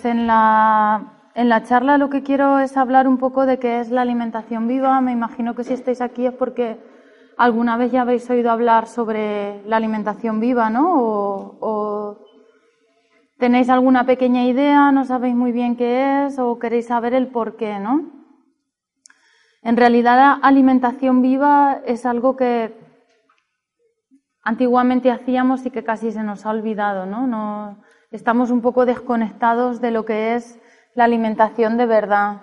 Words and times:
Pues 0.00 0.14
en 0.14 0.26
la, 0.26 1.12
en 1.34 1.50
la 1.50 1.62
charla 1.62 1.98
lo 1.98 2.08
que 2.08 2.22
quiero 2.22 2.58
es 2.58 2.78
hablar 2.78 3.06
un 3.06 3.18
poco 3.18 3.44
de 3.44 3.58
qué 3.58 3.80
es 3.80 3.90
la 3.90 4.00
alimentación 4.00 4.66
viva. 4.66 4.98
Me 5.02 5.12
imagino 5.12 5.54
que 5.54 5.62
si 5.62 5.74
estáis 5.74 6.00
aquí 6.00 6.24
es 6.24 6.32
porque 6.32 6.78
alguna 7.36 7.76
vez 7.76 7.92
ya 7.92 8.00
habéis 8.00 8.30
oído 8.30 8.50
hablar 8.50 8.86
sobre 8.86 9.62
la 9.66 9.76
alimentación 9.76 10.40
viva, 10.40 10.70
¿no? 10.70 10.86
O, 10.90 12.18
tenéis 13.38 13.68
alguna 13.68 14.06
pequeña 14.06 14.46
idea, 14.46 14.90
no 14.90 15.04
sabéis 15.04 15.34
muy 15.34 15.52
bien 15.52 15.76
qué 15.76 16.24
es 16.24 16.38
o 16.38 16.58
queréis 16.58 16.86
saber 16.86 17.12
el 17.12 17.26
por 17.26 17.56
qué, 17.56 17.78
¿no? 17.78 18.10
En 19.60 19.76
realidad 19.76 20.16
la 20.16 20.32
alimentación 20.32 21.20
viva 21.20 21.82
es 21.84 22.06
algo 22.06 22.36
que 22.36 22.74
antiguamente 24.42 25.10
hacíamos 25.10 25.66
y 25.66 25.70
que 25.70 25.84
casi 25.84 26.10
se 26.10 26.22
nos 26.22 26.46
ha 26.46 26.50
olvidado, 26.52 27.04
no 27.04 27.76
estamos 28.10 28.50
un 28.50 28.60
poco 28.60 28.86
desconectados 28.86 29.80
de 29.80 29.90
lo 29.90 30.04
que 30.04 30.34
es 30.34 30.60
la 30.94 31.04
alimentación 31.04 31.76
de 31.76 31.86
verdad. 31.86 32.42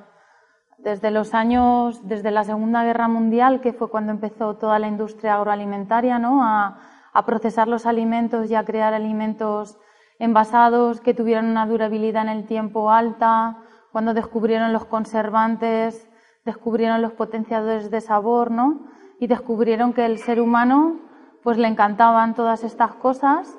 Desde 0.77 1.11
los 1.11 1.33
años, 1.33 2.07
desde 2.07 2.31
la 2.31 2.43
Segunda 2.43 2.83
Guerra 2.83 3.07
Mundial, 3.07 3.59
que 3.61 3.73
fue 3.73 3.89
cuando 3.89 4.11
empezó 4.11 4.55
toda 4.55 4.79
la 4.79 4.87
industria 4.87 5.35
agroalimentaria, 5.35 6.19
¿no? 6.19 6.43
A, 6.43 6.79
procesar 7.25 7.67
los 7.67 7.87
alimentos 7.87 8.47
y 8.51 8.53
a 8.53 8.63
crear 8.63 8.93
alimentos 8.93 9.79
envasados 10.19 11.01
que 11.01 11.15
tuvieran 11.15 11.47
una 11.47 11.65
durabilidad 11.65 12.21
en 12.21 12.29
el 12.29 12.45
tiempo 12.45 12.91
alta, 12.91 13.57
cuando 13.91 14.13
descubrieron 14.13 14.71
los 14.71 14.85
conservantes, 14.85 16.07
descubrieron 16.45 17.01
los 17.01 17.13
potenciadores 17.13 17.89
de 17.89 18.01
sabor, 18.01 18.51
¿no? 18.51 18.85
Y 19.19 19.25
descubrieron 19.25 19.93
que 19.93 20.05
el 20.05 20.19
ser 20.19 20.39
humano, 20.39 20.99
pues 21.41 21.57
le 21.57 21.67
encantaban 21.67 22.35
todas 22.35 22.63
estas 22.63 22.93
cosas 22.93 23.57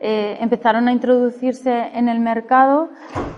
eh, 0.00 0.38
empezaron 0.40 0.86
a 0.86 0.92
introducirse 0.92 1.90
en 1.94 2.08
el 2.08 2.20
mercado 2.20 2.88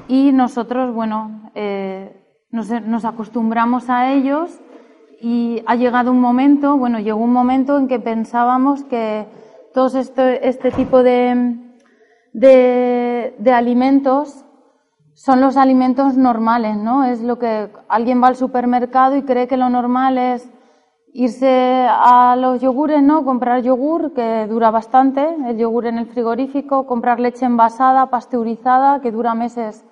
y 0.08 0.32
nosotros, 0.32 0.94
bueno, 0.94 1.50
eh, 1.54 2.16
nos, 2.50 3.04
acostumbramos 3.04 3.88
a 3.88 4.12
ellos 4.12 4.60
y 5.20 5.62
ha 5.66 5.74
llegado 5.76 6.10
un 6.10 6.20
momento, 6.20 6.76
bueno, 6.76 6.98
llegó 6.98 7.20
un 7.20 7.32
momento 7.32 7.78
en 7.78 7.88
que 7.88 7.98
pensábamos 7.98 8.84
que 8.84 9.26
todos 9.72 9.94
este, 9.94 10.48
este 10.48 10.70
tipo 10.70 11.02
de, 11.02 11.56
de 12.32 13.52
alimentos 13.52 14.44
son 15.14 15.40
los 15.40 15.56
alimentos 15.56 16.16
normales, 16.16 16.76
¿no? 16.76 17.04
Es 17.04 17.22
lo 17.22 17.38
que 17.38 17.70
alguien 17.88 18.22
va 18.22 18.28
al 18.28 18.36
supermercado 18.36 19.16
y 19.16 19.22
cree 19.22 19.48
que 19.48 19.56
lo 19.56 19.68
normal 19.68 20.18
es 20.18 20.50
irse 21.12 21.86
a 21.88 22.36
los 22.36 22.60
yogures, 22.60 23.02
¿no? 23.02 23.24
Comprar 23.24 23.62
yogur, 23.62 24.12
que 24.12 24.46
dura 24.46 24.70
bastante, 24.70 25.36
el 25.46 25.56
yogur 25.56 25.86
en 25.86 25.98
el 25.98 26.06
frigorífico, 26.06 26.86
comprar 26.86 27.20
leche 27.20 27.46
envasada, 27.46 28.06
pasteurizada, 28.06 29.00
que 29.00 29.10
dura 29.10 29.34
meses 29.34 29.84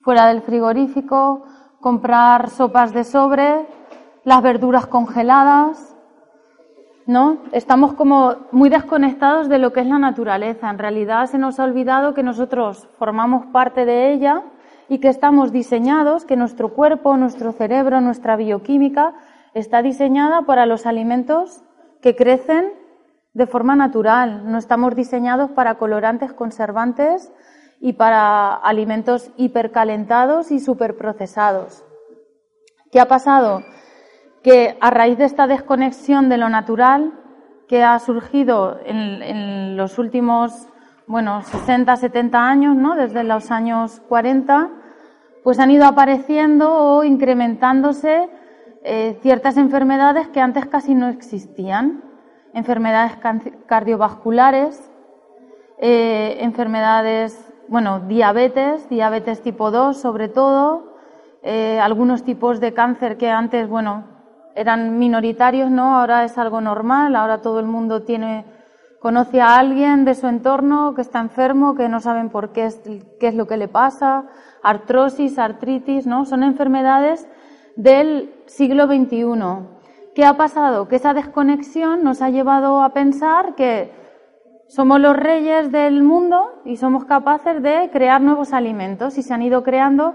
fuera 0.00 0.26
del 0.26 0.42
frigorífico, 0.42 1.44
comprar 1.80 2.50
sopas 2.50 2.92
de 2.92 3.04
sobre, 3.04 3.66
las 4.24 4.42
verduras 4.42 4.86
congeladas, 4.86 5.96
¿no? 7.06 7.38
Estamos 7.52 7.94
como 7.94 8.36
muy 8.52 8.68
desconectados 8.68 9.48
de 9.48 9.58
lo 9.58 9.72
que 9.72 9.80
es 9.80 9.86
la 9.86 9.98
naturaleza. 9.98 10.70
En 10.70 10.78
realidad 10.78 11.26
se 11.26 11.38
nos 11.38 11.58
ha 11.58 11.64
olvidado 11.64 12.14
que 12.14 12.22
nosotros 12.22 12.88
formamos 12.98 13.46
parte 13.46 13.84
de 13.84 14.12
ella 14.12 14.42
y 14.88 14.98
que 14.98 15.08
estamos 15.08 15.52
diseñados, 15.52 16.24
que 16.24 16.36
nuestro 16.36 16.70
cuerpo, 16.74 17.16
nuestro 17.16 17.52
cerebro, 17.52 18.00
nuestra 18.00 18.36
bioquímica 18.36 19.14
está 19.54 19.82
diseñada 19.82 20.42
para 20.42 20.66
los 20.66 20.86
alimentos 20.86 21.62
que 22.00 22.16
crecen 22.16 22.72
de 23.34 23.46
forma 23.46 23.76
natural. 23.76 24.50
No 24.50 24.58
estamos 24.58 24.94
diseñados 24.94 25.50
para 25.50 25.76
colorantes 25.76 26.32
conservantes 26.32 27.32
y 27.80 27.94
para 27.94 28.54
alimentos 28.54 29.30
hipercalentados 29.36 30.50
y 30.50 30.60
superprocesados. 30.60 31.84
¿Qué 32.90 33.00
ha 33.00 33.08
pasado? 33.08 33.62
Que 34.42 34.76
a 34.80 34.90
raíz 34.90 35.18
de 35.18 35.24
esta 35.24 35.46
desconexión 35.46 36.28
de 36.28 36.36
lo 36.36 36.48
natural 36.48 37.12
que 37.68 37.82
ha 37.82 37.98
surgido 37.98 38.78
en, 38.84 39.22
en 39.22 39.76
los 39.76 39.98
últimos, 39.98 40.68
bueno, 41.06 41.42
60, 41.42 41.96
70 41.96 42.46
años, 42.46 42.76
¿no? 42.76 42.94
Desde 42.94 43.24
los 43.24 43.50
años 43.50 44.00
40, 44.08 44.70
pues 45.42 45.58
han 45.58 45.70
ido 45.70 45.86
apareciendo 45.86 46.70
o 46.70 47.04
incrementándose 47.04 48.28
eh, 48.84 49.18
ciertas 49.22 49.56
enfermedades 49.56 50.28
que 50.28 50.40
antes 50.40 50.66
casi 50.66 50.94
no 50.94 51.08
existían, 51.08 52.02
enfermedades 52.52 53.12
cardiovasculares, 53.66 54.90
eh, 55.78 56.38
enfermedades, 56.40 57.48
bueno, 57.68 58.00
diabetes, 58.00 58.88
diabetes 58.88 59.42
tipo 59.42 59.70
2 59.70 59.96
sobre 59.96 60.28
todo, 60.28 60.94
eh, 61.42 61.78
algunos 61.80 62.24
tipos 62.24 62.60
de 62.60 62.74
cáncer 62.74 63.16
que 63.16 63.30
antes, 63.30 63.68
bueno, 63.68 64.04
eran 64.54 64.98
minoritarios, 64.98 65.70
¿no? 65.70 65.98
Ahora 65.98 66.24
es 66.24 66.36
algo 66.36 66.60
normal, 66.60 67.16
ahora 67.16 67.40
todo 67.40 67.60
el 67.60 67.66
mundo 67.66 68.02
tiene, 68.02 68.44
conoce 69.00 69.40
a 69.40 69.56
alguien 69.56 70.04
de 70.04 70.14
su 70.14 70.26
entorno 70.26 70.94
que 70.94 71.02
está 71.02 71.20
enfermo, 71.20 71.74
que 71.74 71.88
no 71.88 72.00
saben 72.00 72.30
por 72.30 72.52
qué 72.52 72.66
es, 72.66 72.80
qué 73.18 73.28
es 73.28 73.34
lo 73.34 73.46
que 73.46 73.56
le 73.56 73.68
pasa, 73.68 74.26
artrosis, 74.62 75.38
artritis, 75.38 76.06
¿no? 76.06 76.24
Son 76.24 76.42
enfermedades 76.42 77.28
del 77.76 78.32
siglo 78.46 78.86
XXI. 78.86 79.34
¿Qué 80.14 80.24
ha 80.24 80.36
pasado? 80.36 80.88
Que 80.88 80.96
esa 80.96 81.14
desconexión 81.14 82.04
nos 82.04 82.20
ha 82.20 82.30
llevado 82.30 82.82
a 82.82 82.92
pensar 82.92 83.54
que 83.54 83.90
somos 84.68 85.00
los 85.00 85.16
reyes 85.16 85.70
del 85.72 86.02
mundo 86.02 86.62
y 86.64 86.76
somos 86.76 87.04
capaces 87.04 87.62
de 87.62 87.90
crear 87.92 88.20
nuevos 88.20 88.52
alimentos 88.52 89.18
y 89.18 89.22
se 89.22 89.34
han 89.34 89.42
ido 89.42 89.62
creando 89.62 90.14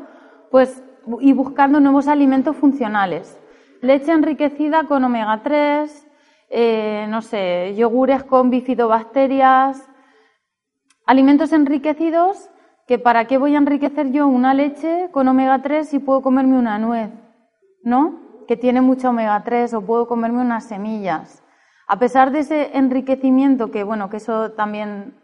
pues 0.52 0.84
y 1.20 1.34
buscando 1.34 1.80
nuevos 1.80 2.08
alimentos 2.08 2.56
funcionales. 2.56 3.40
Leche 3.82 4.12
enriquecida 4.12 4.86
con 4.86 5.04
omega 5.04 5.42
3, 5.44 6.08
eh, 6.50 7.06
no 7.10 7.22
sé, 7.22 7.76
yogures 7.76 8.24
con 8.24 8.50
bifidobacterias, 8.50 9.88
alimentos 11.06 11.54
enriquecidos 11.54 12.50
que 12.88 12.98
para 12.98 13.26
qué 13.26 13.38
voy 13.38 13.54
a 13.56 13.58
enriquecer 13.60 14.12
yo 14.12 14.28
una 14.28 14.54
leche 14.54 15.10
con 15.12 15.28
omega 15.28 15.62
3 15.62 15.88
si 15.88 16.00
puedo 16.00 16.22
comerme 16.22 16.58
una 16.58 16.80
nuez. 16.80 17.12
¿No? 17.88 18.44
Que 18.48 18.58
tiene 18.58 18.82
mucha 18.82 19.10
omega 19.10 19.42
3 19.44 19.74
o 19.74 19.82
puedo 19.82 20.08
comerme 20.08 20.42
unas 20.42 20.66
semillas. 20.66 21.44
A 21.88 21.98
pesar 21.98 22.32
de 22.32 22.40
ese 22.40 22.78
enriquecimiento, 22.78 23.72
que 23.72 23.86
bueno, 23.86 24.10
que 24.10 24.18
eso 24.18 24.52
también 24.52 25.16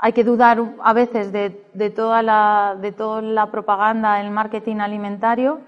hay 0.00 0.12
que 0.12 0.24
dudar 0.24 0.74
a 0.82 0.92
veces 0.92 1.32
de, 1.32 1.50
toda, 1.94 2.22
la, 2.22 2.76
de 2.80 2.90
toda 2.90 3.22
la 3.22 3.50
propaganda, 3.52 4.20
el 4.20 4.32
marketing 4.32 4.76
alimentario, 4.78 5.60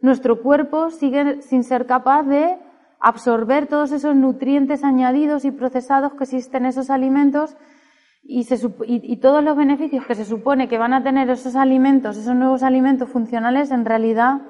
nuestro 0.00 0.40
cuerpo 0.40 0.90
sigue 0.90 1.42
sin 1.42 1.64
ser 1.64 1.86
capaz 1.86 2.22
de 2.22 2.58
absorber 3.00 3.66
todos 3.66 3.90
esos 3.90 4.14
nutrientes 4.14 4.84
añadidos 4.84 5.44
y 5.44 5.50
procesados 5.50 6.14
que 6.14 6.24
existen 6.24 6.62
en 6.62 6.68
esos 6.70 6.90
alimentos 6.90 7.56
y, 8.22 8.46
y, 8.86 9.16
todos 9.18 9.42
los 9.42 9.56
beneficios 9.56 10.06
que 10.06 10.14
se 10.14 10.24
supone 10.24 10.68
que 10.68 10.78
van 10.78 10.92
a 10.92 11.02
tener 11.02 11.28
esos 11.30 11.54
alimentos, 11.54 12.16
esos 12.16 12.34
nuevos 12.34 12.62
alimentos 12.62 13.08
funcionales, 13.08 13.70
en 13.70 13.84
realidad 13.84 14.40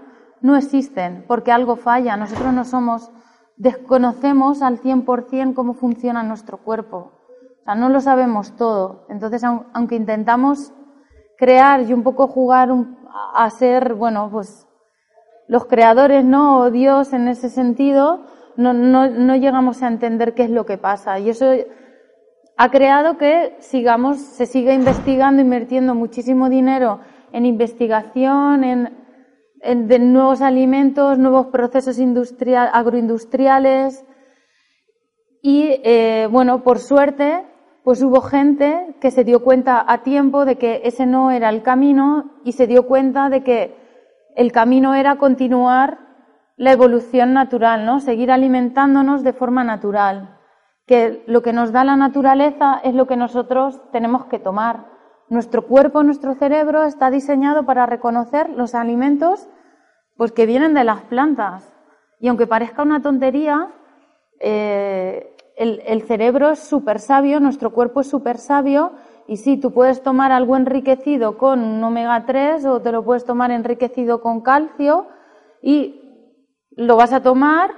no 0.40 0.56
existen, 0.56 1.24
porque 1.26 1.52
algo 1.52 1.76
falla. 1.76 2.16
Nosotros 2.16 2.52
no 2.52 2.64
somos, 2.64 3.10
desconocemos 3.56 4.62
al 4.62 4.80
100% 4.80 5.54
cómo 5.54 5.74
funciona 5.74 6.22
nuestro 6.22 6.58
cuerpo. 6.58 7.12
O 7.60 7.64
sea, 7.64 7.74
no 7.74 7.88
lo 7.88 8.00
sabemos 8.00 8.54
todo. 8.56 9.06
Entonces, 9.08 9.42
aunque 9.44 9.96
intentamos 9.96 10.72
crear 11.36 11.82
y 11.82 11.92
un 11.92 12.02
poco 12.02 12.26
jugar 12.28 12.70
a 13.34 13.50
ser, 13.50 13.94
bueno, 13.94 14.28
pues 14.30 14.66
los 15.48 15.66
creadores, 15.66 16.24
¿no? 16.24 16.60
O 16.60 16.70
Dios 16.70 17.12
en 17.12 17.28
ese 17.28 17.48
sentido, 17.48 18.24
no, 18.56 18.72
no, 18.72 19.08
no 19.08 19.36
llegamos 19.36 19.82
a 19.82 19.88
entender 19.88 20.34
qué 20.34 20.44
es 20.44 20.50
lo 20.50 20.66
que 20.66 20.78
pasa. 20.78 21.18
Y 21.18 21.30
eso 21.30 21.46
ha 22.56 22.70
creado 22.70 23.18
que 23.18 23.56
sigamos, 23.60 24.18
se 24.18 24.46
siga 24.46 24.72
investigando, 24.72 25.42
invirtiendo 25.42 25.94
muchísimo 25.94 26.48
dinero 26.48 27.00
en 27.32 27.46
investigación, 27.46 28.64
en, 28.64 29.05
de 29.74 29.98
nuevos 29.98 30.40
alimentos, 30.40 31.18
nuevos 31.18 31.46
procesos 31.46 31.98
industrial, 31.98 32.70
agroindustriales. 32.72 34.04
Y 35.42 35.80
eh, 35.84 36.28
bueno, 36.30 36.62
por 36.62 36.78
suerte, 36.78 37.44
pues 37.84 38.02
hubo 38.02 38.20
gente 38.20 38.96
que 39.00 39.10
se 39.10 39.24
dio 39.24 39.42
cuenta 39.42 39.84
a 39.86 40.02
tiempo 40.02 40.44
de 40.44 40.56
que 40.56 40.82
ese 40.84 41.06
no 41.06 41.30
era 41.30 41.50
el 41.50 41.62
camino 41.62 42.32
y 42.44 42.52
se 42.52 42.66
dio 42.66 42.86
cuenta 42.86 43.28
de 43.28 43.44
que 43.44 43.76
el 44.34 44.52
camino 44.52 44.94
era 44.94 45.18
continuar 45.18 45.98
la 46.56 46.72
evolución 46.72 47.32
natural, 47.32 47.86
¿no? 47.86 48.00
Seguir 48.00 48.30
alimentándonos 48.30 49.22
de 49.22 49.32
forma 49.32 49.62
natural. 49.62 50.38
Que 50.86 51.22
lo 51.26 51.42
que 51.42 51.52
nos 51.52 51.72
da 51.72 51.84
la 51.84 51.96
naturaleza 51.96 52.80
es 52.82 52.94
lo 52.94 53.06
que 53.06 53.16
nosotros 53.16 53.80
tenemos 53.92 54.26
que 54.26 54.38
tomar. 54.38 54.86
Nuestro 55.28 55.66
cuerpo, 55.66 56.02
nuestro 56.02 56.34
cerebro 56.34 56.84
está 56.84 57.10
diseñado 57.10 57.66
para 57.66 57.86
reconocer 57.86 58.50
los 58.50 58.74
alimentos 58.74 59.48
pues 60.16 60.32
que 60.32 60.46
vienen 60.46 60.74
de 60.74 60.84
las 60.84 61.02
plantas. 61.02 61.72
Y 62.20 62.28
aunque 62.28 62.46
parezca 62.46 62.82
una 62.82 63.02
tontería, 63.02 63.72
eh, 64.40 65.34
el, 65.56 65.82
el, 65.86 66.02
cerebro 66.02 66.50
es 66.50 66.60
súper 66.60 66.98
sabio, 66.98 67.40
nuestro 67.40 67.70
cuerpo 67.70 68.00
es 68.00 68.08
súper 68.08 68.38
sabio, 68.38 68.92
y 69.26 69.36
sí, 69.38 69.56
tú 69.56 69.72
puedes 69.72 70.02
tomar 70.02 70.32
algo 70.32 70.56
enriquecido 70.56 71.36
con 71.36 71.62
un 71.62 71.82
omega 71.82 72.24
3 72.26 72.64
o 72.66 72.80
te 72.80 72.92
lo 72.92 73.04
puedes 73.04 73.24
tomar 73.24 73.50
enriquecido 73.50 74.20
con 74.20 74.40
calcio 74.40 75.06
y 75.62 76.00
lo 76.70 76.96
vas 76.96 77.12
a 77.12 77.22
tomar 77.22 77.70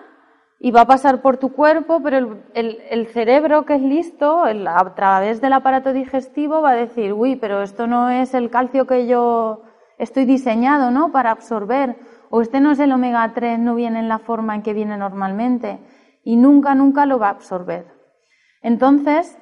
y 0.60 0.72
va 0.72 0.82
a 0.82 0.86
pasar 0.86 1.22
por 1.22 1.36
tu 1.36 1.52
cuerpo, 1.52 2.00
pero 2.02 2.42
el, 2.54 2.78
el, 2.90 3.06
cerebro 3.06 3.64
que 3.64 3.76
es 3.76 3.82
listo, 3.82 4.42
a 4.44 4.94
través 4.94 5.40
del 5.40 5.52
aparato 5.52 5.92
digestivo, 5.92 6.60
va 6.60 6.70
a 6.70 6.74
decir, 6.74 7.12
uy, 7.12 7.36
pero 7.36 7.62
esto 7.62 7.86
no 7.86 8.10
es 8.10 8.34
el 8.34 8.50
calcio 8.50 8.86
que 8.86 9.06
yo 9.06 9.62
estoy 9.98 10.24
diseñado, 10.24 10.90
¿no? 10.90 11.12
Para 11.12 11.30
absorber 11.30 11.96
o 12.30 12.42
este 12.42 12.60
no 12.60 12.70
es 12.70 12.78
el 12.80 12.92
omega 12.92 13.32
3, 13.34 13.58
no 13.58 13.74
viene 13.74 13.98
en 13.98 14.08
la 14.08 14.18
forma 14.18 14.54
en 14.54 14.62
que 14.62 14.74
viene 14.74 14.96
normalmente 14.96 15.78
y 16.24 16.36
nunca, 16.36 16.74
nunca 16.74 17.06
lo 17.06 17.18
va 17.18 17.28
a 17.28 17.30
absorber. 17.30 17.86
Entonces, 18.62 19.38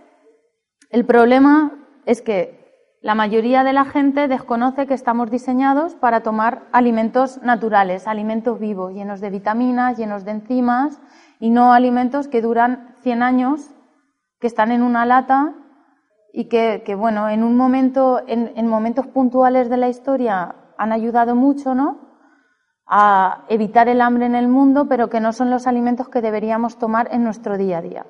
el 0.91 1.05
problema 1.05 1.73
es 2.05 2.23
que 2.23 2.67
la 3.01 3.15
mayoría 3.15 3.63
de 3.63 3.73
la 3.73 3.85
gente 3.85 4.29
desconoce 4.29 4.87
que 4.87 4.95
estamos 4.95 5.31
diseñados 5.31 5.95
para 5.95 6.23
tomar 6.23 6.67
alimentos 6.73 7.43
naturales, 7.43 8.07
alimentos 8.07 8.59
vivos, 8.59 8.93
llenos 8.93 9.21
de 9.21 9.31
vitaminas, 9.31 9.97
llenos 9.97 10.25
de 10.25 10.33
enzimas 10.33 11.01
y 11.39 11.51
no 11.51 11.73
alimentos 11.73 12.29
que 12.29 12.43
duran 12.43 12.97
100 13.03 13.23
años, 13.23 13.71
que 14.41 14.47
están 14.47 14.73
en 14.73 14.83
una 14.83 15.07
lata 15.07 15.55
y 16.33 16.47
que, 16.47 16.83
bueno, 16.99 17.29
en 17.29 17.43
un 17.43 17.57
momento, 17.57 18.23
en, 18.27 18.53
en 18.57 18.67
momentos 18.67 19.07
puntuales 19.07 19.71
de 19.71 19.77
la 19.77 19.89
historia 19.89 20.57
han 20.77 20.93
ayudado 20.93 21.35
mucho, 21.35 21.75
¿no? 21.75 22.06
A 22.87 23.45
evitar 23.49 23.89
el 23.89 24.01
hambre 24.01 24.27
en 24.27 24.35
el 24.35 24.49
mundo, 24.49 24.87
pero 24.89 25.09
que 25.09 25.21
no 25.21 25.33
son 25.33 25.51
los 25.51 25.67
alimentos 25.67 26.09
que 26.09 26.21
deberíamos 26.21 26.79
tomar 26.79 27.09
en 27.13 27.25
nuestro 27.25 27.59
día 27.59 27.79
a 27.79 27.83
día. 27.83 28.07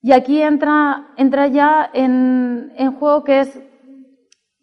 Y 0.00 0.12
aquí 0.12 0.42
entra, 0.42 1.08
entra 1.16 1.48
ya 1.48 1.90
en, 1.92 2.72
en 2.76 2.92
juego 2.92 3.24
qué 3.24 3.40
es, 3.40 3.60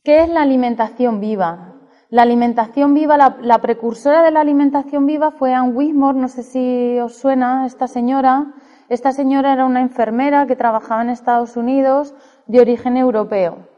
qué 0.04 0.22
es 0.22 0.30
la 0.30 0.42
alimentación 0.42 1.20
viva. 1.20 1.74
La 2.10 2.22
alimentación 2.22 2.94
viva, 2.94 3.18
la, 3.18 3.38
la, 3.42 3.60
precursora 3.60 4.22
de 4.22 4.32
la 4.32 4.40
alimentación 4.40 5.06
viva 5.06 5.32
fue 5.32 5.54
Anne 5.54 5.74
Wismore, 5.74 6.20
no 6.20 6.28
sé 6.28 6.44
si 6.44 7.00
os 7.00 7.18
suena 7.18 7.66
esta 7.66 7.88
señora. 7.88 8.54
Esta 8.88 9.12
señora 9.12 9.52
era 9.52 9.66
una 9.66 9.82
enfermera 9.82 10.46
que 10.46 10.56
trabajaba 10.56 11.02
en 11.02 11.10
Estados 11.10 11.58
Unidos 11.58 12.14
de 12.46 12.62
origen 12.62 12.96
europeo. 12.96 13.75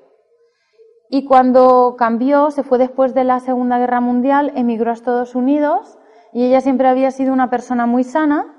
Y 1.09 1.24
cuando 1.25 1.95
cambió, 1.98 2.51
se 2.51 2.63
fue 2.63 2.77
después 2.77 3.13
de 3.13 3.24
la 3.24 3.39
Segunda 3.39 3.77
Guerra 3.77 4.01
Mundial, 4.01 4.51
emigró 4.56 4.92
a 4.92 4.94
Estados 4.94 5.36
Unidos 5.36 5.98
y 6.33 6.45
ella 6.45 6.59
siempre 6.59 6.89
había 6.89 7.12
sido 7.12 7.31
una 7.31 7.50
persona 7.50 7.86
muy 7.86 8.04
sana, 8.04 8.54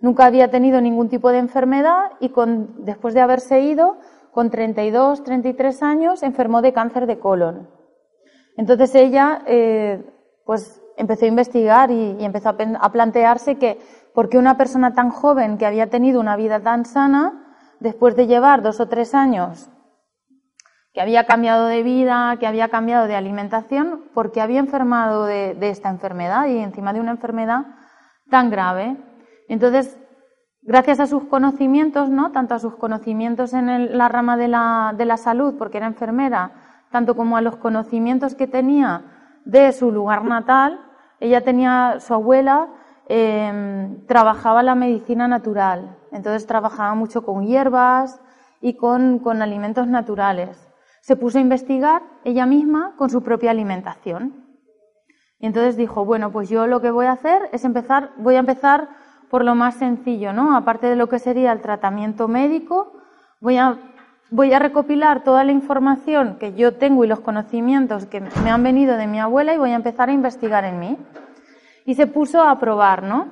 nunca 0.00 0.26
había 0.26 0.50
tenido 0.50 0.80
ningún 0.80 1.08
tipo 1.08 1.30
de 1.30 1.38
enfermedad 1.38 2.10
y 2.18 2.30
con, 2.30 2.84
después 2.84 3.14
de 3.14 3.20
haberse 3.20 3.60
ido, 3.60 3.98
con 4.32 4.50
32, 4.50 5.22
33 5.22 5.82
años, 5.82 6.22
enfermó 6.22 6.60
de 6.60 6.72
cáncer 6.72 7.06
de 7.06 7.20
colon. 7.20 7.70
Entonces 8.56 8.94
ella, 8.94 9.42
eh, 9.46 10.04
pues 10.44 10.82
empezó 10.96 11.24
a 11.24 11.28
investigar 11.28 11.90
y, 11.90 12.16
empezó 12.24 12.48
a, 12.48 12.56
a 12.80 12.92
plantearse 12.92 13.58
que 13.58 13.78
por 14.12 14.28
qué 14.28 14.38
una 14.38 14.56
persona 14.56 14.92
tan 14.92 15.10
joven 15.10 15.56
que 15.56 15.66
había 15.66 15.88
tenido 15.88 16.20
una 16.20 16.36
vida 16.36 16.60
tan 16.60 16.84
sana, 16.84 17.44
después 17.78 18.16
de 18.16 18.26
llevar 18.26 18.62
dos 18.62 18.80
o 18.80 18.88
tres 18.88 19.14
años 19.14 19.70
que 20.96 21.02
había 21.02 21.26
cambiado 21.26 21.66
de 21.66 21.82
vida, 21.82 22.38
que 22.40 22.46
había 22.46 22.70
cambiado 22.70 23.06
de 23.06 23.14
alimentación, 23.14 24.04
porque 24.14 24.40
había 24.40 24.60
enfermado 24.60 25.26
de, 25.26 25.54
esta 25.60 25.90
enfermedad 25.90 26.46
y 26.46 26.56
encima 26.56 26.94
de 26.94 27.00
una 27.00 27.10
enfermedad 27.10 27.66
tan 28.30 28.48
grave. 28.48 28.96
Entonces, 29.50 30.00
gracias 30.62 30.98
a 30.98 31.06
sus 31.06 31.24
conocimientos, 31.24 32.08
¿no? 32.08 32.32
Tanto 32.32 32.54
a 32.54 32.58
sus 32.58 32.76
conocimientos 32.76 33.52
en 33.52 33.98
la 33.98 34.08
rama 34.08 34.38
de 34.38 34.48
la, 34.48 34.94
de 34.96 35.04
la 35.04 35.18
salud, 35.18 35.56
porque 35.58 35.76
era 35.76 35.86
enfermera, 35.86 36.52
tanto 36.90 37.14
como 37.14 37.36
a 37.36 37.42
los 37.42 37.56
conocimientos 37.56 38.34
que 38.34 38.46
tenía 38.46 39.04
de 39.44 39.72
su 39.72 39.92
lugar 39.92 40.24
natal, 40.24 40.80
ella 41.20 41.42
tenía, 41.42 41.96
su 42.00 42.14
abuela 42.14 42.68
eh, 43.06 43.98
trabajaba 44.08 44.62
la 44.62 44.74
medicina 44.74 45.28
natural, 45.28 45.98
entonces 46.10 46.46
trabajaba 46.46 46.94
mucho 46.94 47.22
con 47.22 47.44
hierbas 47.44 48.18
y 48.62 48.78
con, 48.78 49.18
con 49.18 49.42
alimentos 49.42 49.86
naturales 49.88 50.65
se 51.06 51.14
puso 51.14 51.38
a 51.38 51.40
investigar 51.40 52.02
ella 52.24 52.46
misma 52.46 52.94
con 52.96 53.10
su 53.10 53.22
propia 53.22 53.52
alimentación. 53.52 54.44
Y 55.38 55.46
entonces 55.46 55.76
dijo, 55.76 56.04
bueno, 56.04 56.32
pues 56.32 56.48
yo 56.48 56.66
lo 56.66 56.80
que 56.80 56.90
voy 56.90 57.06
a 57.06 57.12
hacer 57.12 57.48
es 57.52 57.64
empezar, 57.64 58.10
voy 58.16 58.34
a 58.34 58.40
empezar 58.40 58.88
por 59.30 59.44
lo 59.44 59.54
más 59.54 59.76
sencillo, 59.76 60.32
¿no? 60.32 60.56
Aparte 60.56 60.88
de 60.88 60.96
lo 60.96 61.08
que 61.08 61.20
sería 61.20 61.52
el 61.52 61.60
tratamiento 61.60 62.26
médico, 62.26 62.92
voy 63.40 63.56
a, 63.56 63.78
voy 64.32 64.52
a 64.52 64.58
recopilar 64.58 65.22
toda 65.22 65.44
la 65.44 65.52
información 65.52 66.38
que 66.40 66.54
yo 66.54 66.74
tengo 66.74 67.04
y 67.04 67.06
los 67.06 67.20
conocimientos 67.20 68.06
que 68.06 68.20
me 68.42 68.50
han 68.50 68.64
venido 68.64 68.96
de 68.96 69.06
mi 69.06 69.20
abuela 69.20 69.54
y 69.54 69.58
voy 69.58 69.70
a 69.70 69.76
empezar 69.76 70.08
a 70.08 70.12
investigar 70.12 70.64
en 70.64 70.80
mí. 70.80 70.98
Y 71.84 71.94
se 71.94 72.08
puso 72.08 72.42
a 72.42 72.58
probar, 72.58 73.04
¿no? 73.04 73.28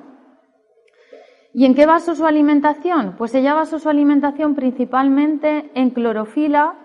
¿Y 1.53 1.65
en 1.65 1.75
qué 1.75 1.85
basó 1.85 2.15
su 2.15 2.25
alimentación? 2.25 3.15
Pues 3.17 3.35
ella 3.35 3.53
basó 3.53 3.79
su 3.79 3.89
alimentación 3.89 4.55
principalmente 4.55 5.71
en 5.73 5.89
clorofila, 5.89 6.84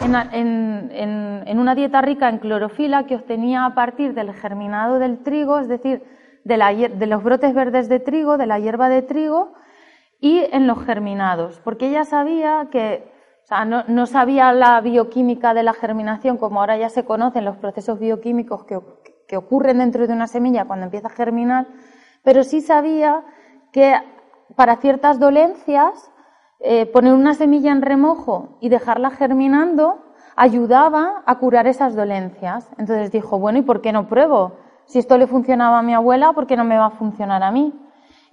en, 0.00 1.58
una 1.58 1.74
dieta 1.74 2.00
rica 2.00 2.28
en 2.28 2.38
clorofila 2.38 3.06
que 3.06 3.16
obtenía 3.16 3.64
a 3.64 3.74
partir 3.74 4.14
del 4.14 4.32
germinado 4.32 4.98
del 4.98 5.22
trigo, 5.22 5.58
es 5.58 5.68
decir, 5.68 6.02
de, 6.44 7.06
los 7.06 7.22
brotes 7.22 7.54
verdes 7.54 7.88
de 7.88 8.00
trigo, 8.00 8.38
de 8.38 8.46
la 8.46 8.58
hierba 8.58 8.88
de 8.88 9.02
trigo, 9.02 9.54
y 10.20 10.44
en 10.52 10.66
los 10.66 10.84
germinados, 10.84 11.60
porque 11.60 11.88
ella 11.88 12.04
sabía 12.04 12.68
que, 12.70 13.12
o 13.44 13.46
sea, 13.46 13.64
no, 13.64 14.06
sabía 14.06 14.52
la 14.52 14.80
bioquímica 14.80 15.54
de 15.54 15.62
la 15.62 15.72
germinación, 15.72 16.38
como 16.38 16.60
ahora 16.60 16.76
ya 16.76 16.88
se 16.88 17.04
conocen 17.04 17.44
los 17.44 17.56
procesos 17.56 17.98
bioquímicos 17.98 18.64
que, 18.64 19.36
ocurren 19.36 19.78
dentro 19.78 20.06
de 20.06 20.12
una 20.14 20.26
semilla 20.26 20.64
cuando 20.64 20.86
empieza 20.86 21.08
a 21.08 21.10
germinar, 21.10 21.66
pero 22.24 22.42
sí 22.44 22.62
sabía 22.62 23.22
que 23.72 23.94
para 24.56 24.76
ciertas 24.76 25.20
dolencias 25.20 26.10
eh, 26.60 26.86
poner 26.86 27.14
una 27.14 27.34
semilla 27.34 27.70
en 27.70 27.82
remojo 27.82 28.58
y 28.60 28.68
dejarla 28.68 29.10
germinando 29.10 29.98
ayudaba 30.34 31.22
a 31.26 31.38
curar 31.38 31.66
esas 31.66 31.94
dolencias. 31.94 32.68
Entonces 32.78 33.10
dijo, 33.12 33.38
bueno, 33.38 33.58
¿y 33.58 33.62
por 33.62 33.80
qué 33.80 33.92
no 33.92 34.08
pruebo? 34.08 34.52
Si 34.86 34.98
esto 34.98 35.18
le 35.18 35.26
funcionaba 35.26 35.80
a 35.80 35.82
mi 35.82 35.94
abuela, 35.94 36.32
¿por 36.32 36.46
qué 36.46 36.56
no 36.56 36.64
me 36.64 36.78
va 36.78 36.86
a 36.86 36.90
funcionar 36.90 37.42
a 37.42 37.50
mí? 37.50 37.74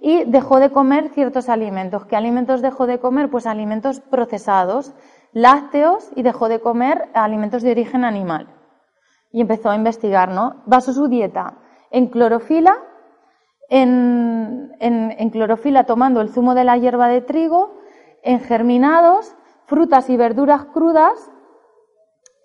Y 0.00 0.24
dejó 0.24 0.60
de 0.60 0.70
comer 0.70 1.08
ciertos 1.10 1.48
alimentos. 1.48 2.04
¿Qué 2.06 2.16
alimentos 2.16 2.62
dejó 2.62 2.86
de 2.86 2.98
comer? 2.98 3.30
Pues 3.30 3.46
alimentos 3.46 4.00
procesados, 4.00 4.94
lácteos 5.32 6.10
y 6.14 6.22
dejó 6.22 6.48
de 6.48 6.60
comer 6.60 7.08
alimentos 7.14 7.62
de 7.62 7.72
origen 7.72 8.04
animal. 8.04 8.48
Y 9.32 9.40
empezó 9.40 9.70
a 9.70 9.76
investigar, 9.76 10.30
¿no? 10.30 10.62
Basó 10.66 10.92
su 10.92 11.08
dieta 11.08 11.58
en 11.90 12.06
clorofila, 12.06 12.76
en 13.68 15.30
clorofila 15.32 15.84
tomando 15.84 16.20
el 16.20 16.28
zumo 16.30 16.54
de 16.54 16.64
la 16.64 16.76
hierba 16.76 17.08
de 17.08 17.20
trigo, 17.20 17.76
en 18.26 18.40
germinados, 18.40 19.34
frutas 19.66 20.10
y 20.10 20.16
verduras 20.16 20.64
crudas, 20.66 21.30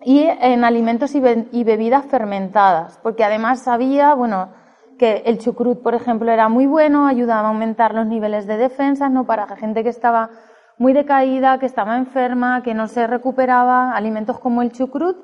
y 0.04 0.20
en 0.22 0.64
alimentos 0.64 1.14
y, 1.14 1.20
bebidas 1.64 2.06
fermentadas, 2.06 2.98
porque 3.02 3.24
además 3.24 3.62
sabía, 3.62 4.14
bueno, 4.14 4.50
que 4.98 5.22
el 5.26 5.38
chucrut, 5.38 5.82
por 5.82 5.94
ejemplo, 5.94 6.30
era 6.30 6.48
muy 6.48 6.66
bueno, 6.66 7.06
ayudaba 7.06 7.48
a 7.48 7.50
aumentar 7.50 7.94
los 7.94 8.06
niveles 8.06 8.46
de 8.46 8.56
defensas, 8.56 9.10
¿no? 9.10 9.26
Para 9.26 9.56
gente 9.56 9.82
que 9.82 9.88
estaba 9.88 10.30
muy 10.78 10.92
decaída, 10.92 11.58
que 11.58 11.66
estaba 11.66 11.96
enferma, 11.96 12.62
que 12.62 12.74
no 12.74 12.86
se 12.88 13.06
recuperaba, 13.06 13.92
alimentos 13.92 14.38
como 14.38 14.62
el 14.62 14.72
chucrut 14.72 15.16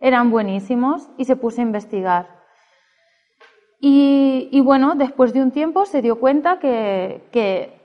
eran 0.00 0.30
buenísimos 0.30 1.08
y 1.16 1.24
se 1.24 1.36
puso 1.36 1.60
a 1.60 1.64
investigar. 1.64 2.26
Y, 3.80 4.60
bueno, 4.62 4.94
después 4.94 5.34
de 5.34 5.42
un 5.42 5.50
tiempo 5.50 5.84
se 5.84 6.00
dio 6.00 6.18
cuenta 6.18 6.58
que, 6.58 7.28
que 7.30 7.83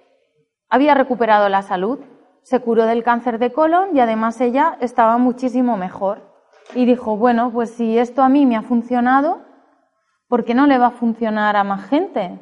había 0.69 0.93
recuperado 0.93 1.49
la 1.49 1.61
salud, 1.61 1.99
se 2.43 2.59
curó 2.59 2.85
del 2.85 3.03
cáncer 3.03 3.39
de 3.39 3.51
colon 3.51 3.95
y 3.95 3.99
además 3.99 4.39
ella 4.41 4.77
estaba 4.79 5.17
muchísimo 5.17 5.77
mejor. 5.77 6.29
Y 6.75 6.85
dijo, 6.85 7.17
bueno, 7.17 7.51
pues 7.51 7.71
si 7.71 7.97
esto 7.97 8.21
a 8.21 8.29
mí 8.29 8.45
me 8.45 8.55
ha 8.55 8.61
funcionado, 8.61 9.41
¿por 10.27 10.45
qué 10.45 10.53
no 10.53 10.67
le 10.67 10.77
va 10.77 10.87
a 10.87 10.91
funcionar 10.91 11.55
a 11.55 11.63
más 11.63 11.85
gente? 11.89 12.39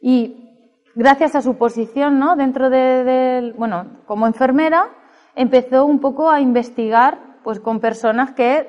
Y 0.00 0.48
gracias 0.94 1.34
a 1.34 1.42
su 1.42 1.56
posición, 1.56 2.18
¿no? 2.18 2.36
Dentro 2.36 2.70
de, 2.70 3.54
bueno, 3.56 4.02
como 4.06 4.26
enfermera, 4.26 4.88
empezó 5.34 5.84
un 5.84 6.00
poco 6.00 6.30
a 6.30 6.40
investigar, 6.40 7.18
pues 7.42 7.60
con 7.60 7.80
personas 7.80 8.32
que, 8.32 8.68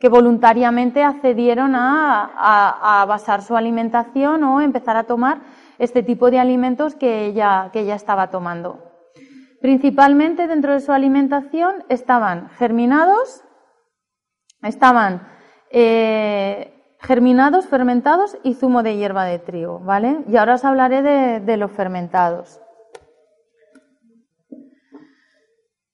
que 0.00 0.08
voluntariamente 0.08 1.02
accedieron 1.02 1.74
a, 1.74 3.00
a, 3.00 3.04
basar 3.06 3.42
su 3.42 3.56
alimentación 3.56 4.44
o 4.44 4.60
empezar 4.60 4.96
a 4.96 5.04
tomar 5.04 5.40
este 5.78 6.02
tipo 6.02 6.30
de 6.30 6.38
alimentos 6.38 6.94
que 6.94 7.26
ella, 7.26 7.70
que 7.72 7.80
ella 7.80 7.94
estaba 7.94 8.30
tomando. 8.30 8.94
Principalmente 9.60 10.46
dentro 10.46 10.72
de 10.72 10.80
su 10.80 10.92
alimentación 10.92 11.84
estaban 11.88 12.50
germinados, 12.50 13.42
estaban 14.62 15.26
eh, 15.70 16.96
germinados, 17.00 17.66
fermentados 17.66 18.38
y 18.42 18.54
zumo 18.54 18.82
de 18.82 18.96
hierba 18.96 19.24
de 19.24 19.38
trigo, 19.38 19.80
¿vale? 19.80 20.24
Y 20.28 20.36
ahora 20.36 20.54
os 20.54 20.64
hablaré 20.64 21.02
de, 21.40 21.56
los 21.56 21.70
fermentados. 21.70 22.60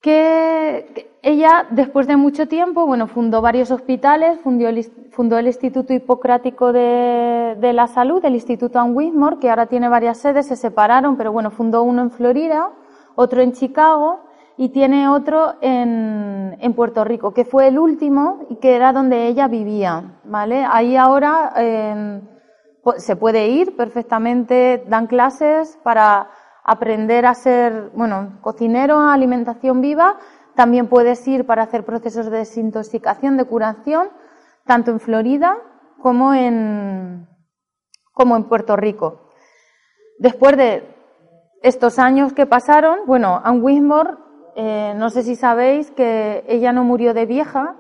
Que 0.01 1.10
ella, 1.23 1.67
después 1.71 2.07
de 2.07 2.17
mucho 2.17 2.49
tiempo, 2.49 2.87
bueno, 2.87 3.07
fundó 3.07 3.43
varios 3.43 3.71
hospitales, 3.71 4.41
fundó 4.41 4.69
el, 4.69 4.83
fundó 5.11 5.39
el 5.39 5.47
Instituto 5.47 5.93
Hipocrático 5.93 6.73
de, 6.73 7.57
la 7.75 7.87
Salud, 7.89 8.25
el 8.25 8.35
Instituto 8.35 8.79
Ann 8.79 8.97
Whitmore, 8.97 9.39
que 9.39 9.51
ahora 9.51 9.67
tiene 9.67 9.89
varias 9.89 10.19
sedes, 10.19 10.47
se 10.47 10.57
separaron, 10.57 11.17
pero 11.17 11.31
bueno, 11.31 11.51
fundó 11.51 11.83
uno 11.83 12.01
en 12.01 12.11
Florida, 12.11 12.71
otro 13.17 13.43
en 13.43 13.53
Chicago 13.53 14.21
y 14.57 14.71
tiene 14.71 15.09
otro 15.09 15.57
en, 15.61 16.57
en, 16.59 16.73
Puerto 16.73 17.05
Rico, 17.05 17.35
que 17.35 17.45
fue 17.45 17.69
el 17.69 17.79
último 17.79 18.47
y 18.49 18.57
que 18.57 18.75
era 18.75 18.93
donde 18.95 19.27
ella 19.27 19.47
vivía, 19.47 20.21
¿vale? 20.25 20.65
Ahí 20.71 20.97
ahora 20.97 21.53
se 22.97 23.17
puede 23.17 23.49
ir 23.49 23.77
perfectamente, 23.77 24.85
dan 24.89 25.07
clases 25.07 25.79
para 25.83 26.31
aprender 26.65 27.27
a 27.27 27.35
ser, 27.35 27.91
bueno, 27.95 28.39
cocinero, 28.41 29.01
alimentación 29.01 29.81
viva, 29.81 30.19
también 30.61 30.89
puedes 30.89 31.27
ir 31.27 31.47
para 31.47 31.63
hacer 31.63 31.87
procesos 31.87 32.31
de 32.31 32.37
desintoxicación, 32.37 33.39
de 33.39 33.47
curación, 33.47 34.11
tanto 34.67 34.91
en 34.91 35.01
Florida 35.01 35.57
como 36.03 36.35
en, 36.35 37.27
como 38.13 38.37
en 38.37 38.45
Puerto 38.45 38.77
Rico. 38.77 39.31
Después 40.19 40.59
de 40.59 40.85
estos 41.63 41.99
años 41.99 42.35
que 42.35 42.45
pasaron, 42.45 43.07
bueno, 43.07 43.41
Ann 43.43 43.63
Wismore 43.63 44.19
eh, 44.55 44.93
no 44.99 45.09
sé 45.09 45.23
si 45.23 45.35
sabéis 45.35 45.91
que 45.93 46.45
ella 46.47 46.73
no 46.73 46.85
murió 46.85 47.15
de 47.15 47.25
vieja, 47.25 47.77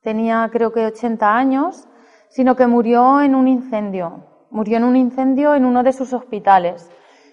tenía 0.00 0.48
creo 0.52 0.72
que 0.72 0.86
80 0.86 1.34
años, 1.34 1.88
sino 2.28 2.54
que 2.54 2.68
murió 2.68 3.20
en 3.20 3.34
un 3.34 3.48
incendio. 3.48 4.46
Murió 4.48 4.76
en 4.76 4.84
un 4.84 4.94
incendio 4.94 5.56
en 5.56 5.64
uno 5.64 5.82
de 5.82 5.92
sus 5.92 6.12
hospitales. 6.12 6.88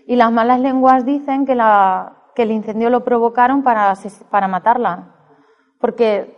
Y 0.08 0.16
las 0.16 0.32
malas 0.32 0.60
lenguas 0.60 1.06
dicen 1.06 1.46
que, 1.46 1.54
que 2.36 2.44
el 2.44 2.52
incendio 2.52 2.90
lo 2.90 3.04
provocaron 3.04 3.64
para, 3.64 3.94
para 4.30 4.48
matarla. 4.48 5.16
Porque 5.80 6.38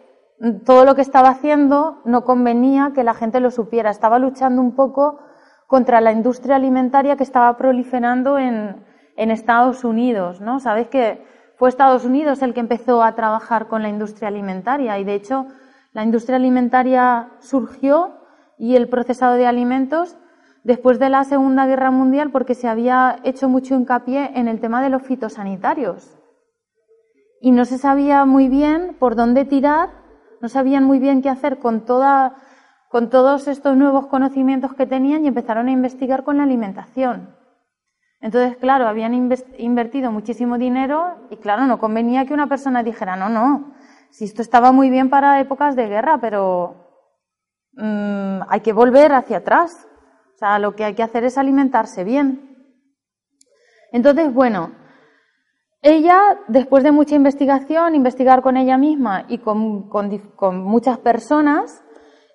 todo 0.66 0.86
lo 0.86 0.96
que 0.96 1.02
estaba 1.02 1.30
haciendo 1.30 2.02
no 2.06 2.24
convenía 2.24 2.92
que 2.94 3.04
la 3.04 3.14
gente 3.14 3.40
lo 3.40 3.52
supiera. 3.52 3.90
Estaba 3.90 4.20
luchando 4.20 4.62
un 4.62 4.76
poco 4.76 5.20
contra 5.68 6.02
la 6.02 6.12
industria 6.12 6.56
alimentaria 6.56 7.16
que 7.16 7.24
estaba 7.24 7.56
proliferando 7.58 8.38
en, 8.38 8.84
en 9.16 9.32
Estados 9.32 9.84
Unidos, 9.84 10.42
¿no? 10.42 10.60
Sabéis 10.60 10.88
que 10.88 11.26
fue 11.58 11.70
Estados 11.70 12.06
Unidos 12.06 12.42
el 12.42 12.54
que 12.54 12.60
empezó 12.60 13.04
a 13.04 13.14
trabajar 13.16 13.68
con 13.68 13.84
la 13.84 13.90
industria 13.90 14.30
alimentaria 14.30 14.98
y 14.98 15.04
de 15.04 15.14
hecho 15.14 15.46
la 15.94 16.04
industria 16.04 16.38
alimentaria 16.38 17.30
surgió 17.40 18.18
y 18.58 18.76
el 18.76 18.90
procesado 18.90 19.36
de 19.36 19.46
alimentos 19.46 20.18
después 20.64 21.00
de 21.00 21.10
la 21.10 21.24
Segunda 21.24 21.66
Guerra 21.66 21.92
Mundial 21.92 22.32
porque 22.32 22.56
se 22.56 22.68
había 22.68 23.18
hecho 23.24 23.50
mucho 23.50 23.76
hincapié 23.76 24.32
en 24.36 24.48
el 24.48 24.60
tema 24.60 24.82
de 24.82 24.90
los 24.90 25.04
fitosanitarios. 25.04 26.18
Y 27.40 27.52
no 27.52 27.66
se 27.66 27.78
sabía 27.78 28.26
muy 28.26 28.48
bien 28.50 28.96
por 29.00 29.16
dónde 29.16 29.46
tirar, 29.46 29.90
no 30.42 30.50
sabían 30.50 30.84
muy 30.84 31.00
bien 31.00 31.22
qué 31.22 31.30
hacer 31.30 31.60
con, 31.60 31.86
toda, 31.86 32.36
con 32.90 33.10
todos 33.10 33.48
estos 33.48 33.76
nuevos 33.76 34.08
conocimientos 34.08 34.74
que 34.74 34.86
tenían 34.86 35.26
y 35.26 35.28
empezaron 35.28 35.68
a 35.68 35.72
investigar 35.72 36.24
con 36.24 36.38
la 36.38 36.44
alimentación. 36.44 37.36
Entonces, 38.22 38.58
claro, 38.58 38.88
habían 38.88 39.16
invertido 39.58 40.12
muchísimo 40.12 40.60
dinero 40.60 41.28
y, 41.32 41.38
claro, 41.38 41.66
no 41.66 41.80
convenía 41.80 42.26
que 42.26 42.36
una 42.36 42.46
persona 42.46 42.84
dijera, 42.84 43.16
no, 43.16 43.30
no, 43.30 43.74
si 44.12 44.26
esto 44.26 44.44
estaba 44.44 44.72
muy 44.72 44.92
bien 44.92 45.10
para 45.10 45.40
épocas 45.40 45.76
de 45.76 45.88
guerra, 45.88 46.20
pero 46.20 46.76
mm, 47.74 48.42
hay 48.48 48.60
que 48.62 48.74
volver 48.74 49.14
hacia 49.14 49.38
atrás. 49.38 49.88
Sea, 50.42 50.58
lo 50.58 50.76
que 50.76 50.84
hay 50.84 50.96
que 50.96 51.04
hacer 51.04 51.24
es 51.24 51.38
alimentarse 51.38 52.04
bien. 52.04 52.58
Entonces, 53.92 54.34
bueno, 54.34 54.72
ella, 55.84 56.40
después 56.48 56.84
de 56.84 56.92
mucha 56.92 57.14
investigación, 57.14 57.94
investigar 57.94 58.42
con 58.42 58.58
ella 58.58 58.76
misma 58.76 59.26
y 59.28 59.38
con, 59.38 59.88
muchas 60.64 60.98
personas, 60.98 61.84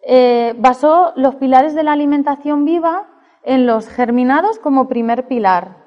eh, 0.07 0.55
basó 0.57 1.15
los 1.17 1.35
pilares 1.35 1.75
de 1.75 1.83
la 1.83 1.95
alimentación 1.95 2.65
viva 2.65 3.09
en 3.43 3.67
los 3.67 3.89
germinados 3.89 4.61
como 4.61 4.87
primer 4.87 5.27
pilar. 5.27 5.85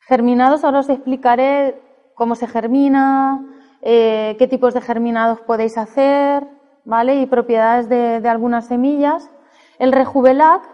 Germinados, 0.00 0.64
ahora 0.64 0.80
os 0.80 0.90
explicaré 0.90 1.80
cómo 2.16 2.34
se 2.34 2.48
germina, 2.48 3.40
eh, 3.82 4.34
qué 4.36 4.48
tipos 4.48 4.74
de 4.74 4.80
germinados 4.80 5.40
podéis 5.42 5.78
hacer, 5.78 6.44
¿vale? 6.84 7.20
Y 7.20 7.26
propiedades 7.26 7.88
de, 7.88 8.28
algunas 8.28 8.66
semillas. 8.66 9.30
El 9.78 9.92
rejuvelac, 9.92 10.71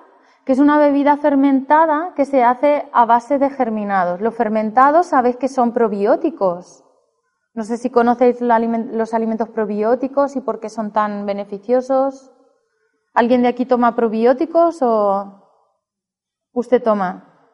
que 0.49 0.53
es 0.53 0.61
una 0.61 0.79
bebida 0.79 1.19
fermentada 1.19 2.15
que 2.17 2.25
se 2.25 2.43
hace 2.43 2.89
a 2.95 3.05
base 3.05 3.39
de 3.39 3.51
germinados. 3.51 4.23
Los 4.23 4.35
fermentados 4.35 5.09
sabéis 5.09 5.37
que 5.37 5.47
son 5.47 5.75
probióticos. 5.75 6.87
No 7.53 7.65
sé 7.65 7.77
si 7.77 7.91
conocéis 7.91 8.41
los 8.41 9.13
alimentos 9.13 9.51
probióticos 9.51 10.37
y 10.37 10.41
por 10.41 10.59
qué 10.59 10.71
son 10.71 10.91
tan 10.91 11.27
beneficiosos. 11.27 12.33
¿Alguien 13.13 13.43
de 13.43 13.49
aquí 13.49 13.67
toma 13.67 13.95
probióticos 13.95 14.79
o 14.81 15.53
usted 16.55 16.83
toma. 16.83 17.53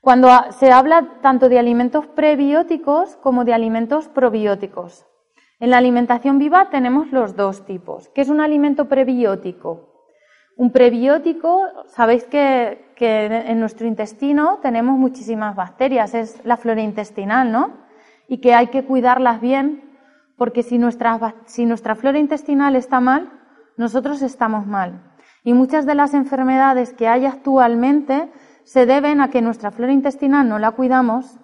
Cuando 0.00 0.28
se 0.52 0.70
habla 0.70 1.18
tanto 1.20 1.48
de 1.48 1.58
alimentos 1.58 2.06
prebióticos 2.06 3.16
como 3.16 3.44
de 3.44 3.54
alimentos 3.54 4.06
probióticos. 4.06 5.04
En 5.58 5.70
la 5.70 5.78
alimentación 5.78 6.38
viva 6.38 6.70
tenemos 6.70 7.10
los 7.10 7.34
dos 7.34 7.66
tipos. 7.66 8.08
¿Qué 8.10 8.20
es 8.20 8.28
un 8.28 8.40
alimento 8.40 8.84
prebiótico? 8.88 9.93
Un 10.56 10.70
prebiótico, 10.70 11.66
sabéis 11.88 12.24
que, 12.24 12.84
en 12.96 13.58
nuestro 13.58 13.86
intestino 13.88 14.60
tenemos 14.62 14.96
muchísimas 14.98 15.56
bacterias, 15.56 16.14
es 16.14 16.44
la 16.44 16.56
flora 16.56 16.80
intestinal, 16.80 17.50
¿no? 17.50 17.72
Y 18.28 18.38
que 18.38 18.54
hay 18.54 18.68
que 18.68 18.84
cuidarlas 18.84 19.40
bien, 19.40 19.82
porque 20.36 20.62
si 20.62 20.78
nuestra, 20.78 21.34
si 21.46 21.66
nuestra 21.66 21.96
flora 21.96 22.18
intestinal 22.18 22.76
está 22.76 23.00
mal, 23.00 23.32
nosotros 23.76 24.22
estamos 24.22 24.66
mal. 24.66 25.02
Y 25.42 25.54
muchas 25.54 25.86
de 25.86 25.96
las 25.96 26.14
enfermedades 26.14 26.92
que 26.92 27.08
hay 27.08 27.26
actualmente 27.26 28.30
se 28.62 28.86
deben 28.86 29.20
a 29.20 29.30
que 29.30 29.42
nuestra 29.42 29.72
flora 29.72 29.92
intestinal 29.92 30.48
no 30.48 30.58
la 30.58 30.70
cuidamos 30.70 31.38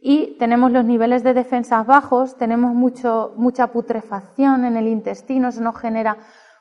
y 0.00 0.36
tenemos 0.38 0.72
los 0.72 0.86
niveles 0.86 1.22
de 1.22 1.34
defensas 1.34 1.86
bajos, 1.86 2.38
tenemos 2.38 2.74
mucho, 2.74 3.34
mucha 3.36 3.66
putrefacción 3.66 4.64
en 4.64 4.76
el 4.76 4.88
intestino, 4.88 5.48
eso 5.48 5.60
nos 5.60 5.78
genera 5.78 6.16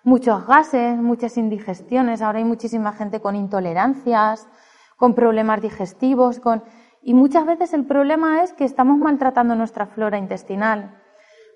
muchos 0.09 0.45
gases, 0.47 0.97
muchas 0.97 1.37
indigestiones, 1.37 2.21
ahora 2.21 2.39
hay 2.39 2.43
muchísima 2.43 2.93
gente 2.93 3.21
con 3.21 3.35
intolerancias, 3.35 4.49
con 4.97 5.13
problemas 5.13 5.61
digestivos, 5.61 6.39
con... 6.39 6.63
y 7.01 7.13
muchas 7.13 7.45
veces 7.45 7.73
el 7.73 7.85
problema 7.85 8.41
es 8.41 8.51
que 8.53 8.65
estamos 8.65 8.97
maltratando 8.97 9.55
nuestra 9.55 9.85
flora 9.85 10.17
intestinal. 10.17 10.99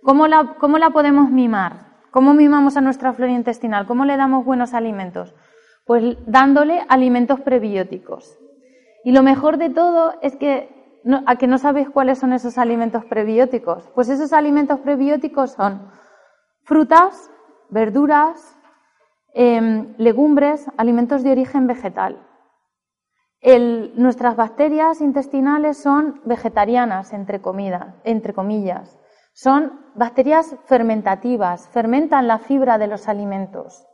¿Cómo 0.03 0.27
la, 0.27 0.55
cómo 0.59 0.77
la 0.77 0.91
podemos 0.91 1.31
mimar? 1.31 1.93
¿Cómo 2.11 2.33
mimamos 2.35 2.77
a 2.77 2.81
nuestra 2.81 3.11
flora 3.13 3.31
intestinal? 3.31 3.87
¿Cómo 3.87 4.05
le 4.05 4.17
damos 4.17 4.45
buenos 4.45 4.73
alimentos? 4.75 5.33
Pues 5.85 6.15
dándole 6.27 6.85
alimentos 6.89 7.41
prebióticos. 7.41 8.37
Y 9.03 9.11
lo 9.11 9.23
mejor 9.23 9.57
de 9.57 9.71
todo 9.71 10.13
es 10.21 10.35
que 10.35 10.69
a 11.25 11.35
que 11.37 11.47
no 11.47 11.57
sabéis 11.57 11.89
cuáles 11.89 12.19
son 12.19 12.31
esos 12.33 12.57
alimentos 12.57 13.03
prebióticos. 13.05 13.89
Pues 13.95 14.09
esos 14.09 14.31
alimentos 14.31 14.79
prebióticos 14.79 15.51
son 15.53 15.89
frutas, 16.63 17.29
verduras, 17.73 18.57
em, 19.33 19.93
legumbres, 19.97 20.65
alimentos 20.77 21.23
de 21.23 21.31
origen 21.31 21.67
vegetal. 21.67 22.29
nuestras 23.95 24.37
bacterias 24.37 25.01
intestinales 25.01 25.77
son 25.77 26.21
vegetarianas, 26.23 27.11
entre, 27.11 27.41
entre 28.05 28.33
comillas. 28.33 28.97
Son 29.33 29.81
bacterias 29.95 30.55
fermentativas, 30.65 31.67
fermentan 31.67 32.25
la 32.27 32.37
fibra 32.37 32.77
de 32.77 32.87
los 32.87 33.09
alimentos. 33.09 33.85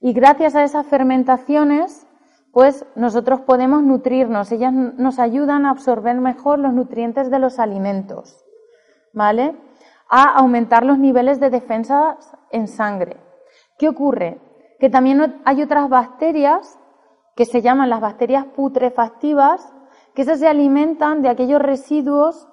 Y 0.00 0.12
gracias 0.12 0.54
a 0.54 0.64
esas 0.64 0.86
fermentaciones, 0.86 2.06
pues 2.52 2.86
nosotros 2.94 3.40
podemos 3.40 3.82
nutrirnos. 3.82 4.52
Ellas 4.52 4.72
nos 4.72 5.18
ayudan 5.18 5.66
a 5.66 5.70
absorber 5.70 6.16
mejor 6.16 6.58
los 6.58 6.72
nutrientes 6.72 7.30
de 7.30 7.38
los 7.38 7.58
alimentos, 7.58 8.44
¿vale? 9.12 9.56
A 10.08 10.38
aumentar 10.38 10.84
los 10.84 10.98
niveles 10.98 11.40
de 11.40 11.50
defensas 11.50 12.35
en 12.50 12.68
sangre. 12.68 13.16
¿Qué 13.78 13.88
ocurre? 13.88 14.40
Que 14.78 14.90
también 14.90 15.40
hay 15.44 15.62
otras 15.62 15.88
bacterias 15.88 16.78
que 17.36 17.44
se 17.44 17.60
llaman 17.60 17.90
las 17.90 18.00
bacterias 18.00 18.46
putrefactivas, 18.46 19.72
que 20.14 20.22
esas 20.22 20.40
se 20.40 20.48
alimentan 20.48 21.22
de 21.22 21.28
aquellos 21.28 21.60
residuos 21.60 22.48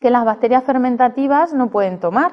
que 0.00 0.10
las 0.10 0.24
bacterias 0.24 0.64
fermentativas 0.64 1.54
no 1.54 1.70
pueden 1.70 1.98
tomar. 1.98 2.32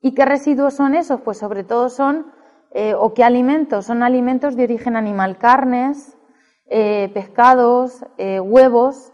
¿Y 0.00 0.14
qué 0.14 0.24
residuos 0.24 0.74
son 0.74 0.94
esos? 0.94 1.20
Pues 1.20 1.38
sobre 1.38 1.62
todo 1.62 1.88
son, 1.88 2.32
eh, 2.72 2.94
o 2.94 3.14
qué 3.14 3.22
alimentos, 3.22 3.86
son 3.86 4.02
alimentos 4.02 4.56
de 4.56 4.64
origen 4.64 4.96
animal, 4.96 5.38
carnes, 5.38 6.16
eh, 6.66 7.10
pescados, 7.14 8.04
eh, 8.16 8.40
huevos. 8.40 9.12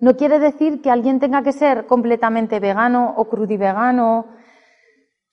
No 0.00 0.16
quiere 0.16 0.38
decir 0.38 0.82
que 0.82 0.90
alguien 0.90 1.20
tenga 1.20 1.42
que 1.42 1.52
ser 1.52 1.86
completamente 1.86 2.60
vegano 2.60 3.14
o 3.16 3.26
crudivegano. 3.28 4.26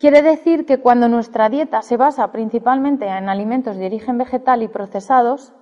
Quiere 0.02 0.24
decir 0.24 0.66
que 0.66 0.80
cuando 0.80 1.08
nuestra 1.08 1.48
dieta 1.48 1.84
se 1.84 1.96
basa 1.96 2.32
principalmente 2.32 3.06
en 3.06 3.30
alimentos 3.30 3.78
de 3.78 3.86
origen 3.86 4.18
vegetal 4.18 4.64
y 4.64 4.68
procesados, 4.68 5.54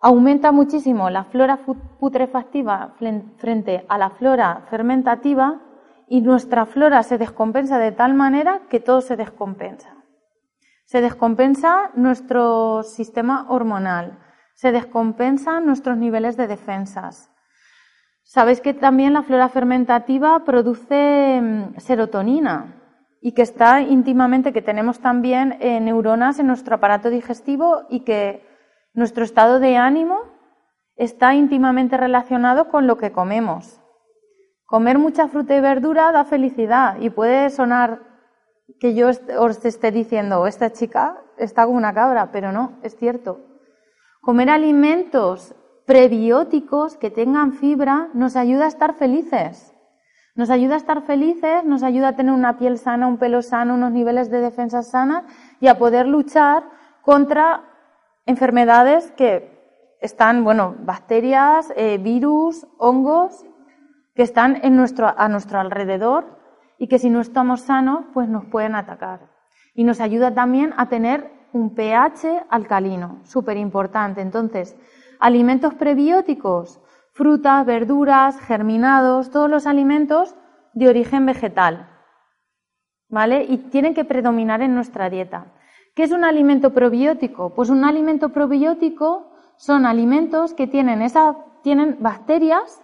aumenta 0.00 0.50
muchísimo 0.50 1.10
la 1.10 1.22
flora 1.22 1.60
putrefactiva 2.00 2.96
frente 3.36 3.86
a 3.88 3.98
la 3.98 4.10
flora 4.10 4.66
fermentativa 4.68 5.60
y 6.08 6.22
nuestra 6.22 6.66
flora 6.66 7.04
se 7.04 7.18
descompensa 7.18 7.78
de 7.78 7.92
tal 7.92 8.14
manera 8.14 8.62
que 8.68 8.80
todo 8.80 9.00
se 9.00 9.14
descompensa. 9.14 9.94
Se 10.84 11.00
descompensa 11.00 11.92
nuestro 11.94 12.82
sistema 12.82 13.46
hormonal, 13.48 14.18
se 14.54 14.72
descompensan 14.72 15.66
nuestros 15.66 15.96
niveles 15.96 16.36
de 16.36 16.48
defensas. 16.48 17.30
Sabéis 18.24 18.60
que 18.60 18.74
también 18.74 19.12
la 19.12 19.22
flora 19.22 19.48
fermentativa 19.48 20.42
produce 20.44 21.40
mm, 21.40 21.78
serotonina 21.78 22.81
y 23.24 23.32
que 23.32 23.42
está 23.42 23.80
íntimamente, 23.80 24.52
que 24.52 24.62
tenemos 24.62 24.98
también 24.98 25.56
eh, 25.60 25.80
neuronas 25.80 26.40
en 26.40 26.48
nuestro 26.48 26.74
aparato 26.74 27.08
digestivo 27.08 27.84
y 27.88 28.00
que 28.00 28.44
nuestro 28.94 29.22
estado 29.22 29.60
de 29.60 29.76
ánimo 29.76 30.18
está 30.96 31.34
íntimamente 31.34 31.96
relacionado 31.96 32.68
con 32.68 32.88
lo 32.88 32.98
que 32.98 33.12
comemos. 33.12 33.80
Comer 34.66 34.98
mucha 34.98 35.28
fruta 35.28 35.54
y 35.54 35.60
verdura 35.60 36.10
da 36.10 36.24
felicidad 36.24 36.96
y 37.00 37.10
puede 37.10 37.48
sonar 37.50 38.00
que 38.80 38.94
yo 38.94 39.10
os 39.38 39.64
esté 39.64 39.92
diciendo, 39.92 40.46
esta 40.48 40.72
chica 40.72 41.22
está 41.38 41.64
como 41.64 41.78
una 41.78 41.94
cabra, 41.94 42.32
pero 42.32 42.50
no, 42.50 42.80
es 42.82 42.96
cierto. 42.96 43.40
Comer 44.20 44.50
alimentos 44.50 45.54
prebióticos 45.86 46.96
que 46.96 47.10
tengan 47.10 47.52
fibra 47.52 48.08
nos 48.14 48.34
ayuda 48.34 48.64
a 48.64 48.68
estar 48.68 48.94
felices. 48.94 49.71
Nos 50.34 50.48
ayuda 50.48 50.74
a 50.74 50.78
estar 50.78 51.02
felices, 51.02 51.62
nos 51.64 51.82
ayuda 51.82 52.08
a 52.08 52.16
tener 52.16 52.32
una 52.32 52.56
piel 52.56 52.78
sana, 52.78 53.06
un 53.06 53.18
pelo 53.18 53.42
sano, 53.42 53.74
unos 53.74 53.92
niveles 53.92 54.30
de 54.30 54.40
defensa 54.40 54.82
sana 54.82 55.24
y 55.60 55.68
a 55.68 55.76
poder 55.78 56.06
luchar 56.06 56.64
contra 57.02 57.64
enfermedades 58.24 59.10
que 59.12 59.52
están, 60.00 60.42
bueno, 60.42 60.74
bacterias, 60.80 61.72
eh, 61.76 61.98
virus, 61.98 62.66
hongos, 62.78 63.44
que 64.14 64.22
están 64.22 64.58
en 64.62 64.74
nuestro, 64.74 65.12
a 65.16 65.28
nuestro 65.28 65.60
alrededor 65.60 66.38
y 66.78 66.88
que 66.88 66.98
si 66.98 67.10
no 67.10 67.20
estamos 67.20 67.60
sanos, 67.60 68.06
pues 68.14 68.28
nos 68.28 68.46
pueden 68.46 68.74
atacar. 68.74 69.30
Y 69.74 69.84
nos 69.84 70.00
ayuda 70.00 70.32
también 70.32 70.72
a 70.78 70.88
tener 70.88 71.30
un 71.52 71.74
pH 71.74 72.46
alcalino, 72.48 73.20
súper 73.24 73.58
importante. 73.58 74.22
Entonces, 74.22 74.76
alimentos 75.20 75.74
prebióticos, 75.74 76.80
frutas, 77.12 77.64
verduras, 77.66 78.38
germinados, 78.40 79.30
todos 79.30 79.50
los 79.50 79.66
alimentos 79.66 80.34
de 80.72 80.88
origen 80.88 81.26
vegetal. 81.26 81.88
¿Vale? 83.08 83.44
Y 83.44 83.58
tienen 83.58 83.94
que 83.94 84.04
predominar 84.04 84.62
en 84.62 84.74
nuestra 84.74 85.10
dieta. 85.10 85.52
¿Qué 85.94 86.04
es 86.04 86.12
un 86.12 86.24
alimento 86.24 86.72
probiótico? 86.72 87.54
Pues 87.54 87.68
un 87.68 87.84
alimento 87.84 88.30
probiótico 88.30 89.30
son 89.56 89.84
alimentos 89.84 90.54
que 90.54 90.66
tienen, 90.66 91.02
esa, 91.02 91.36
tienen 91.62 91.98
bacterias, 92.00 92.82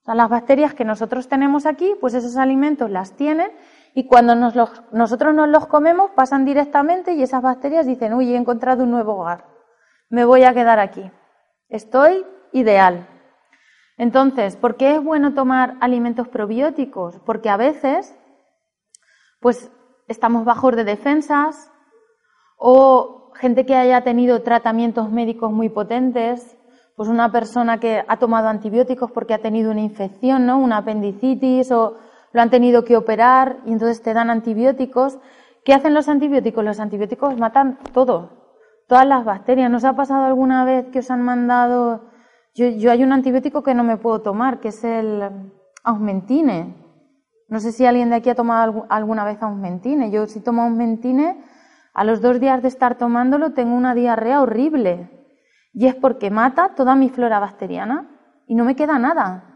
o 0.00 0.04
sea, 0.04 0.14
las 0.16 0.28
bacterias 0.28 0.74
que 0.74 0.84
nosotros 0.84 1.28
tenemos 1.28 1.66
aquí, 1.66 1.94
pues 2.00 2.14
esos 2.14 2.36
alimentos 2.36 2.90
las 2.90 3.14
tienen 3.14 3.52
y 3.94 4.06
cuando 4.06 4.34
nosotros 4.34 5.34
nos 5.34 5.48
los 5.48 5.66
comemos 5.66 6.10
pasan 6.12 6.44
directamente 6.44 7.12
y 7.12 7.22
esas 7.22 7.42
bacterias 7.42 7.86
dicen, 7.86 8.14
uy, 8.14 8.32
he 8.32 8.36
encontrado 8.36 8.82
un 8.82 8.90
nuevo 8.90 9.14
hogar, 9.14 9.44
me 10.08 10.24
voy 10.24 10.42
a 10.42 10.54
quedar 10.54 10.80
aquí, 10.80 11.08
estoy 11.68 12.26
ideal. 12.52 13.06
Entonces, 14.00 14.56
¿por 14.56 14.76
qué 14.76 14.94
es 14.94 15.04
bueno 15.04 15.34
tomar 15.34 15.76
alimentos 15.82 16.26
probióticos? 16.26 17.18
Porque 17.26 17.50
a 17.50 17.58
veces, 17.58 18.16
pues 19.40 19.70
estamos 20.08 20.46
bajos 20.46 20.74
de 20.74 20.84
defensas, 20.84 21.70
o 22.56 23.30
gente 23.34 23.66
que 23.66 23.74
haya 23.74 24.00
tenido 24.02 24.40
tratamientos 24.40 25.10
médicos 25.10 25.52
muy 25.52 25.68
potentes, 25.68 26.56
pues 26.96 27.10
una 27.10 27.30
persona 27.30 27.78
que 27.78 28.02
ha 28.08 28.16
tomado 28.16 28.48
antibióticos 28.48 29.10
porque 29.10 29.34
ha 29.34 29.42
tenido 29.42 29.70
una 29.70 29.82
infección, 29.82 30.46
¿no? 30.46 30.58
Una 30.58 30.78
apendicitis 30.78 31.70
o 31.70 31.98
lo 32.32 32.40
han 32.40 32.48
tenido 32.48 32.84
que 32.84 32.96
operar 32.96 33.58
y 33.66 33.72
entonces 33.72 34.00
te 34.00 34.14
dan 34.14 34.30
antibióticos. 34.30 35.18
¿Qué 35.62 35.74
hacen 35.74 35.92
los 35.92 36.08
antibióticos? 36.08 36.64
Los 36.64 36.80
antibióticos 36.80 37.36
matan 37.36 37.78
todo, 37.92 38.30
todas 38.88 39.06
las 39.06 39.26
bacterias. 39.26 39.70
¿No 39.70 39.76
os 39.76 39.84
ha 39.84 39.92
pasado 39.92 40.24
alguna 40.24 40.64
vez 40.64 40.86
que 40.86 41.00
os 41.00 41.10
han 41.10 41.20
mandado? 41.20 42.09
Yo, 42.54 42.68
yo 42.68 42.90
hay 42.90 43.02
un 43.02 43.12
antibiótico 43.12 43.62
que 43.62 43.74
no 43.74 43.84
me 43.84 43.96
puedo 43.96 44.22
tomar, 44.22 44.60
que 44.60 44.68
es 44.68 44.84
el 44.84 45.22
Augmentine. 45.84 46.76
No 47.48 47.60
sé 47.60 47.72
si 47.72 47.86
alguien 47.86 48.10
de 48.10 48.16
aquí 48.16 48.30
ha 48.30 48.34
tomado 48.34 48.86
alguna 48.88 49.24
vez 49.24 49.42
Augmentine. 49.42 50.10
Yo 50.10 50.26
si 50.26 50.40
tomo 50.40 50.62
Augmentine 50.62 51.44
a 51.94 52.04
los 52.04 52.20
dos 52.20 52.40
días 52.40 52.62
de 52.62 52.68
estar 52.68 52.96
tomándolo 52.96 53.52
tengo 53.52 53.74
una 53.74 53.94
diarrea 53.94 54.42
horrible 54.42 55.10
y 55.72 55.86
es 55.86 55.94
porque 55.94 56.30
mata 56.30 56.74
toda 56.74 56.94
mi 56.94 57.08
flora 57.08 57.40
bacteriana 57.40 58.08
y 58.46 58.54
no 58.54 58.64
me 58.64 58.76
queda 58.76 58.98
nada. 58.98 59.46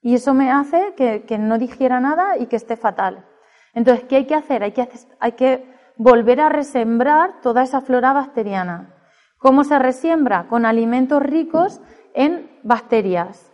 Y 0.00 0.14
eso 0.14 0.34
me 0.34 0.50
hace 0.50 0.94
que, 0.96 1.38
no 1.38 1.58
digiera 1.58 2.00
nada 2.00 2.38
y 2.38 2.46
que 2.46 2.56
esté 2.56 2.76
fatal. 2.76 3.26
Entonces, 3.74 4.04
¿qué 4.04 4.16
hay 4.16 4.26
que 4.26 4.34
hacer? 4.34 4.62
Hay 4.62 4.72
que, 4.72 4.88
hay 5.18 5.32
que 5.32 5.74
volver 5.96 6.40
a 6.40 6.48
resembrar 6.48 7.40
toda 7.40 7.62
esa 7.62 7.80
flora 7.80 8.12
bacteriana. 8.12 8.94
¿Cómo 9.38 9.64
se 9.64 9.78
resiembra? 9.78 10.46
Con 10.48 10.64
alimentos 10.64 11.22
ricos 11.22 11.80
en 12.16 12.50
bacterias. 12.64 13.52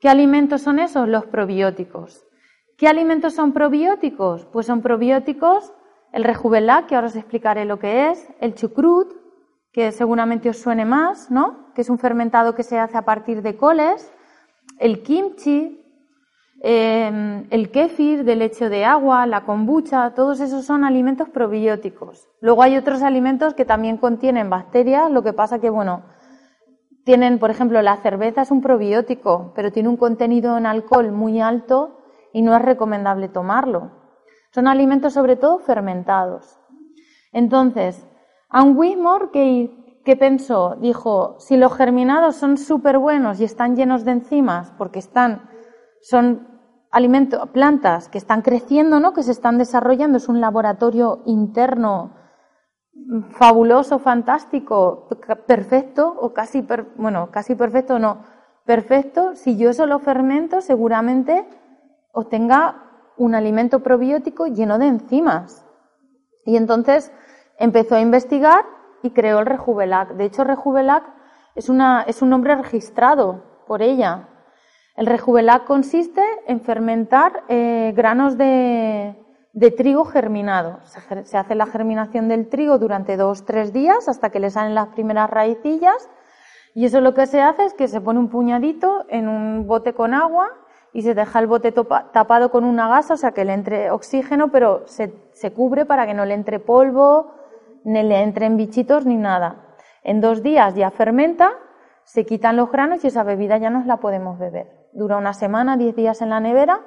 ¿Qué 0.00 0.08
alimentos 0.08 0.62
son 0.62 0.78
esos? 0.80 1.06
Los 1.06 1.26
probióticos. 1.26 2.26
¿Qué 2.76 2.88
alimentos 2.88 3.34
son 3.34 3.52
probióticos? 3.52 4.46
Pues 4.46 4.66
son 4.66 4.82
probióticos 4.82 5.72
el 6.12 6.24
rejuvelá, 6.24 6.86
que 6.86 6.94
ahora 6.94 7.08
os 7.08 7.16
explicaré 7.16 7.66
lo 7.66 7.78
que 7.78 8.10
es, 8.10 8.26
el 8.40 8.54
chucrut, 8.54 9.12
que 9.70 9.92
seguramente 9.92 10.48
os 10.48 10.58
suene 10.58 10.86
más, 10.86 11.30
¿no? 11.30 11.72
Que 11.74 11.82
es 11.82 11.90
un 11.90 11.98
fermentado 11.98 12.54
que 12.54 12.62
se 12.62 12.78
hace 12.78 12.96
a 12.96 13.02
partir 13.02 13.42
de 13.42 13.56
coles, 13.56 14.10
el 14.78 15.02
kimchi, 15.02 15.84
em, 16.62 17.46
el 17.50 17.70
kéfir 17.70 18.24
de 18.24 18.36
leche 18.36 18.70
de 18.70 18.86
agua, 18.86 19.26
la 19.26 19.44
kombucha, 19.44 20.14
todos 20.14 20.40
esos 20.40 20.64
son 20.64 20.84
alimentos 20.84 21.28
probióticos. 21.28 22.26
Luego 22.40 22.62
hay 22.62 22.78
otros 22.78 23.02
alimentos 23.02 23.52
que 23.52 23.66
también 23.66 23.98
contienen 23.98 24.48
bacterias, 24.48 25.10
lo 25.10 25.22
que 25.22 25.34
pasa 25.34 25.58
que, 25.58 25.68
bueno, 25.68 26.04
tienen, 27.06 27.38
por 27.38 27.52
ejemplo, 27.52 27.80
la 27.82 27.98
cerveza 27.98 28.42
es 28.42 28.50
un 28.50 28.60
probiótico, 28.60 29.52
pero 29.54 29.70
tiene 29.70 29.88
un 29.88 29.96
contenido 29.96 30.58
en 30.58 30.66
alcohol 30.66 31.12
muy 31.12 31.40
alto 31.40 32.00
y 32.32 32.42
no 32.42 32.54
es 32.56 32.60
recomendable 32.60 33.28
tomarlo. 33.28 33.92
Son 34.50 34.66
alimentos 34.66 35.12
sobre 35.12 35.36
todo 35.36 35.60
fermentados. 35.60 36.58
Entonces, 37.32 38.04
Anne 38.48 38.72
Wismore, 38.72 39.30
¿qué, 39.30 40.16
pensó? 40.16 40.74
Dijo, 40.80 41.36
si 41.38 41.56
los 41.56 41.72
germinados 41.76 42.34
son 42.34 42.58
súper 42.58 42.98
buenos 42.98 43.38
y 43.38 43.44
están 43.44 43.76
llenos 43.76 44.04
de 44.04 44.10
enzimas, 44.10 44.72
porque 44.76 44.98
están, 44.98 45.48
son 46.00 46.48
alimentos, 46.90 47.50
plantas 47.50 48.08
que 48.08 48.18
están 48.18 48.42
creciendo, 48.42 48.98
¿no? 48.98 49.12
que 49.12 49.22
se 49.22 49.30
están 49.30 49.58
desarrollando, 49.58 50.16
es 50.16 50.28
un 50.28 50.40
laboratorio 50.40 51.22
interno 51.24 52.25
fabuloso, 53.30 53.98
fantástico, 53.98 55.08
perfecto, 55.46 56.14
o 56.18 56.32
casi, 56.32 56.66
bueno, 56.96 57.30
casi 57.30 57.54
perfecto, 57.54 57.98
no, 57.98 58.24
perfecto, 58.64 59.34
si 59.34 59.56
yo 59.56 59.70
eso 59.70 59.86
lo 59.86 59.98
fermento, 60.00 60.60
seguramente 60.60 61.46
obtenga 62.12 62.82
un 63.16 63.34
alimento 63.34 63.80
probiótico 63.82 64.46
lleno 64.46 64.78
de 64.78 64.88
enzimas. 64.88 65.64
Y 66.44 66.56
entonces 66.56 67.12
empezó 67.58 67.94
a 67.94 68.00
investigar 68.00 68.64
y 69.02 69.10
creó 69.10 69.38
el 69.40 69.46
Rejuvelac. 69.46 70.14
De 70.14 70.24
hecho, 70.24 70.44
Rejuvelac 70.44 71.04
es, 71.54 71.68
una, 71.68 72.02
es 72.02 72.22
un 72.22 72.30
nombre 72.30 72.54
registrado 72.56 73.64
por 73.66 73.82
ella. 73.82 74.28
El 74.96 75.06
Rejuvelac 75.06 75.64
consiste 75.64 76.22
en 76.46 76.60
fermentar 76.60 77.44
eh, 77.48 77.92
granos 77.94 78.36
de, 78.38 79.25
de, 79.56 79.70
trigo 79.70 80.04
germinado. 80.04 80.80
Se, 81.24 81.36
hace 81.36 81.54
la 81.54 81.66
germinación 81.66 82.28
del 82.28 82.48
trigo 82.48 82.78
durante 82.78 83.16
dos, 83.16 83.44
tres 83.44 83.72
días 83.72 84.08
hasta 84.08 84.30
que 84.30 84.38
le 84.38 84.50
salen 84.50 84.74
las 84.74 84.88
primeras 84.88 85.28
raicillas. 85.30 86.08
Y 86.74 86.84
eso 86.84 87.00
lo 87.00 87.14
que 87.14 87.26
se 87.26 87.40
hace 87.40 87.64
es 87.64 87.74
que 87.74 87.88
se 87.88 88.00
pone 88.00 88.18
un 88.18 88.28
puñadito 88.28 89.06
en 89.08 89.28
un 89.28 89.66
bote 89.66 89.94
con 89.94 90.12
agua 90.14 90.48
y 90.92 91.02
se 91.02 91.14
deja 91.14 91.38
el 91.38 91.46
bote 91.46 91.72
tapado 91.72 92.50
con 92.50 92.64
una 92.64 92.88
gasa, 92.88 93.14
o 93.14 93.16
sea 93.16 93.32
que 93.32 93.44
le 93.44 93.54
entre 93.54 93.90
oxígeno, 93.90 94.50
pero 94.50 94.86
se, 94.86 95.14
se 95.32 95.52
cubre 95.52 95.84
para 95.84 96.06
que 96.06 96.14
no 96.14 96.24
le 96.24 96.34
entre 96.34 96.58
polvo, 96.58 97.34
ni 97.84 98.02
le 98.02 98.22
entren 98.22 98.56
bichitos 98.56 99.06
ni 99.06 99.16
nada. 99.16 99.76
En 100.02 100.20
dos 100.20 100.42
días 100.42 100.74
ya 100.74 100.90
fermenta, 100.90 101.52
se 102.04 102.24
quitan 102.24 102.56
los 102.56 102.70
granos 102.70 103.04
y 103.04 103.08
esa 103.08 103.24
bebida 103.24 103.58
ya 103.58 103.70
nos 103.70 103.86
la 103.86 103.96
podemos 103.98 104.38
beber. 104.38 104.88
Dura 104.92 105.16
una 105.16 105.32
semana, 105.32 105.76
diez 105.76 105.96
días 105.96 106.22
en 106.22 106.30
la 106.30 106.40
nevera 106.40 106.80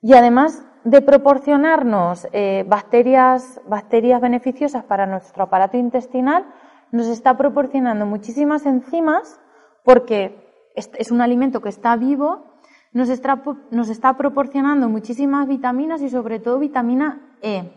y 0.00 0.14
además 0.14 0.64
de 0.84 1.00
proporcionarnos 1.00 2.26
eh, 2.32 2.64
bacterias, 2.68 3.60
bacterias 3.66 4.20
beneficiosas 4.20 4.84
para 4.84 5.06
nuestro 5.06 5.44
aparato 5.44 5.76
intestinal, 5.76 6.46
nos 6.90 7.06
está 7.06 7.36
proporcionando 7.36 8.06
muchísimas 8.06 8.66
enzimas 8.66 9.40
porque 9.84 10.38
es 10.74 11.10
un 11.10 11.20
alimento 11.20 11.60
que 11.60 11.68
está 11.68 11.96
vivo 11.96 12.52
nos 12.92 13.08
está, 13.08 13.42
nos 13.70 13.88
está 13.88 14.16
proporcionando 14.16 14.88
muchísimas 14.88 15.48
vitaminas 15.48 16.02
y 16.02 16.10
sobre 16.10 16.38
todo 16.38 16.58
vitamina 16.58 17.36
E. 17.40 17.72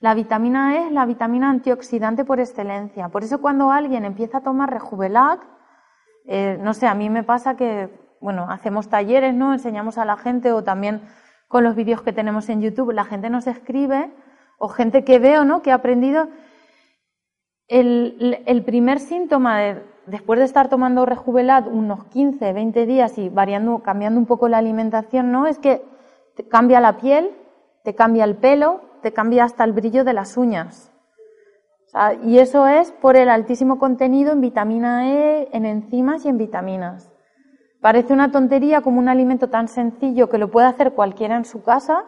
La 0.00 0.14
vitamina 0.14 0.76
E 0.76 0.86
es 0.86 0.92
la 0.92 1.06
vitamina 1.06 1.48
antioxidante 1.48 2.24
por 2.24 2.38
excelencia. 2.38 3.08
Por 3.08 3.24
eso 3.24 3.40
cuando 3.40 3.70
alguien 3.70 4.04
empieza 4.04 4.38
a 4.38 4.42
tomar 4.42 4.70
Rejuvelac, 4.70 5.40
eh, 6.26 6.58
no 6.60 6.74
sé, 6.74 6.86
a 6.86 6.94
mí 6.94 7.08
me 7.08 7.22
pasa 7.22 7.56
que, 7.56 7.88
bueno, 8.20 8.46
hacemos 8.50 8.88
talleres, 8.90 9.34
¿no? 9.34 9.54
Enseñamos 9.54 9.96
a 9.96 10.04
la 10.04 10.16
gente 10.16 10.52
o 10.52 10.62
también 10.62 11.00
con 11.48 11.64
los 11.64 11.74
vídeos 11.76 12.02
que 12.02 12.12
tenemos 12.12 12.48
en 12.48 12.60
YouTube, 12.60 12.92
la 12.92 13.04
gente 13.04 13.30
nos 13.30 13.46
escribe 13.46 14.10
o 14.58 14.68
gente 14.68 15.04
que 15.04 15.18
veo, 15.18 15.44
¿no? 15.44 15.62
Que 15.62 15.70
ha 15.70 15.76
aprendido. 15.76 16.28
El, 17.68 18.42
el 18.46 18.64
primer 18.64 19.00
síntoma 19.00 19.58
de, 19.58 19.82
después 20.06 20.38
de 20.38 20.44
estar 20.44 20.68
tomando 20.68 21.04
rejuvelat 21.04 21.66
unos 21.66 22.04
15, 22.06 22.52
20 22.52 22.86
días 22.86 23.18
y 23.18 23.28
variando, 23.28 23.80
cambiando 23.80 24.20
un 24.20 24.26
poco 24.26 24.48
la 24.48 24.58
alimentación, 24.58 25.32
¿no? 25.32 25.46
Es 25.46 25.58
que 25.58 25.82
te 26.36 26.46
cambia 26.46 26.80
la 26.80 26.98
piel, 26.98 27.30
te 27.82 27.94
cambia 27.94 28.24
el 28.24 28.36
pelo, 28.36 28.80
te 29.02 29.12
cambia 29.12 29.44
hasta 29.44 29.64
el 29.64 29.72
brillo 29.72 30.04
de 30.04 30.12
las 30.12 30.36
uñas. 30.36 30.92
y 32.24 32.38
eso 32.38 32.66
es 32.66 32.92
por 32.92 33.16
el 33.16 33.30
altísimo 33.30 33.78
contenido 33.78 34.32
en 34.32 34.40
vitamina 34.40 35.08
E, 35.08 35.48
en 35.52 35.64
enzimas 35.64 36.24
y 36.24 36.28
en 36.28 36.36
vitaminas. 36.36 37.15
Parece 37.86 38.12
una 38.12 38.32
tontería 38.32 38.80
como 38.80 38.98
un 38.98 39.08
alimento 39.08 39.48
tan 39.48 39.68
sencillo 39.68 40.28
que 40.28 40.38
lo 40.38 40.50
puede 40.50 40.66
hacer 40.66 40.94
cualquiera 40.94 41.36
en 41.36 41.44
su 41.44 41.62
casa, 41.62 42.04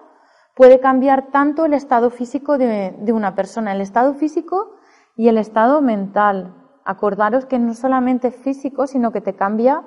puede 0.57 0.81
cambiar 0.81 1.29
tanto 1.31 1.65
el 1.67 1.73
estado 1.73 2.11
físico 2.11 2.59
de, 2.59 3.13
una 3.13 3.37
persona, 3.37 3.71
el 3.71 3.81
estado 3.81 4.15
físico 4.15 4.75
y 5.15 5.29
el 5.29 5.39
estado 5.39 5.81
mental. 5.81 6.53
Acordaros 6.85 7.47
que 7.47 7.61
no 7.61 7.75
solamente 7.75 8.27
es 8.27 8.35
físico, 8.35 8.89
sino 8.89 9.13
que 9.13 9.21
te 9.21 9.37
cambia, 9.37 9.85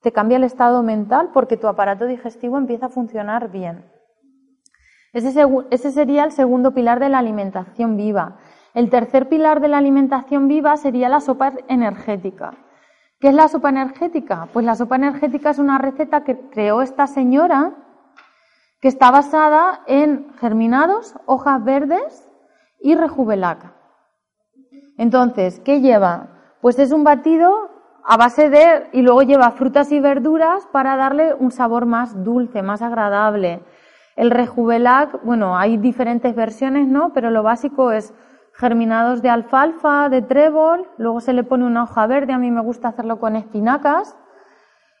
te 0.00 0.12
cambia 0.12 0.38
el 0.38 0.44
estado 0.44 0.82
mental 0.82 1.28
porque 1.34 1.58
tu 1.58 1.66
aparato 1.68 2.06
digestivo 2.06 2.56
empieza 2.56 2.86
a 2.86 2.88
funcionar 2.88 3.50
bien. 3.50 3.84
Ese 5.12 5.90
sería 5.92 6.24
el 6.24 6.32
segundo 6.32 6.72
pilar 6.72 7.00
de 7.00 7.10
la 7.10 7.18
alimentación 7.18 7.98
viva. 7.98 8.38
El 8.72 8.88
tercer 8.88 9.28
pilar 9.28 9.60
de 9.60 9.68
la 9.68 9.76
alimentación 9.76 10.48
viva 10.48 10.74
sería 10.78 11.10
la 11.10 11.20
sopa 11.20 11.52
energética. 11.68 12.54
¿Qué 13.20 13.28
es 13.28 13.34
la 13.34 13.48
sopa 13.48 13.70
energética? 13.70 14.48
Pues 14.52 14.64
la 14.64 14.76
sopa 14.76 14.94
energética 14.94 15.50
es 15.50 15.58
una 15.58 15.78
receta 15.78 16.22
que 16.22 16.38
creó 16.50 16.82
esta 16.82 17.08
señora 17.08 17.72
que 18.80 18.86
está 18.86 19.10
basada 19.10 19.80
en 19.88 20.32
germinados, 20.38 21.16
hojas 21.26 21.64
verdes 21.64 22.30
y 22.80 22.94
rejuvelaca. 22.94 23.72
Entonces, 24.96 25.60
¿qué 25.64 25.80
lleva? 25.80 26.28
Pues 26.60 26.78
es 26.78 26.92
un 26.92 27.02
batido 27.02 27.70
a 28.04 28.16
base 28.16 28.50
de 28.50 28.88
y 28.92 29.02
luego 29.02 29.22
lleva 29.22 29.50
frutas 29.50 29.90
y 29.90 29.98
verduras 29.98 30.66
para 30.70 30.94
darle 30.96 31.34
un 31.34 31.50
sabor 31.50 31.86
más 31.86 32.22
dulce, 32.22 32.62
más 32.62 32.82
agradable. 32.82 33.64
El 34.14 34.30
rejuvelac, 34.30 35.24
bueno, 35.24 35.58
hay 35.58 35.76
diferentes 35.76 36.36
versiones, 36.36 36.86
¿no? 36.86 37.12
Pero 37.12 37.30
lo 37.30 37.42
básico 37.42 37.90
es 37.90 38.14
germinados 38.58 39.22
de 39.22 39.30
alfalfa, 39.30 40.08
de 40.08 40.20
trébol, 40.20 40.88
luego 40.98 41.20
se 41.20 41.32
le 41.32 41.44
pone 41.44 41.64
una 41.64 41.84
hoja 41.84 42.06
verde, 42.08 42.32
a 42.32 42.38
mí 42.38 42.50
me 42.50 42.60
gusta 42.60 42.88
hacerlo 42.88 43.20
con 43.20 43.36
espinacas. 43.36 44.18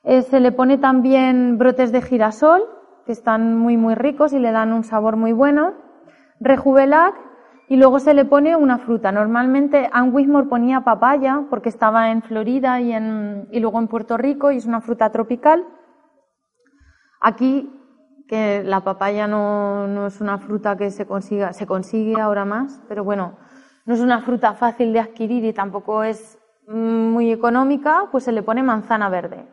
Eh, 0.04 0.22
se 0.22 0.38
le 0.38 0.52
pone 0.52 0.78
también 0.78 1.58
brotes 1.58 1.90
de 1.90 2.00
girasol, 2.00 2.62
que 3.04 3.12
están 3.12 3.56
muy 3.56 3.76
muy 3.76 3.96
ricos 3.96 4.32
y 4.32 4.38
le 4.38 4.52
dan 4.52 4.72
un 4.72 4.84
sabor 4.84 5.16
muy 5.16 5.32
bueno. 5.32 5.74
Rejuvelac 6.38 7.16
y 7.68 7.76
luego 7.76 7.98
se 7.98 8.14
le 8.14 8.24
pone 8.24 8.54
una 8.54 8.78
fruta. 8.78 9.10
Normalmente 9.10 9.90
Ann 9.92 10.14
Wismore 10.14 10.46
ponía 10.46 10.82
papaya 10.82 11.42
porque 11.50 11.68
estaba 11.68 12.12
en 12.12 12.22
Florida 12.22 12.80
y, 12.80 12.92
en, 12.92 13.48
y 13.50 13.58
luego 13.58 13.80
en 13.80 13.88
Puerto 13.88 14.16
Rico 14.16 14.52
y 14.52 14.58
es 14.58 14.66
una 14.66 14.80
fruta 14.80 15.10
tropical. 15.10 15.66
Aquí, 17.20 17.74
que 18.28 18.62
la 18.62 18.84
papaya 18.84 19.26
no, 19.26 19.88
no 19.88 20.06
es 20.06 20.20
una 20.20 20.38
fruta 20.38 20.76
que 20.76 20.92
se 20.92 21.06
consiga, 21.06 21.52
se 21.52 21.66
consigue 21.66 22.20
ahora 22.20 22.44
más, 22.44 22.80
pero 22.88 23.02
bueno, 23.02 23.36
no 23.88 23.94
es 23.94 24.00
una 24.00 24.20
fruta 24.20 24.52
fácil 24.52 24.92
de 24.92 25.00
adquirir 25.00 25.46
y 25.46 25.54
tampoco 25.54 26.02
es 26.02 26.38
muy 26.66 27.32
económica, 27.32 28.08
pues 28.12 28.22
se 28.24 28.32
le 28.32 28.42
pone 28.42 28.62
manzana 28.62 29.08
verde. 29.08 29.48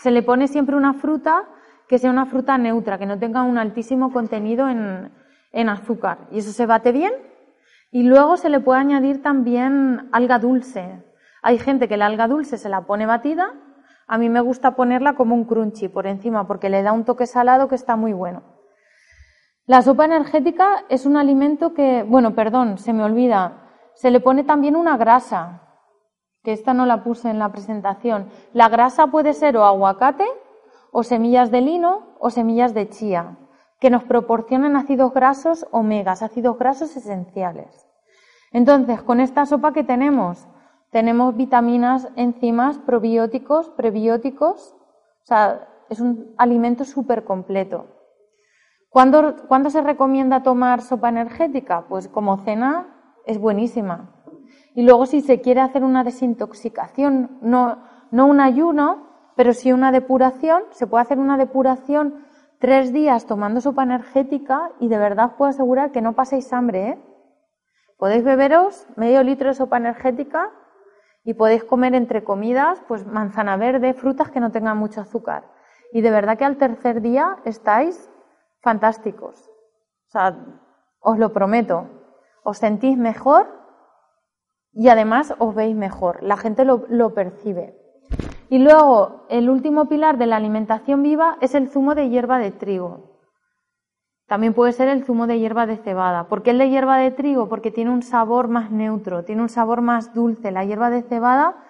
Se 0.00 0.10
le 0.10 0.22
pone 0.22 0.48
siempre 0.48 0.76
una 0.76 0.92
fruta 0.92 1.48
que 1.88 1.98
sea 1.98 2.10
una 2.10 2.26
fruta 2.26 2.58
neutra, 2.58 2.98
que 2.98 3.06
no 3.06 3.18
tenga 3.18 3.42
un 3.42 3.56
altísimo 3.56 4.12
contenido 4.12 4.68
en, 4.68 5.10
en 5.52 5.68
azúcar. 5.70 6.18
Y 6.30 6.40
eso 6.40 6.52
se 6.52 6.66
bate 6.66 6.92
bien 6.92 7.14
y 7.90 8.02
luego 8.02 8.36
se 8.36 8.50
le 8.50 8.60
puede 8.60 8.80
añadir 8.80 9.22
también 9.22 10.10
alga 10.12 10.38
dulce. 10.38 11.02
Hay 11.40 11.56
gente 11.56 11.88
que 11.88 11.96
la 11.96 12.04
alga 12.04 12.28
dulce 12.28 12.58
se 12.58 12.68
la 12.68 12.82
pone 12.82 13.06
batida. 13.06 13.54
A 14.06 14.18
mí 14.18 14.28
me 14.28 14.42
gusta 14.42 14.76
ponerla 14.76 15.14
como 15.14 15.34
un 15.34 15.46
crunchy 15.46 15.88
por 15.88 16.06
encima 16.06 16.46
porque 16.46 16.68
le 16.68 16.82
da 16.82 16.92
un 16.92 17.06
toque 17.06 17.26
salado 17.26 17.66
que 17.66 17.76
está 17.76 17.96
muy 17.96 18.12
bueno. 18.12 18.42
La 19.64 19.80
sopa 19.80 20.04
energética 20.04 20.84
es 20.90 21.06
un 21.06 21.16
alimento 21.16 21.72
que, 21.72 22.02
bueno, 22.02 22.34
perdón, 22.34 22.76
se 22.76 22.92
me 22.92 23.04
olvida. 23.04 23.59
Se 24.00 24.10
le 24.10 24.20
pone 24.20 24.44
también 24.44 24.76
una 24.76 24.96
grasa, 24.96 25.60
que 26.42 26.54
esta 26.54 26.72
no 26.72 26.86
la 26.86 27.04
puse 27.04 27.28
en 27.28 27.38
la 27.38 27.52
presentación. 27.52 28.30
La 28.54 28.70
grasa 28.70 29.08
puede 29.08 29.34
ser 29.34 29.58
o 29.58 29.64
aguacate, 29.66 30.24
o 30.90 31.02
semillas 31.02 31.50
de 31.50 31.60
lino, 31.60 32.16
o 32.18 32.30
semillas 32.30 32.72
de 32.72 32.88
chía 32.88 33.36
que 33.78 33.90
nos 33.90 34.04
proporcionan 34.04 34.74
ácidos 34.74 35.12
grasos 35.12 35.66
omegas, 35.70 36.22
ácidos 36.22 36.58
grasos 36.58 36.96
esenciales. 36.96 37.86
Entonces, 38.52 39.02
con 39.02 39.20
esta 39.20 39.44
sopa 39.44 39.74
que 39.74 39.84
tenemos, 39.84 40.48
tenemos 40.90 41.36
vitaminas, 41.36 42.08
enzimas, 42.16 42.78
probióticos, 42.78 43.68
prebióticos, 43.68 44.74
o 45.24 45.26
sea, 45.26 45.68
es 45.90 46.00
un 46.00 46.34
alimento 46.38 46.86
súper 46.86 47.24
completo. 47.24 47.84
¿Cuándo, 48.88 49.36
¿Cuándo, 49.46 49.68
se 49.68 49.82
recomienda 49.82 50.42
tomar 50.42 50.80
sopa 50.80 51.10
energética? 51.10 51.84
Pues 51.86 52.08
como 52.08 52.38
cena 52.38 52.89
es 53.26 53.38
buenísima. 53.38 54.10
Y 54.74 54.82
luego 54.82 55.06
si 55.06 55.20
se 55.20 55.40
quiere 55.40 55.60
hacer 55.60 55.84
una 55.84 56.04
desintoxicación, 56.04 57.38
no, 57.42 57.82
no 58.10 58.26
un 58.26 58.40
ayuno, 58.40 59.08
pero 59.36 59.52
sí 59.52 59.72
una 59.72 59.92
depuración, 59.92 60.64
se 60.70 60.86
puede 60.86 61.02
hacer 61.02 61.18
una 61.18 61.36
depuración 61.36 62.26
tres 62.58 62.92
días 62.92 63.26
tomando 63.26 63.60
sopa 63.60 63.82
energética 63.82 64.70
y 64.78 64.88
de 64.88 64.98
verdad 64.98 65.36
puedo 65.36 65.50
asegurar 65.50 65.92
que 65.92 66.02
no 66.02 66.14
paséis 66.14 66.52
hambre. 66.52 66.88
¿eh? 66.88 66.98
Podéis 67.98 68.22
beberos 68.22 68.86
medio 68.96 69.22
litro 69.22 69.48
de 69.48 69.54
sopa 69.54 69.78
energética 69.78 70.50
y 71.24 71.34
podéis 71.34 71.64
comer 71.64 71.94
entre 71.94 72.22
comidas 72.22 72.82
pues 72.86 73.06
manzana 73.06 73.56
verde, 73.56 73.94
frutas 73.94 74.30
que 74.30 74.40
no 74.40 74.52
tengan 74.52 74.76
mucho 74.76 75.00
azúcar. 75.00 75.44
Y 75.92 76.02
de 76.02 76.10
verdad 76.10 76.38
que 76.38 76.44
al 76.44 76.56
tercer 76.56 77.00
día 77.00 77.38
estáis 77.44 78.10
fantásticos. 78.60 79.50
Os 81.00 81.18
lo 81.18 81.32
prometo. 81.32 81.99
Os 82.42 82.58
sentís 82.58 82.96
mejor 82.96 83.48
y 84.72 84.88
además 84.88 85.34
os 85.38 85.54
veis 85.54 85.76
mejor. 85.76 86.22
La 86.22 86.36
gente 86.36 86.64
lo, 86.64 86.84
lo 86.88 87.14
percibe. 87.14 87.76
Y 88.48 88.58
luego, 88.58 89.26
el 89.28 89.48
último 89.48 89.88
pilar 89.88 90.18
de 90.18 90.26
la 90.26 90.36
alimentación 90.36 91.02
viva 91.02 91.36
es 91.40 91.54
el 91.54 91.68
zumo 91.68 91.94
de 91.94 92.08
hierba 92.08 92.38
de 92.38 92.50
trigo. 92.50 93.20
También 94.26 94.54
puede 94.54 94.72
ser 94.72 94.88
el 94.88 95.04
zumo 95.04 95.26
de 95.26 95.38
hierba 95.38 95.66
de 95.66 95.76
cebada. 95.76 96.28
¿Por 96.28 96.42
qué 96.42 96.50
el 96.50 96.58
de 96.58 96.70
hierba 96.70 96.98
de 96.98 97.10
trigo? 97.10 97.48
Porque 97.48 97.70
tiene 97.70 97.90
un 97.90 98.02
sabor 98.02 98.48
más 98.48 98.70
neutro, 98.70 99.24
tiene 99.24 99.42
un 99.42 99.48
sabor 99.48 99.80
más 99.80 100.14
dulce. 100.14 100.50
La 100.52 100.64
hierba 100.64 100.90
de 100.90 101.02
cebada 101.02 101.64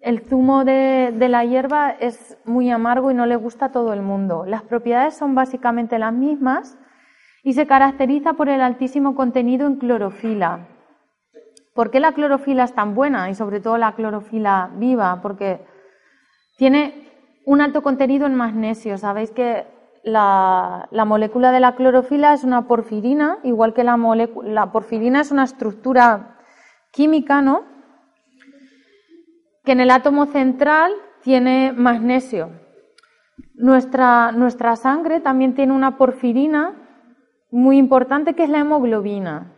el 0.00 0.20
zumo 0.20 0.64
de, 0.64 1.12
la 1.28 1.44
hierba 1.44 1.90
es 1.90 2.38
muy 2.44 2.70
amargo 2.70 3.10
y 3.10 3.14
no 3.14 3.26
le 3.26 3.36
gusta 3.36 3.66
a 3.66 3.72
todo 3.72 3.92
el 3.92 4.02
mundo. 4.02 4.44
Las 4.46 4.62
propiedades 4.62 5.14
son 5.14 5.34
básicamente 5.34 5.98
las 5.98 6.12
mismas 6.12 6.78
y 7.42 7.52
se 7.52 7.66
caracteriza 7.66 8.34
por 8.34 8.48
el 8.48 8.60
altísimo 8.60 9.14
contenido 9.14 9.66
en 9.66 9.76
clorofila. 9.76 10.68
¿Por 11.74 11.90
qué 11.90 12.00
la 12.00 12.12
clorofila 12.12 12.64
es 12.64 12.74
tan 12.74 12.94
buena 12.94 13.30
y 13.30 13.34
sobre 13.34 13.60
todo 13.60 13.78
la 13.78 13.94
clorofila 13.94 14.70
viva? 14.74 15.20
Porque 15.22 15.64
tiene 16.56 17.08
un 17.46 17.60
alto 17.60 17.82
contenido 17.82 18.26
en 18.26 18.34
magnesio. 18.34 18.98
Sabéis 18.98 19.30
que 19.30 19.64
la, 20.02 20.88
molécula 21.06 21.52
de 21.52 21.60
la 21.60 21.76
clorofila 21.76 22.34
es 22.34 22.42
una 22.42 22.66
porfirina, 22.66 23.38
igual 23.44 23.74
que 23.74 23.84
la, 23.84 23.96
la 24.44 24.72
porfirina 24.72 25.20
es 25.20 25.30
una 25.30 25.44
estructura 25.44 26.36
química, 26.90 27.42
¿no? 27.42 27.64
Que 29.64 29.72
en 29.72 29.80
el 29.80 29.90
átomo 29.90 30.26
central 30.26 30.92
tiene 31.22 31.72
magnesio. 31.72 32.50
Nuestra, 33.54 34.32
nuestra 34.32 34.76
sangre 34.76 35.20
también 35.20 35.54
tiene 35.54 35.72
una 35.72 35.96
porfirina 35.96 36.87
muy 37.50 37.78
importante 37.78 38.34
que 38.34 38.44
es 38.44 38.50
la 38.50 38.58
hemoglobina. 38.58 39.54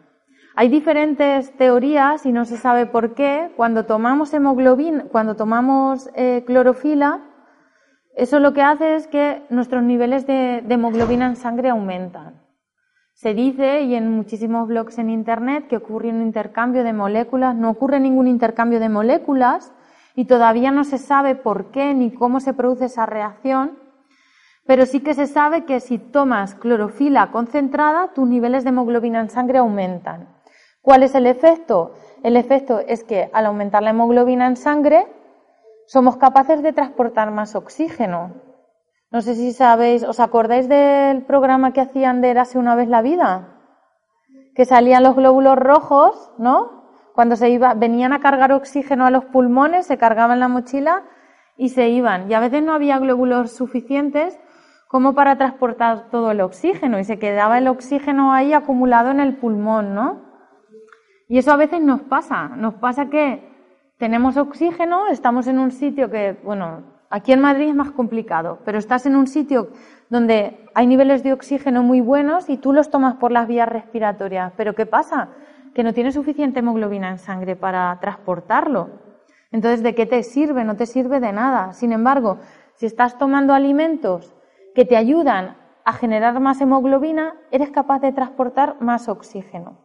Hay 0.57 0.69
diferentes 0.69 1.57
teorías 1.57 2.27
y 2.27 2.33
no 2.33 2.45
se 2.45 2.57
sabe 2.57 2.87
por 2.87 3.15
qué. 3.15 3.51
Cuando 3.57 3.87
tomamos 3.87 4.35
hemoglobina, 4.35 5.05
cuando 5.05 5.37
tomamos 5.37 6.11
eh, 6.15 6.45
clorofila, 6.47 7.21
eso 8.17 8.41
lo 8.41 8.53
que 8.53 8.63
hace 8.63 8.97
es 8.97 9.07
que 9.07 9.43
nuestros 9.51 9.83
niveles 9.83 10.27
de, 10.27 10.59
hemoglobina 10.69 11.27
en 11.27 11.37
sangre 11.37 11.71
aumentan. 11.71 12.43
Se 13.15 13.35
dice, 13.35 13.83
y 13.83 13.95
en 13.95 14.11
muchísimos 14.11 14.67
blogs 14.67 14.99
en 14.99 15.11
Internet, 15.11 15.69
que 15.69 15.77
ocurre 15.77 16.09
un 16.09 16.23
intercambio 16.23 16.85
de 16.85 16.93
moléculas. 16.93 17.55
No 17.55 17.71
ocurre 17.71 18.01
ningún 18.01 18.27
intercambio 18.27 18.81
de 18.81 18.89
moléculas 18.89 19.73
y 20.15 20.25
todavía 20.25 20.71
no 20.71 20.85
se 20.85 20.99
sabe 20.99 21.35
por 21.35 21.71
qué 21.71 21.95
ni 21.95 22.13
cómo 22.13 22.41
se 22.41 22.55
produce 22.55 22.87
esa 22.87 23.07
reacción, 23.07 23.79
pero 24.67 24.87
sí 24.87 25.01
que 25.01 25.15
se 25.15 25.27
sabe 25.27 25.65
que 25.65 25.81
si 25.81 25.99
tomas 25.99 26.55
clorofila 26.55 27.31
concentrada, 27.33 28.13
tus 28.15 28.29
niveles 28.29 28.65
de 28.65 28.71
hemoglobina 28.71 29.21
en 29.21 29.31
sangre 29.31 29.59
aumentan. 29.59 30.29
¿Cuál 30.83 31.03
es 31.03 31.15
el 31.15 31.27
efecto? 31.27 31.95
El 32.23 32.37
efecto 32.37 32.81
es 32.81 33.05
que 33.05 33.31
al 33.33 33.47
aumentar 33.47 33.83
la 33.83 33.91
hemoglobina 33.91 34.47
en 34.47 34.57
sangre, 34.57 35.07
somos 35.87 36.17
capaces 36.17 36.63
de 36.63 36.73
transportar 36.73 37.31
más 37.31 37.55
oxígeno. 37.55 38.35
No 39.11 39.23
sé 39.23 39.35
si 39.35 39.53
sabéis, 39.53 40.05
¿os 40.05 40.21
acordáis 40.21 40.69
del 40.69 41.25
programa 41.25 41.73
que 41.73 41.81
hacían 41.81 42.21
de 42.21 42.31
Erase 42.31 42.59
una 42.59 42.77
vez 42.77 42.89
la 42.89 43.03
vida? 43.03 43.59
Que 44.55 44.65
salían 44.65 45.03
los 45.03 45.17
glóbulos 45.17 45.57
rojos, 45.57 46.33
¿no? 46.39 46.81
Cuando 47.13 47.35
se 47.35 47.51
iba, 47.51 47.75
venían 47.75 48.13
a 48.13 48.21
cargar 48.21 48.53
oxígeno 48.53 49.05
a 49.05 49.11
los 49.11 49.25
pulmones, 49.25 49.87
se 49.87 49.99
cargaban 49.99 50.39
la 50.39 50.47
mochila 50.47 51.03
y 51.57 51.71
se 51.71 51.89
iban. 51.89 52.31
Y 52.31 52.35
a 52.35 52.41
veces 52.41 52.63
no 52.63 52.73
había 52.73 52.99
glóbulos 52.99 53.51
suficientes 53.51 54.39
como 54.91 55.15
para 55.15 55.37
transportar 55.37 56.09
todo 56.11 56.33
el 56.33 56.41
oxígeno 56.41 56.99
y 56.99 57.05
se 57.05 57.21
quedaba 57.21 57.59
el 57.59 57.69
oxígeno 57.69 58.33
ahí 58.33 58.53
acumulado 58.53 59.13
en 59.13 59.21
el 59.21 59.37
pulmón, 59.37 59.95
¿no? 59.95 60.23
Y 61.29 61.39
eso 61.39 61.53
a 61.53 61.57
veces 61.57 61.81
nos 61.81 62.01
pasa. 62.01 62.49
Nos 62.49 62.75
pasa 62.75 63.09
que 63.09 63.49
tenemos 63.99 64.37
oxígeno, 64.37 65.07
estamos 65.07 65.47
en 65.47 65.61
un 65.61 65.71
sitio 65.71 66.11
que, 66.11 66.41
bueno, 66.43 66.83
aquí 67.09 67.31
en 67.31 67.41
Madrid 67.41 67.69
es 67.69 67.75
más 67.77 67.93
complicado, 67.93 68.59
pero 68.65 68.79
estás 68.79 69.07
en 69.07 69.15
un 69.15 69.29
sitio 69.29 69.69
donde 70.09 70.69
hay 70.75 70.89
niveles 70.89 71.23
de 71.23 71.35
oxígeno 71.35 71.85
muy 71.85 72.01
buenos 72.01 72.51
y 72.51 72.57
tú 72.57 72.73
los 72.73 72.91
tomas 72.91 73.15
por 73.15 73.31
las 73.31 73.47
vías 73.47 73.69
respiratorias. 73.69 74.53
Pero 74.57 74.75
¿qué 74.75 74.87
pasa? 74.87 75.29
Que 75.73 75.85
no 75.85 75.95
tienes 75.95 76.15
suficiente 76.15 76.59
hemoglobina 76.59 77.11
en 77.11 77.19
sangre 77.19 77.55
para 77.55 77.97
transportarlo. 78.01 78.91
Entonces, 79.53 79.85
¿de 79.85 79.95
qué 79.95 80.07
te 80.07 80.25
sirve? 80.25 80.65
No 80.65 80.75
te 80.75 80.87
sirve 80.87 81.21
de 81.21 81.33
nada. 81.33 81.75
Sin 81.75 81.93
embargo, 81.93 82.39
si 82.75 82.87
estás 82.87 83.19
tomando 83.19 83.55
alimentos 83.55 84.35
que 84.75 84.85
te 84.85 84.97
ayudan 84.97 85.57
a 85.85 85.93
generar 85.93 86.39
más 86.41 86.61
hemoglobina, 86.61 87.35
eres 87.51 87.71
capaz 87.71 88.01
de 88.01 88.13
transportar 88.13 88.77
más 88.81 89.09
oxígeno. 89.09 89.79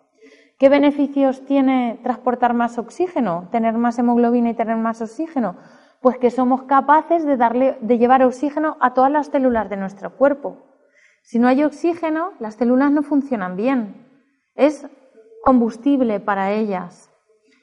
¿Qué 0.58 0.69
beneficios 0.69 1.43
tiene 1.45 2.00
transportar 2.04 2.54
más 2.54 2.78
oxígeno, 2.78 3.50
tener 3.52 3.74
más 3.74 4.00
hemoglobina 4.00 4.52
y 4.52 4.54
tener 4.54 4.78
más 4.78 5.02
oxígeno? 5.02 5.58
Pues 6.02 6.17
que 6.17 6.32
somos 6.32 6.63
capaces 6.63 7.26
de, 7.26 7.36
darle, 7.36 7.78
de 7.82 7.98
llevar 7.98 8.24
oxígeno 8.24 8.78
a 8.80 8.93
todas 8.93 9.12
las 9.12 9.28
células 9.28 9.69
de 9.69 9.78
nuestro 9.78 10.15
cuerpo. 10.15 10.58
Si 11.24 11.39
no 11.39 11.48
hay 11.48 11.63
oxígeno, 11.63 12.32
las 12.39 12.56
células 12.56 12.91
no 12.91 13.04
funcionan 13.04 13.58
bien. 13.58 14.08
Es 14.56 14.88
combustible 15.43 16.19
para 16.19 16.52
ellas. 16.52 17.12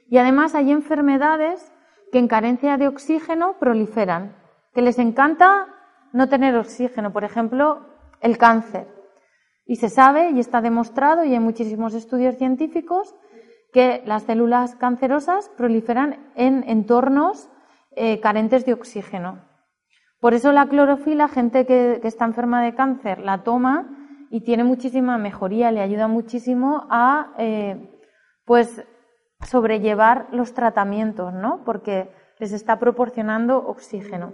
Y 0.09 0.19
además 0.19 0.55
hay 0.55 0.71
enfermedades 0.71 1.73
que 2.11 2.19
en 2.19 2.29
carencia 2.29 2.77
de 2.77 2.89
oxígeno 2.89 3.55
proliferan, 3.59 4.37
que 4.75 4.83
les 4.83 4.99
encanta 4.99 5.72
no 6.13 6.29
tener 6.29 6.57
oxígeno, 6.57 7.13
por 7.13 7.25
ejemplo, 7.25 7.87
el 8.21 8.39
cáncer. 8.39 8.87
Y 9.65 9.77
se 9.77 9.89
sabe 9.89 10.31
y 10.31 10.41
está 10.41 10.61
demostrado, 10.61 11.25
y 11.25 11.33
hay 11.33 11.41
muchísimos 11.41 11.95
estudios 11.95 12.37
científicos, 12.37 13.15
que 13.73 14.03
las 14.05 14.25
células 14.25 14.75
cancerosas 14.77 15.51
proliferan 15.57 16.31
en 16.35 16.65
entornos 16.69 17.49
eh, 17.97 18.21
carentes 18.21 18.67
de 18.67 18.75
oxígeno. 18.75 19.41
Por 20.21 20.35
eso 20.35 20.53
la 20.53 20.69
clorofila, 20.69 21.27
gente 21.29 21.67
que, 21.67 22.01
está 22.05 22.27
enferma 22.27 22.63
de 22.63 22.75
cáncer, 22.75 23.19
la 23.19 23.43
toma 23.43 23.89
y 24.31 24.43
tiene 24.43 24.63
muchísima 24.63 25.19
mejoría, 25.19 25.73
le 25.73 25.81
ayuda 25.81 26.07
muchísimo 26.07 26.87
a 26.91 27.33
eh, 27.39 27.91
pues 28.45 28.85
sobrellevar 29.41 30.29
los 30.33 30.55
tratamientos, 30.55 31.33
¿no? 31.35 31.65
Porque 31.65 32.11
les 32.39 32.53
está 32.53 32.79
proporcionando 32.79 33.59
oxígeno. 33.59 34.33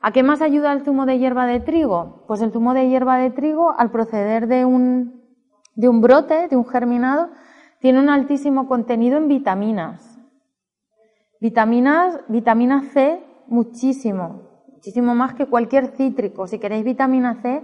¿A 0.00 0.12
qué 0.12 0.22
más 0.22 0.42
ayuda 0.42 0.72
el 0.72 0.84
zumo 0.84 1.06
de 1.06 1.18
hierba 1.18 1.46
de 1.46 1.60
trigo? 1.60 2.24
Pues 2.28 2.40
el 2.40 2.52
zumo 2.52 2.72
de 2.72 2.88
hierba 2.88 3.16
de 3.18 3.30
trigo, 3.30 3.74
al 3.76 3.90
proceder 3.90 4.46
de 4.46 4.64
un, 4.64 5.24
de 5.74 5.88
un 5.88 6.00
brote, 6.00 6.46
de 6.48 6.56
un 6.56 6.66
germinado, 6.66 7.30
tiene 7.80 7.98
un 7.98 8.08
altísimo 8.08 8.68
contenido 8.68 9.16
en 9.16 9.26
vitaminas. 9.26 10.18
Vitaminas, 11.40 12.20
vitamina 12.28 12.82
C, 12.92 13.20
muchísimo, 13.48 14.64
muchísimo 14.72 15.14
más 15.14 15.34
que 15.34 15.46
cualquier 15.46 15.88
cítrico. 15.88 16.46
Si 16.46 16.60
queréis 16.60 16.84
vitamina 16.84 17.42
C, 17.42 17.62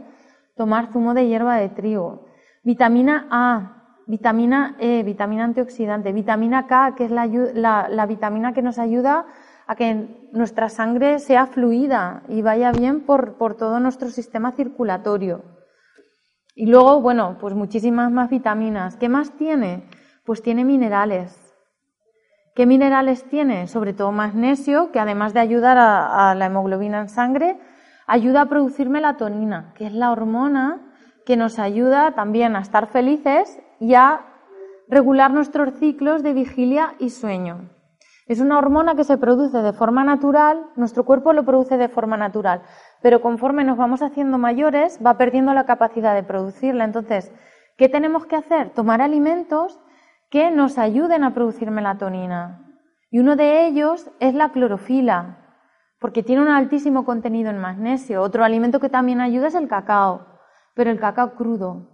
tomar 0.56 0.92
zumo 0.92 1.14
de 1.14 1.28
hierba 1.28 1.56
de 1.56 1.68
trigo. 1.68 2.26
Vitamina 2.64 3.28
A, 3.30 4.00
vitamina 4.06 4.76
E, 4.80 5.04
vitamina 5.04 5.44
antioxidante, 5.44 6.12
vitamina 6.12 6.66
K, 6.66 6.94
que 6.96 7.04
es 7.04 7.10
la, 7.12 7.26
la, 7.26 7.88
la 7.88 8.06
vitamina 8.06 8.52
que 8.52 8.62
nos 8.62 8.78
ayuda 8.78 9.26
a 9.66 9.76
que 9.76 10.28
nuestra 10.32 10.68
sangre 10.68 11.18
sea 11.18 11.46
fluida 11.46 12.22
y 12.28 12.42
vaya 12.42 12.72
bien 12.72 13.00
por, 13.00 13.36
todo 13.56 13.80
nuestro 13.80 14.08
sistema 14.10 14.52
circulatorio. 14.52 15.42
Y 16.54 16.66
luego, 16.66 17.00
bueno, 17.00 17.38
pues 17.40 17.54
muchísimas 17.54 18.10
más 18.12 18.30
vitaminas. 18.30 18.96
¿Qué 18.96 19.08
más 19.08 19.32
tiene? 19.32 19.88
Pues 20.24 20.42
tiene 20.42 20.64
minerales. 20.64 21.40
¿Qué 22.54 22.66
minerales 22.66 23.24
tiene? 23.24 23.66
Sobre 23.66 23.92
todo 23.92 24.12
magnesio, 24.12 24.92
que 24.92 25.00
además 25.00 25.34
de 25.34 25.40
ayudar 25.40 25.78
a, 25.78 26.30
a 26.30 26.34
la 26.34 26.46
hemoglobina 26.46 27.00
en 27.00 27.08
sangre, 27.08 27.58
ayuda 28.06 28.42
a 28.42 28.48
producir 28.48 28.88
melatonina, 28.88 29.72
que 29.74 29.86
es 29.86 29.92
la 29.92 30.12
hormona 30.12 30.92
que 31.26 31.36
nos 31.36 31.58
ayuda 31.58 32.12
también 32.12 32.54
a 32.54 32.60
estar 32.60 32.86
felices 32.88 33.58
y 33.80 33.94
a 33.94 34.20
regular 34.88 35.32
nuestros 35.32 35.74
ciclos 35.74 36.22
de 36.22 36.34
vigilia 36.34 36.94
y 36.98 37.10
sueño. 37.10 37.73
Es 38.26 38.40
una 38.40 38.56
hormona 38.56 38.94
que 38.94 39.04
se 39.04 39.18
produce 39.18 39.58
de 39.58 39.74
forma 39.74 40.02
natural, 40.02 40.64
nuestro 40.76 41.04
cuerpo 41.04 41.34
lo 41.34 41.44
produce 41.44 41.76
de 41.76 41.88
forma 41.88 42.16
natural, 42.16 42.62
pero 43.02 43.20
conforme 43.20 43.64
nos 43.64 43.76
vamos 43.76 44.00
haciendo 44.00 44.38
mayores 44.38 44.98
va 45.04 45.18
perdiendo 45.18 45.52
la 45.52 45.66
capacidad 45.66 46.14
de 46.14 46.22
producirla. 46.22 46.84
Entonces, 46.84 47.30
¿qué 47.76 47.90
tenemos 47.90 48.24
que 48.24 48.36
hacer? 48.36 48.70
Tomar 48.70 49.02
alimentos 49.02 49.78
que 50.30 50.50
nos 50.50 50.78
ayuden 50.78 51.22
a 51.22 51.34
producir 51.34 51.70
melatonina. 51.70 52.62
Y 53.10 53.18
uno 53.18 53.36
de 53.36 53.66
ellos 53.66 54.10
es 54.20 54.34
la 54.34 54.52
clorofila, 54.52 55.38
porque 56.00 56.22
tiene 56.22 56.40
un 56.40 56.48
altísimo 56.48 57.04
contenido 57.04 57.50
en 57.50 57.58
magnesio. 57.58 58.22
Otro 58.22 58.42
alimento 58.42 58.80
que 58.80 58.88
también 58.88 59.20
ayuda 59.20 59.48
es 59.48 59.54
el 59.54 59.68
cacao, 59.68 60.26
pero 60.74 60.90
el 60.90 60.98
cacao 60.98 61.34
crudo. 61.34 61.90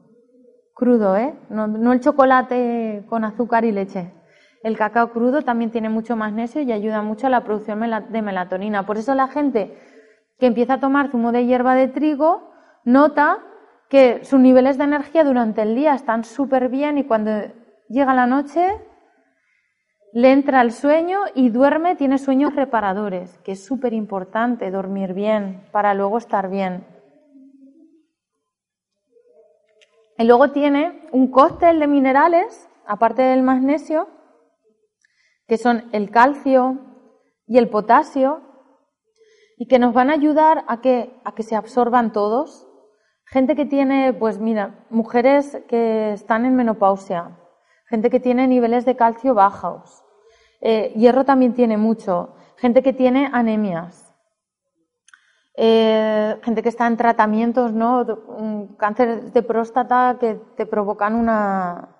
Crudo, 0.75 1.17
¿eh? 1.17 1.37
No, 1.49 1.67
no 1.67 1.93
el 1.93 2.01
chocolate 2.01 3.05
con 3.09 3.25
azúcar 3.25 3.65
y 3.65 3.73
leche. 3.73 4.20
El 4.63 4.77
cacao 4.77 5.11
crudo 5.11 5.43
también 5.43 5.71
tiene 5.71 5.89
mucho 5.89 6.17
magnesio 6.17 6.61
y 6.61 6.73
ayuda 6.73 7.01
mucho 7.03 7.27
a 7.27 7.31
la 7.31 7.45
producción 7.45 7.81
de 7.81 8.23
melatonina. 8.23 8.85
Por 8.85 8.99
eso 8.99 9.15
la 9.15 9.29
gente 9.29 9.77
que 10.39 10.47
empieza 10.47 10.75
a 10.75 10.81
tomar 10.81 11.11
zumo 11.11 11.33
de 11.33 11.47
hierba 11.47 11.75
de 11.75 11.89
trigo 11.89 12.51
nota 12.85 13.39
que 13.89 14.25
sus 14.25 14.39
niveles 14.39 14.79
de 14.79 14.85
energía 14.85 15.25
durante 15.25 15.63
el 15.63 15.75
día 15.75 15.95
están 15.95 16.25
súper 16.25 16.69
bien 16.69 16.99
y 16.99 17.05
cuando 17.05 17.31
llega 17.89 18.15
la 18.15 18.27
noche 18.27 18.79
le 20.13 20.33
entra 20.33 20.61
el 20.61 20.73
sueño 20.73 21.21
y 21.35 21.51
duerme, 21.51 21.97
tiene 21.97 22.19
sueños 22.19 22.55
reparadores, 22.55 23.39
que 23.39 23.53
es 23.53 23.65
súper 23.65 23.93
importante 23.93 24.71
dormir 24.71 25.15
bien 25.15 25.63
para 25.71 25.95
luego 25.95 26.19
estar 26.19 26.51
bien. 26.51 26.85
Y 30.19 30.25
luego 30.25 30.51
tiene 30.51 31.09
un 31.13 31.31
cóctel 31.31 31.79
de 31.81 31.87
minerales, 31.87 32.69
aparte 32.87 33.23
del 33.23 33.43
magnesio, 33.43 34.09
que 35.51 35.59
son 35.59 35.89
el 35.91 36.13
calcio, 36.13 36.79
y 37.49 37.59
el 37.59 37.69
potasio, 37.69 38.41
y 39.59 39.67
que 39.67 39.81
nos 39.81 39.93
van 39.93 40.09
a 40.09 40.13
ayudar 40.13 40.65
a 40.69 40.81
que, 40.81 41.21
a 41.25 41.35
que 41.35 41.43
se 41.43 41.57
absorban 41.57 42.13
todos. 42.13 42.69
Gente 43.25 43.57
que 43.57 43.65
tiene, 43.65 44.13
pues 44.13 44.39
mira, 44.39 44.87
mujeres 44.91 45.61
que 45.69 46.13
están 46.13 46.45
en 46.45 46.55
menopausia, 46.55 47.37
gente 47.87 48.11
que 48.11 48.21
tiene 48.21 48.47
niveles 48.47 48.85
de 48.85 48.95
calcio 48.95 49.35
bajos, 49.35 50.05
eh, 50.61 50.93
hierro 50.95 51.25
también 51.25 51.55
tiene 51.55 51.77
mucho, 51.77 52.37
gente 52.57 52.81
que 52.85 52.93
tiene 52.93 53.29
anemias, 53.33 54.15
eh, 55.57 56.39
gente 56.45 56.63
que 56.63 56.69
está 56.69 56.87
en 56.87 56.97
tratamientos, 56.97 57.73
¿no? 57.73 58.07
Cáncer 58.79 59.33
de 59.33 59.43
próstata 59.43 60.17
que 60.21 60.37
te 60.57 60.67
provocan 60.67 61.17
una, 61.17 62.00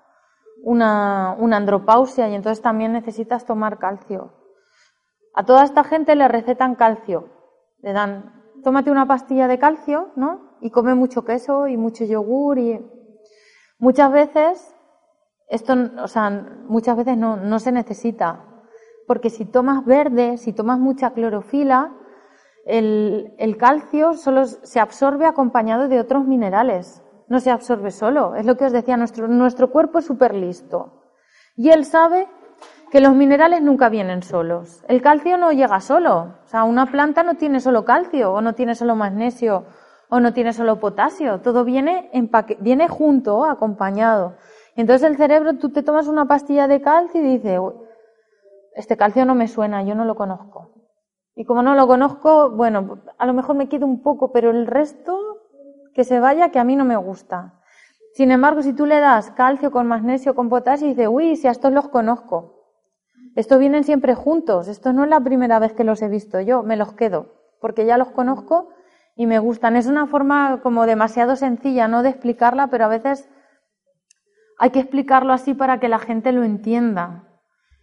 una, 0.63 1.35
una 1.39 1.57
andropausia 1.57 2.29
y 2.29 2.35
entonces 2.35 2.61
también 2.61 2.93
necesitas 2.93 3.45
tomar 3.45 3.79
calcio. 3.79 4.33
A 5.33 5.45
toda 5.45 5.63
esta 5.63 5.83
gente 5.83 6.15
le 6.15 6.27
recetan 6.27 6.75
calcio. 6.75 7.29
Le 7.81 7.93
dan, 7.93 8.43
tómate 8.63 8.91
una 8.91 9.07
pastilla 9.07 9.47
de 9.47 9.59
calcio, 9.59 10.11
¿no? 10.15 10.57
Y 10.61 10.69
come 10.69 10.93
mucho 10.93 11.23
queso 11.23 11.67
y 11.67 11.77
mucho 11.77 12.03
yogur 12.03 12.59
y 12.59 12.79
muchas 13.79 14.11
veces 14.11 14.75
esto, 15.47 15.73
o 16.01 16.07
sea, 16.07 16.29
muchas 16.67 16.95
veces 16.97 17.17
no, 17.17 17.37
no 17.37 17.59
se 17.59 17.71
necesita. 17.71 18.45
Porque 19.07 19.29
si 19.29 19.45
tomas 19.45 19.83
verde, 19.85 20.37
si 20.37 20.53
tomas 20.53 20.79
mucha 20.79 21.11
clorofila, 21.11 21.93
el, 22.65 23.33
el 23.39 23.57
calcio 23.57 24.13
solo 24.13 24.45
se 24.45 24.79
absorbe 24.79 25.25
acompañado 25.25 25.87
de 25.87 25.99
otros 25.99 26.25
minerales 26.25 27.03
no 27.31 27.39
se 27.39 27.49
absorbe 27.49 27.91
solo. 27.91 28.35
Es 28.35 28.45
lo 28.45 28.57
que 28.57 28.65
os 28.65 28.73
decía, 28.73 28.97
nuestro, 28.97 29.29
nuestro 29.29 29.71
cuerpo 29.71 29.99
es 29.99 30.05
súper 30.05 30.35
listo. 30.35 31.01
Y 31.55 31.69
él 31.69 31.85
sabe 31.85 32.27
que 32.91 32.99
los 32.99 33.15
minerales 33.15 33.61
nunca 33.61 33.87
vienen 33.87 34.21
solos. 34.21 34.83
El 34.89 35.01
calcio 35.01 35.37
no 35.37 35.53
llega 35.53 35.79
solo. 35.79 36.35
O 36.43 36.47
sea, 36.47 36.65
una 36.65 36.87
planta 36.87 37.23
no 37.23 37.35
tiene 37.35 37.61
solo 37.61 37.85
calcio, 37.85 38.33
o 38.33 38.41
no 38.41 38.53
tiene 38.53 38.75
solo 38.75 38.97
magnesio, 38.97 39.63
o 40.09 40.19
no 40.19 40.33
tiene 40.33 40.51
solo 40.51 40.81
potasio. 40.81 41.39
Todo 41.39 41.63
viene, 41.63 42.11
viene 42.59 42.89
junto, 42.89 43.45
acompañado. 43.45 44.35
Entonces 44.75 45.09
el 45.09 45.15
cerebro, 45.15 45.53
tú 45.53 45.69
te 45.69 45.83
tomas 45.83 46.07
una 46.07 46.25
pastilla 46.25 46.67
de 46.67 46.81
calcio 46.81 47.21
y 47.21 47.37
dices, 47.37 47.61
este 48.75 48.97
calcio 48.97 49.23
no 49.23 49.35
me 49.35 49.47
suena, 49.47 49.83
yo 49.83 49.95
no 49.95 50.03
lo 50.03 50.15
conozco. 50.15 50.73
Y 51.33 51.45
como 51.45 51.63
no 51.63 51.75
lo 51.75 51.87
conozco, 51.87 52.51
bueno, 52.51 52.99
a 53.17 53.25
lo 53.25 53.33
mejor 53.33 53.55
me 53.55 53.69
quedo 53.69 53.85
un 53.85 54.03
poco, 54.03 54.33
pero 54.33 54.51
el 54.51 54.67
resto 54.67 55.17
que 55.93 56.03
se 56.03 56.19
vaya, 56.19 56.49
que 56.49 56.59
a 56.59 56.63
mí 56.63 56.75
no 56.75 56.85
me 56.85 56.95
gusta. 56.95 57.61
Sin 58.13 58.31
embargo, 58.31 58.61
si 58.61 58.73
tú 58.73 58.85
le 58.85 58.99
das 58.99 59.31
calcio 59.31 59.71
con 59.71 59.87
magnesio, 59.87 60.35
con 60.35 60.49
potasio, 60.49 60.87
y 60.87 60.91
dice, 60.91 61.07
uy, 61.07 61.35
si 61.35 61.47
a 61.47 61.51
estos 61.51 61.71
los 61.71 61.87
conozco. 61.87 62.61
Estos 63.35 63.59
vienen 63.59 63.83
siempre 63.83 64.15
juntos. 64.15 64.67
Esto 64.67 64.91
no 64.91 65.03
es 65.03 65.09
la 65.09 65.21
primera 65.21 65.59
vez 65.59 65.73
que 65.73 65.85
los 65.85 66.01
he 66.01 66.09
visto 66.09 66.41
yo, 66.41 66.63
me 66.63 66.75
los 66.75 66.93
quedo, 66.93 67.33
porque 67.61 67.85
ya 67.85 67.97
los 67.97 68.11
conozco 68.11 68.69
y 69.15 69.25
me 69.25 69.39
gustan. 69.39 69.75
Es 69.75 69.87
una 69.87 70.07
forma 70.07 70.59
como 70.61 70.85
demasiado 70.85 71.35
sencilla, 71.35 71.87
no 71.87 72.03
de 72.03 72.09
explicarla, 72.09 72.67
pero 72.67 72.85
a 72.85 72.89
veces 72.89 73.29
hay 74.59 74.71
que 74.71 74.79
explicarlo 74.79 75.31
así 75.31 75.53
para 75.53 75.79
que 75.79 75.87
la 75.87 75.99
gente 75.99 76.33
lo 76.33 76.43
entienda. 76.43 77.23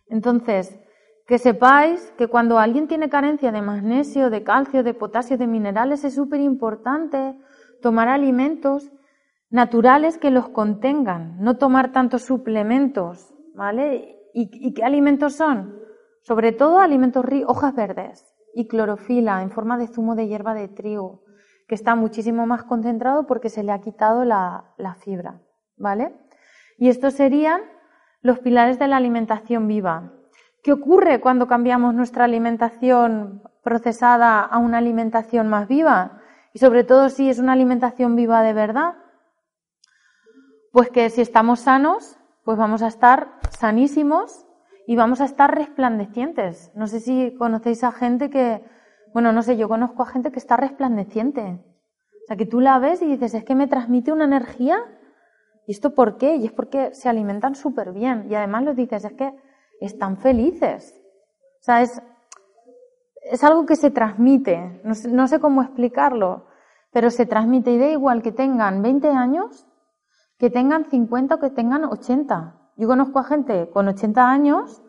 Entonces, 0.07 0.79
que 1.27 1.39
sepáis 1.39 2.13
que 2.17 2.29
cuando 2.29 2.59
alguien 2.59 2.89
tiene 2.89 3.09
carencia 3.09 3.53
de 3.53 3.63
magnesio, 3.63 4.31
de 4.31 4.45
calcio, 4.45 4.83
de 4.83 4.95
potasio, 4.95 5.39
de 5.39 5.47
minerales, 5.47 6.05
es 6.05 6.15
súper 6.15 6.41
importante 6.41 7.39
tomar 7.81 8.09
alimentos 8.09 8.91
naturales 9.51 10.19
que 10.19 10.31
los 10.31 10.49
contengan, 10.49 11.37
no 11.41 11.57
tomar 11.57 11.93
tantos 11.93 12.23
suplementos, 12.23 13.35
¿vale? 13.55 14.17
¿Y, 14.35 14.75
qué 14.75 14.85
alimentos 14.85 15.35
son? 15.35 15.79
Sobre 16.23 16.53
todo 16.53 16.81
alimentos 16.81 17.25
ricos, 17.25 17.51
hojas 17.57 17.75
verdes 17.75 18.35
y 18.55 18.69
clorofila 18.69 19.43
en 19.43 19.51
forma 19.51 19.79
de 19.79 19.89
zumo 19.89 20.15
de 20.15 20.29
hierba 20.29 20.55
de 20.55 20.69
trigo, 20.69 21.23
que 21.67 21.75
está 21.75 21.95
muchísimo 21.95 22.47
más 22.47 22.65
concentrado 22.65 23.27
porque 23.27 23.49
se 23.49 23.63
le 23.63 23.73
ha 23.73 23.81
quitado 23.81 24.25
la, 24.25 24.75
la 24.77 24.95
fibra, 24.95 25.41
¿vale? 25.77 26.15
Y 26.77 26.89
estos 26.89 27.15
serían 27.15 27.63
los 28.21 28.39
pilares 28.41 28.79
de 28.79 28.89
la 28.89 28.97
alimentación 28.97 29.67
viva. 29.67 30.13
¿Qué 30.63 30.73
ocurre 30.73 31.21
cuando 31.21 31.47
cambiamos 31.47 31.95
nuestra 31.95 32.25
alimentación 32.25 33.43
procesada 33.63 34.41
a 34.41 34.59
una 34.59 34.79
alimentación 34.79 35.49
más 35.49 35.69
viva? 35.69 36.18
Y 36.53 36.59
sobre 36.59 36.85
todo 36.85 37.09
si 37.09 37.29
es 37.29 37.39
una 37.39 37.53
alimentación 37.53 38.17
viva 38.17 38.43
de 38.43 38.53
verdad, 38.53 38.95
pues 40.73 40.91
que 40.91 41.11
si 41.11 41.21
estamos 41.21 41.61
sanos, 41.61 42.19
pues 42.45 42.57
vamos 42.59 42.83
a 42.83 42.89
estar 42.89 43.39
sanísimos 43.51 44.47
y 44.87 44.97
vamos 44.97 45.21
a 45.21 45.25
estar 45.25 45.55
resplandecientes. 45.55 46.71
No 46.75 46.87
sé 46.87 47.01
si 47.01 47.35
conocéis 47.37 47.85
a 47.85 47.93
gente 47.93 48.31
que, 48.31 48.65
bueno, 49.13 49.33
no 49.33 49.43
sé, 49.43 49.57
yo 49.57 49.69
conozco 49.69 50.03
a 50.03 50.07
gente 50.07 50.33
que 50.33 50.39
está 50.39 50.57
resplandeciente. 50.57 51.43
O 51.43 52.27
sea, 52.27 52.37
que 52.37 52.47
tú 52.47 52.61
la 52.61 52.79
ves 52.79 53.03
y 53.03 53.07
dices, 53.07 53.35
es 53.35 53.45
que 53.45 53.55
me 53.55 53.67
transmite 53.67 54.13
una 54.13 54.25
energía. 54.25 54.79
¿Y 55.67 55.73
esto 55.73 55.95
por 55.95 56.17
qué? 56.17 56.37
Y 56.37 56.47
es 56.47 56.53
porque 56.53 56.95
se 56.95 57.09
alimentan 57.09 57.55
súper 57.55 57.93
bien. 57.93 58.27
Y 58.31 58.35
además 58.35 58.65
lo 58.65 58.75
dices, 58.75 59.05
es 59.05 59.13
que 59.13 59.35
están 59.81 60.17
felices. 60.17 60.95
O 61.61 61.63
sea, 61.63 61.83
es, 61.83 62.03
es 63.31 63.45
algo 63.45 63.67
que 63.67 63.77
se 63.77 63.91
transmite, 63.91 64.81
no 64.85 65.27
sé, 65.29 65.41
cómo 65.41 65.63
explicarlo, 65.63 66.47
pero 66.91 67.11
se 67.11 67.27
transmite 67.27 67.71
y 67.71 67.79
da 67.79 67.89
igual 67.89 68.23
que 68.23 68.33
tengan 68.33 68.83
20 68.83 69.09
años, 69.09 69.67
que 70.39 70.51
tengan 70.51 70.85
50 70.87 71.35
o 71.35 71.39
que 71.39 71.51
tengan 71.51 71.85
80. 71.85 72.59
Yo 72.77 72.89
conozco 72.89 73.19
a 73.19 73.25
gente 73.25 73.69
con 73.71 73.89
80 73.89 74.31
años 74.31 74.83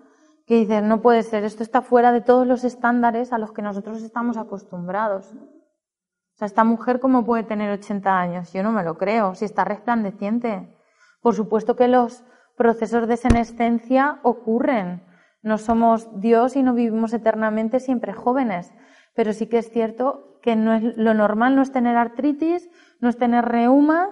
que 0.46 0.56
dicen, 0.56 0.88
no 0.88 1.02
puede 1.02 1.24
ser, 1.24 1.44
esto 1.44 1.64
está 1.64 1.82
fuera 1.82 2.12
de 2.12 2.22
todos 2.22 2.48
los 2.48 2.64
estándares 2.64 3.34
a 3.34 3.38
los 3.38 3.52
que 3.52 3.62
nosotros 3.62 4.02
estamos 4.02 4.38
acostumbrados. 4.38 5.34
O 5.34 6.38
sea, 6.40 6.46
esta 6.46 6.64
mujer, 6.64 7.00
¿cómo 7.00 7.26
puede 7.26 7.44
tener 7.44 7.72
80 7.72 8.18
años? 8.18 8.54
Yo 8.54 8.64
no 8.64 8.72
me 8.72 8.84
lo 8.84 8.98
creo, 8.98 9.36
si 9.36 9.46
está 9.46 9.66
resplandeciente. 9.66 10.76
Por 11.22 11.36
supuesto 11.36 11.76
que 11.76 11.88
los 11.88 12.24
procesos 12.56 13.08
de 13.08 13.18
senescencia 13.18 14.20
ocurren, 14.24 15.04
no 15.42 15.58
somos 15.58 16.20
Dios 16.20 16.56
y 16.56 16.64
no 16.64 16.74
vivimos 16.74 17.14
eternamente 17.14 17.80
siempre 17.80 18.14
jóvenes, 18.14 18.74
pero 19.16 19.34
sí 19.34 19.48
que 19.48 19.60
es 19.60 19.70
cierto 19.72 20.40
que 20.42 20.56
no 20.56 20.74
es, 20.74 20.84
lo 20.98 21.14
normal 21.14 21.56
no 21.56 21.62
es 21.62 21.72
tener 21.72 21.96
artritis, 21.96 22.70
no 23.00 23.10
es 23.10 23.18
tener 23.18 23.46
reuma, 23.46 24.10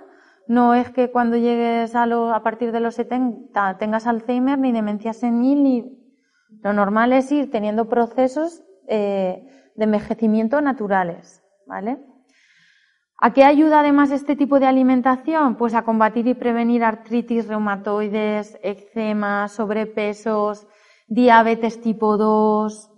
no 0.47 0.73
es 0.73 0.89
que 0.91 1.11
cuando 1.11 1.37
llegues 1.37 1.95
a, 1.95 2.05
lo, 2.05 2.33
a 2.33 2.43
partir 2.43 2.71
de 2.71 2.79
los 2.79 2.95
70 2.95 3.77
tengas 3.77 4.07
Alzheimer 4.07 4.57
ni 4.57 4.71
demencia 4.71 5.13
senil, 5.13 5.63
ni... 5.63 5.97
lo 6.63 6.73
normal 6.73 7.13
es 7.13 7.31
ir 7.31 7.51
teniendo 7.51 7.89
procesos 7.89 8.63
eh, 8.87 9.45
de 9.75 9.83
envejecimiento 9.83 10.61
naturales, 10.61 11.43
¿vale? 11.65 11.99
¿A 13.19 13.33
qué 13.33 13.43
ayuda 13.43 13.79
además 13.79 14.11
este 14.11 14.35
tipo 14.35 14.59
de 14.59 14.67
alimentación? 14.67 15.55
Pues 15.55 15.73
a 15.73 15.81
combatir 15.81 16.27
y 16.27 16.35
prevenir 16.35 16.83
artritis 16.83 17.47
reumatoides, 17.47 18.59
eczema, 18.61 19.47
sobrepesos, 19.47 20.67
diabetes 21.07 21.81
tipo 21.81 22.17
2, 22.17 22.91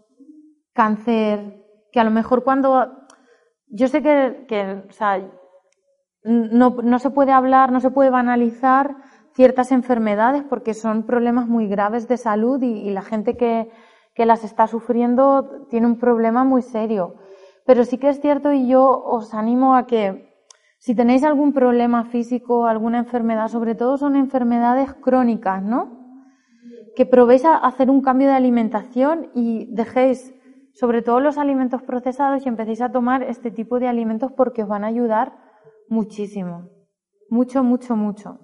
cáncer, 0.74 1.64
que 1.92 2.00
a 2.00 2.04
lo 2.04 2.12
mejor 2.12 2.44
cuando... 2.44 2.98
Yo 3.72 3.88
sé 3.88 4.02
que, 4.02 4.84
o 4.90 4.92
sea, 4.92 5.30
no, 6.24 6.78
no 6.82 7.00
se 7.00 7.12
puede 7.12 7.32
hablar, 7.32 7.72
no 7.72 7.80
se 7.80 7.92
puede 7.92 8.10
banalizar 8.10 8.96
ciertas 9.36 9.72
enfermedades 9.72 10.44
porque 10.44 10.74
son 10.74 11.06
problemas 11.06 11.48
muy 11.48 11.68
graves 11.68 12.08
de 12.08 12.18
salud 12.18 12.62
y, 12.64 12.88
y 12.88 12.90
la 12.90 13.04
gente 13.04 13.38
que, 13.38 13.70
que 14.16 14.26
las 14.26 14.44
está 14.44 14.66
sufriendo 14.66 15.68
tiene 15.70 15.86
un 15.86 16.00
problema 16.00 16.44
muy 16.44 16.64
serio. 16.64 17.16
Pero 17.66 17.84
sí 17.84 18.00
que 18.00 18.10
es 18.10 18.20
cierto 18.20 18.52
y 18.52 18.68
yo 18.68 18.90
os 18.90 19.36
animo 19.36 19.76
a 19.76 19.86
que 19.86 20.30
si 20.80 20.96
tenéis 20.96 21.24
algún 21.24 21.54
problema 21.54 22.06
físico, 22.06 22.66
alguna 22.66 23.00
enfermedad, 23.00 23.50
sobre 23.50 23.76
todo 23.76 23.98
son 23.98 24.16
enfermedades 24.16 24.94
crónicas, 24.96 25.62
¿no? 25.62 25.99
Que 27.00 27.06
probéis 27.06 27.46
a 27.46 27.56
hacer 27.56 27.90
un 27.90 28.02
cambio 28.02 28.28
de 28.28 28.34
alimentación 28.34 29.32
y 29.34 29.74
dejéis 29.74 30.36
sobre 30.74 31.02
todo 31.02 31.22
los 31.22 31.38
alimentos 31.38 31.82
procesados 31.82 32.46
y 32.46 32.50
empecéis 32.50 32.82
a 32.82 32.92
tomar 32.92 33.24
este 33.24 33.52
tipo 33.52 33.80
de 33.80 33.88
alimentos 33.88 34.34
porque 34.34 34.64
os 34.64 34.68
van 34.68 34.84
a 34.84 34.88
ayudar 34.88 35.32
muchísimo. 35.88 36.68
Mucho, 37.30 37.64
mucho, 37.64 37.96
mucho. 37.96 38.40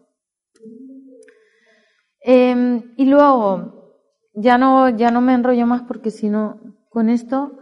Em, 2.22 2.94
y 2.96 3.04
luego, 3.08 4.00
ya 4.34 4.58
no, 4.58 4.88
ya 4.88 5.12
no 5.12 5.20
me 5.20 5.34
enrollo 5.34 5.68
más 5.68 5.82
porque 5.82 6.10
si 6.10 6.30
no, 6.30 6.62
con 6.88 7.10
esto, 7.10 7.60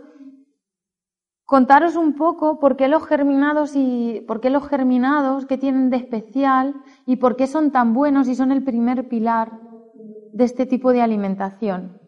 contaros 1.44 1.96
un 1.96 2.14
poco 2.14 2.60
por 2.60 2.78
qué 2.78 2.88
los 2.88 3.04
germinados 3.04 3.72
y 3.76 4.24
por 4.28 4.42
qué 4.42 4.52
los 4.52 4.68
germinados 4.68 5.48
que 5.48 5.58
tienen 5.58 5.90
de 5.90 5.98
especial 5.98 6.76
y 7.08 7.16
por 7.16 7.36
qué 7.36 7.48
son 7.48 7.72
tan 7.72 7.96
buenos 7.96 8.28
y 8.28 8.36
son 8.36 8.52
el 8.52 8.64
primer 8.64 9.10
pilar 9.10 9.73
de 10.34 10.44
este 10.44 10.66
tipo 10.66 10.92
de 10.92 11.02
alimentación. 11.02 12.02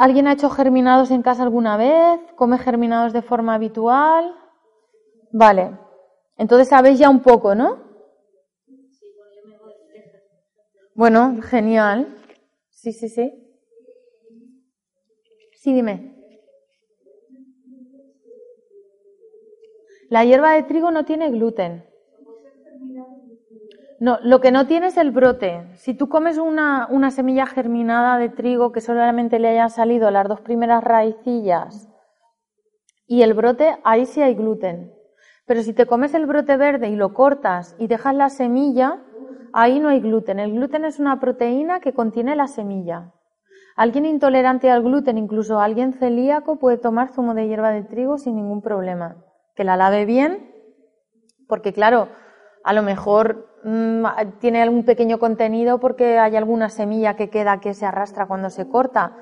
¿Alguien 0.00 0.26
ha 0.26 0.32
hecho 0.32 0.50
germinados 0.50 1.10
en 1.10 1.22
casa 1.22 1.42
alguna 1.42 1.76
vez? 1.76 2.20
¿Come 2.36 2.58
germinados 2.58 3.12
de 3.12 3.22
forma 3.22 3.54
habitual? 3.54 4.34
Vale. 5.32 5.78
Entonces 6.36 6.68
sabéis 6.68 6.98
ya 6.98 7.08
un 7.08 7.20
poco, 7.20 7.54
¿no? 7.54 7.78
Bueno, 10.94 11.40
genial. 11.42 12.14
Sí, 12.70 12.92
sí, 12.92 13.08
sí. 13.08 13.32
Sí, 15.54 15.72
dime. 15.72 16.14
La 20.10 20.24
hierba 20.24 20.52
de 20.54 20.64
trigo 20.64 20.90
no 20.90 21.04
tiene 21.04 21.30
gluten. 21.30 21.84
No, 24.00 24.18
lo 24.22 24.40
que 24.40 24.52
no 24.52 24.66
tiene 24.66 24.88
es 24.88 24.96
el 24.96 25.10
brote. 25.10 25.66
Si 25.74 25.92
tú 25.92 26.08
comes 26.08 26.38
una, 26.38 26.86
una 26.90 27.10
semilla 27.10 27.46
germinada 27.46 28.16
de 28.18 28.28
trigo 28.28 28.70
que 28.70 28.80
solamente 28.80 29.40
le 29.40 29.48
hayan 29.48 29.70
salido 29.70 30.10
las 30.10 30.28
dos 30.28 30.40
primeras 30.40 30.84
raicillas 30.84 31.88
y 33.08 33.22
el 33.22 33.34
brote, 33.34 33.76
ahí 33.82 34.06
sí 34.06 34.22
hay 34.22 34.34
gluten. 34.34 34.92
Pero 35.46 35.62
si 35.62 35.72
te 35.72 35.86
comes 35.86 36.14
el 36.14 36.26
brote 36.26 36.56
verde 36.56 36.88
y 36.88 36.96
lo 36.96 37.12
cortas 37.12 37.74
y 37.78 37.88
dejas 37.88 38.14
la 38.14 38.28
semilla, 38.28 39.00
ahí 39.52 39.80
no 39.80 39.88
hay 39.88 40.00
gluten. 40.00 40.38
El 40.38 40.52
gluten 40.52 40.84
es 40.84 41.00
una 41.00 41.18
proteína 41.18 41.80
que 41.80 41.92
contiene 41.92 42.36
la 42.36 42.46
semilla. 42.46 43.12
Alguien 43.74 44.06
intolerante 44.06 44.70
al 44.70 44.82
gluten, 44.82 45.18
incluso 45.18 45.60
alguien 45.60 45.92
celíaco, 45.94 46.58
puede 46.58 46.78
tomar 46.78 47.08
zumo 47.08 47.34
de 47.34 47.48
hierba 47.48 47.70
de 47.70 47.82
trigo 47.82 48.18
sin 48.18 48.36
ningún 48.36 48.60
problema. 48.60 49.16
Que 49.56 49.64
la 49.64 49.76
lave 49.76 50.04
bien, 50.04 50.52
porque 51.48 51.72
claro, 51.72 52.08
a 52.62 52.72
lo 52.72 52.82
mejor 52.82 53.48
mm, 53.68 54.38
tiene 54.40 54.62
algún 54.62 54.84
pequeño 54.84 55.18
contenido 55.18 55.78
porque 55.78 56.18
hay 56.18 56.36
alguna 56.36 56.68
semilla 56.68 57.16
que 57.16 57.30
queda 57.30 57.60
que 57.60 57.74
se 57.74 57.86
arrastra 57.86 58.26
cuando 58.26 58.50
se 58.50 58.68
corta. 58.68 59.16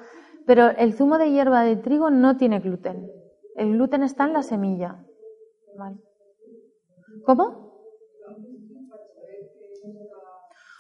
Pero 0.47 0.69
el 0.69 0.95
zumo 0.95 1.19
de 1.19 1.31
hierba 1.31 1.63
de 1.63 1.77
trigo 1.77 2.11
no 2.11 2.37
tiene 2.37 2.61
gluten. 2.61 3.11
El 3.57 3.73
gluten 3.73 4.03
está 4.03 4.25
en 4.25 4.33
la 4.33 4.43
semilla. 4.43 5.05
¿Cómo? 7.25 7.67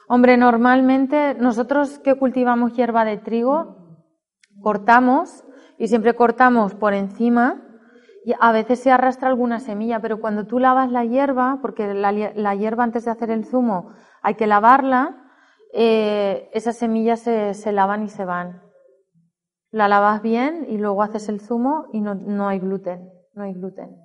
Hombre, 0.08 0.36
normalmente 0.36 1.34
nosotros 1.34 1.98
que 1.98 2.14
cultivamos 2.14 2.74
hierba 2.74 3.04
de 3.04 3.16
trigo, 3.16 3.98
cortamos 4.60 5.44
y 5.78 5.88
siempre 5.88 6.14
cortamos 6.14 6.74
por 6.74 6.94
encima 6.94 7.65
y 8.26 8.34
a 8.40 8.50
veces 8.50 8.80
se 8.80 8.90
arrastra 8.90 9.28
alguna 9.28 9.60
semilla, 9.60 10.00
pero 10.00 10.20
cuando 10.20 10.48
tú 10.48 10.58
lavas 10.58 10.90
la 10.90 11.04
hierba, 11.04 11.60
porque 11.62 11.94
la, 11.94 12.54
hierba 12.56 12.82
antes 12.82 13.04
de 13.04 13.12
hacer 13.12 13.30
el 13.30 13.44
zumo 13.44 13.92
hay 14.20 14.34
que 14.34 14.48
lavarla, 14.48 15.30
eh, 15.72 16.50
esas 16.52 16.76
semillas 16.76 17.20
se, 17.20 17.54
se, 17.54 17.70
lavan 17.70 18.02
y 18.02 18.08
se 18.08 18.24
van. 18.24 18.64
La 19.70 19.86
lavas 19.86 20.22
bien 20.22 20.66
y 20.68 20.76
luego 20.76 21.04
haces 21.04 21.28
el 21.28 21.38
zumo 21.38 21.86
y 21.92 22.00
no, 22.00 22.16
no 22.16 22.48
hay 22.48 22.58
gluten, 22.58 23.08
no 23.34 23.44
hay 23.44 23.52
gluten. 23.52 23.96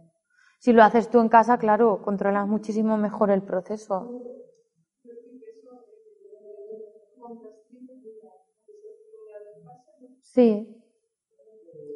Si 0.59 0.71
lo 0.71 0.83
haces 0.83 1.09
tú 1.09 1.19
en 1.19 1.27
casa, 1.27 1.57
claro, 1.57 2.03
controlas 2.03 2.47
muchísimo 2.47 2.97
mejor 2.97 3.31
el 3.31 3.41
proceso. 3.41 4.21
Sí. 10.21 10.79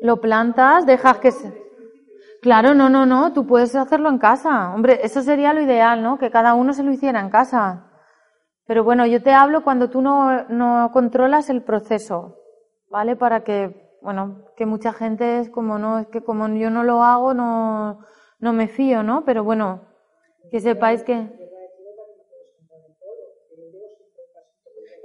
Lo 0.02 0.20
plantas, 0.20 0.88
dejas 0.88 1.20
que 1.20 1.32
se. 1.32 1.65
Claro, 2.46 2.76
no, 2.76 2.90
no, 2.90 3.08
no, 3.08 3.34
tú 3.34 3.48
puedes 3.48 3.74
hacerlo 3.74 4.08
en 4.08 4.20
casa. 4.20 4.72
Hombre, 4.76 5.00
eso 5.02 5.24
sería 5.24 5.52
lo 5.52 5.62
ideal, 5.62 6.04
¿no? 6.04 6.20
Que 6.20 6.30
cada 6.30 6.54
uno 6.54 6.74
se 6.74 6.84
lo 6.84 6.92
hiciera 6.92 7.20
en 7.20 7.32
casa. 7.32 7.90
Pero 8.68 8.84
bueno, 8.84 9.08
yo 9.08 9.24
te 9.24 9.34
hablo 9.34 9.64
cuando 9.64 9.90
tú 9.90 10.00
no, 10.04 10.44
no 10.50 10.92
controlas 10.94 11.50
el 11.50 11.64
proceso, 11.64 12.38
¿vale? 12.92 13.16
Para 13.16 13.44
que, 13.44 13.98
bueno, 14.04 14.44
que 14.56 14.68
mucha 14.68 14.94
gente 14.94 15.40
es 15.40 15.50
como, 15.50 15.80
no, 15.80 15.98
es 15.98 16.06
que 16.06 16.22
como 16.22 16.48
yo 16.50 16.70
no 16.70 16.84
lo 16.84 17.04
hago, 17.04 17.34
no, 17.34 18.02
no 18.38 18.54
me 18.54 18.68
fío, 18.68 19.02
¿no? 19.02 19.26
Pero 19.26 19.44
bueno, 19.44 19.82
que 20.52 20.60
sepáis 20.60 21.02
que. 21.02 21.28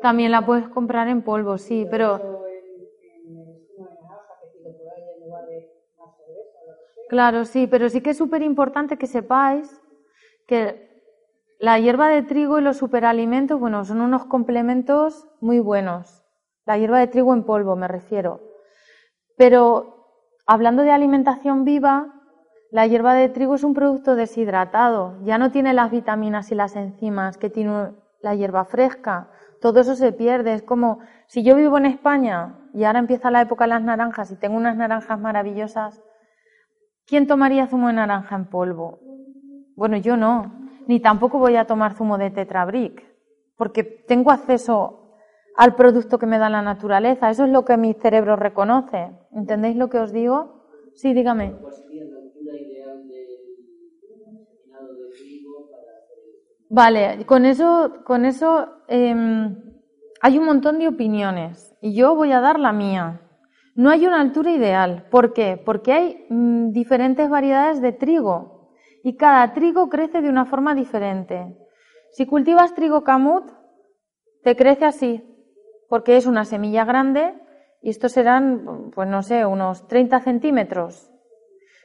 También 0.03 0.30
la 0.30 0.45
puedes 0.45 0.68
comprar 0.68 1.09
en 1.09 1.22
polvo, 1.22 1.57
sí, 1.57 1.86
pero 1.91 2.45
Claro, 7.11 7.44
sí, 7.44 7.66
pero 7.66 7.88
sí 7.88 8.02
que 8.02 8.11
es 8.11 8.18
súper 8.18 8.40
importante 8.40 8.96
que 8.96 9.08
sepáis 9.08 9.82
que 10.46 10.88
la 11.58 11.76
hierba 11.80 12.06
de 12.06 12.22
trigo 12.22 12.61
y 12.61 12.62
los 12.62 12.76
superalimentos, 12.76 13.58
bueno, 13.58 13.84
son 13.84 14.00
unos 14.00 14.26
complementos 14.26 15.26
muy 15.40 15.58
buenos. 15.58 16.22
La 16.66 16.78
hierba 16.78 17.00
de 17.00 17.08
trigo 17.08 17.34
en 17.34 17.42
polvo, 17.42 17.74
me 17.74 17.88
refiero. 17.88 18.40
Pero 19.36 20.06
hablando 20.46 20.84
de 20.84 20.92
alimentación 20.92 21.64
viva, 21.64 22.14
la 22.70 22.86
hierba 22.86 23.14
de 23.14 23.28
trigo 23.28 23.56
es 23.56 23.64
un 23.64 23.74
producto 23.74 24.14
deshidratado, 24.14 25.18
ya 25.24 25.36
no 25.36 25.50
tiene 25.50 25.72
las 25.72 25.90
vitaminas 25.90 26.52
y 26.52 26.54
las 26.54 26.76
enzimas 26.76 27.38
que 27.38 27.50
tiene 27.50 27.90
la 28.20 28.36
hierba 28.36 28.64
fresca. 28.64 29.30
Todo 29.61 29.80
eso 29.80 29.96
se 29.96 30.12
pierde. 30.12 30.54
Es 30.54 30.62
como 30.62 31.00
si 31.26 31.42
yo 31.42 31.56
vivo 31.56 31.76
en 31.76 31.86
España 31.86 32.54
y 32.72 32.84
ahora 32.84 33.00
empieza 33.00 33.32
la 33.32 33.40
época 33.40 33.64
de 33.64 33.70
las 33.70 33.82
naranjas 33.82 34.30
y 34.30 34.36
tengo 34.36 34.56
unas 34.56 34.76
naranjas 34.76 35.18
maravillosas, 35.18 36.00
¿Quién 37.11 37.26
tomaría 37.26 37.66
zumo 37.66 37.88
de 37.88 37.94
naranja 37.94 38.36
en 38.36 38.44
polvo? 38.44 39.00
Bueno, 39.74 39.96
yo 39.96 40.16
no, 40.16 40.52
ni 40.86 41.00
tampoco 41.00 41.40
voy 41.40 41.56
a 41.56 41.64
tomar 41.64 41.94
zumo 41.94 42.16
de 42.18 42.30
tetrabric, 42.30 43.02
porque 43.56 43.82
tengo 43.82 44.30
acceso 44.30 45.16
al 45.56 45.74
producto 45.74 46.20
que 46.20 46.26
me 46.26 46.38
da 46.38 46.48
la 46.48 46.62
naturaleza. 46.62 47.28
Eso 47.28 47.46
es 47.46 47.50
lo 47.50 47.64
que 47.64 47.76
mi 47.76 47.94
cerebro 47.94 48.36
reconoce. 48.36 49.11
¿Entendéis 49.32 49.74
lo 49.74 49.90
que 49.90 49.98
os 49.98 50.12
digo? 50.12 50.68
Sí, 50.94 51.12
dígame. 51.12 51.56
Vale, 56.68 57.26
con 57.26 57.44
eso, 57.44 58.04
con 58.04 58.24
eso 58.24 58.68
eh, 58.86 59.12
hay 60.20 60.38
un 60.38 60.44
montón 60.44 60.78
de 60.78 60.86
opiniones 60.86 61.74
y 61.80 61.92
yo 61.92 62.14
voy 62.14 62.30
a 62.30 62.40
dar 62.40 62.61
la 62.61 62.72
mía. 62.72 63.20
No 63.81 63.89
hay 63.89 64.07
una 64.07 64.20
altura 64.20 64.51
ideal. 64.51 65.07
¿Por 65.11 65.33
qué? 65.33 65.57
Porque 65.57 65.95
hay 65.95 66.26
mm, 66.28 66.70
diferentes 66.70 67.31
variedades 67.31 67.81
de 67.81 67.93
trigo 67.93 68.74
y 69.03 69.16
cada 69.16 69.55
trigo 69.55 69.89
crece 69.89 70.20
de 70.20 70.28
una 70.28 70.45
forma 70.45 70.74
diferente. 70.74 71.57
Si 72.12 72.26
cultivas 72.26 72.74
trigo 72.74 73.05
camut, 73.05 73.51
te 74.43 74.55
crece 74.55 74.85
así, 74.85 75.24
porque 75.89 76.18
es 76.18 76.26
una 76.26 76.45
semilla 76.45 76.85
grande 76.85 77.33
y 77.81 77.89
estos 77.89 78.12
serán, 78.12 78.91
pues 78.95 79.09
no 79.09 79.22
sé, 79.22 79.47
unos 79.47 79.89
30 79.89 80.20
centímetros. 80.20 81.11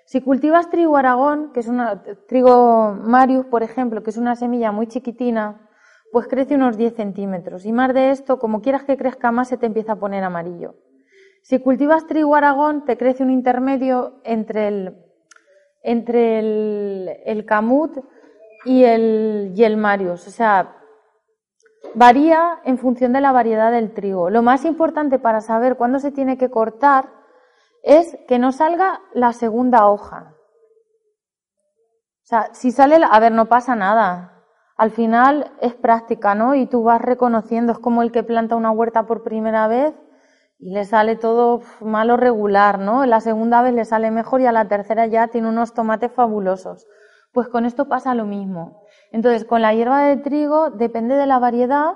Si 0.06 0.20
cultivas 0.20 0.70
trigo 0.70 0.98
aragón, 0.98 1.54
que 1.54 1.62
es 1.62 1.70
una, 1.70 2.04
trigo 2.28 2.92
marius, 2.92 3.46
por 3.46 3.64
ejemplo, 3.64 4.04
que 4.04 4.10
es 4.10 4.18
una 4.18 4.36
semilla 4.36 4.74
muy 4.74 4.88
chiquitina, 4.88 5.70
pues 6.12 6.28
crece 6.28 6.56
unos 6.56 6.76
10 6.76 6.94
centímetros. 6.94 7.66
Y 7.66 7.72
más 7.72 7.94
de 7.94 8.10
esto, 8.10 8.38
como 8.38 8.62
quieras 8.62 8.84
que 8.84 8.98
crezca 8.98 9.32
más, 9.32 9.48
se 9.48 9.56
te 9.56 9.66
empieza 9.66 9.94
a 9.94 9.96
poner 9.96 10.26
amarillo. 10.26 10.76
Si 11.46 11.60
cultivas 11.60 12.08
trigo 12.08 12.36
aragón, 12.36 12.86
te 12.86 12.98
crece 12.98 13.22
un 13.22 13.30
intermedio 13.30 14.20
entre 14.24 14.68
el, 14.68 14.98
entre 15.84 16.40
el, 16.40 17.46
camut 17.46 18.00
y 18.66 18.84
el, 18.84 19.54
y 19.56 19.64
el 19.64 19.78
marius. 19.78 20.28
O 20.28 20.32
sea, 20.32 20.76
varía 21.94 22.62
en 22.64 22.80
función 22.80 23.14
de 23.14 23.22
la 23.22 23.32
variedad 23.32 23.72
del 23.72 23.94
trigo. 23.94 24.32
Lo 24.32 24.42
más 24.42 24.66
importante 24.66 25.20
para 25.20 25.40
saber 25.40 25.76
cuándo 25.76 26.00
se 26.00 26.10
tiene 26.10 26.40
que 26.40 26.50
cortar 26.50 27.12
es 27.84 28.18
que 28.28 28.40
no 28.40 28.52
salga 28.52 29.02
la 29.14 29.32
segunda 29.32 29.88
hoja. 29.88 30.34
O 32.24 32.28
sea, 32.28 32.50
si 32.56 32.72
sale, 32.72 32.98
a 33.08 33.20
ver, 33.20 33.34
no 33.34 33.46
pasa 33.46 33.76
nada. 33.76 34.44
Al 34.78 34.90
final 34.90 35.52
es 35.62 35.76
práctica, 35.76 36.34
¿no? 36.34 36.56
Y 36.56 36.66
tú 36.66 36.82
vas 36.82 37.04
reconociendo, 37.04 37.72
es 37.72 37.78
como 37.78 38.02
el 38.02 38.12
que 38.12 38.24
planta 38.24 38.56
una 38.56 38.72
huerta 38.72 39.06
por 39.06 39.22
primera 39.22 39.68
vez 39.68 39.94
y 40.66 40.72
le 40.72 40.84
sale 40.84 41.16
todo 41.16 41.62
malo 41.82 42.18
regular, 42.18 42.80
¿no? 42.80 43.06
La 43.06 43.22
segunda 43.22 43.62
vez 43.62 43.72
le 43.76 43.86
sale 43.86 44.10
mejor 44.10 44.42
y 44.42 44.48
a 44.48 44.52
la 44.52 44.68
tercera 44.68 45.06
ya 45.06 45.28
tiene 45.28 45.48
unos 45.48 45.76
tomates 45.76 46.12
fabulosos. 46.12 46.88
Pues 47.32 47.48
con 47.50 47.66
esto 47.66 47.88
pasa 47.88 48.16
lo 48.16 48.26
mismo. 48.26 48.82
Entonces, 49.12 49.46
con 49.46 49.62
la 49.62 49.76
hierba 49.76 50.06
de 50.06 50.18
trigo, 50.18 50.72
depende 50.72 51.14
de 51.18 51.28
la 51.28 51.38
variedad, 51.38 51.94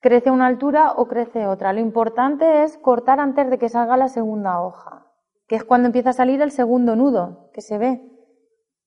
crece 0.00 0.30
una 0.30 0.46
altura 0.46 0.92
o 0.92 1.08
crece 1.08 1.48
otra. 1.48 1.72
Lo 1.72 1.80
importante 1.80 2.62
es 2.62 2.78
cortar 2.78 3.18
antes 3.18 3.50
de 3.50 3.58
que 3.58 3.68
salga 3.68 3.96
la 3.96 4.06
segunda 4.06 4.60
hoja, 4.60 5.08
que 5.48 5.56
es 5.56 5.64
cuando 5.64 5.86
empieza 5.86 6.10
a 6.10 6.12
salir 6.12 6.40
el 6.40 6.52
segundo 6.52 6.94
nudo, 6.94 7.50
que 7.52 7.62
se 7.62 7.78
ve. 7.78 8.00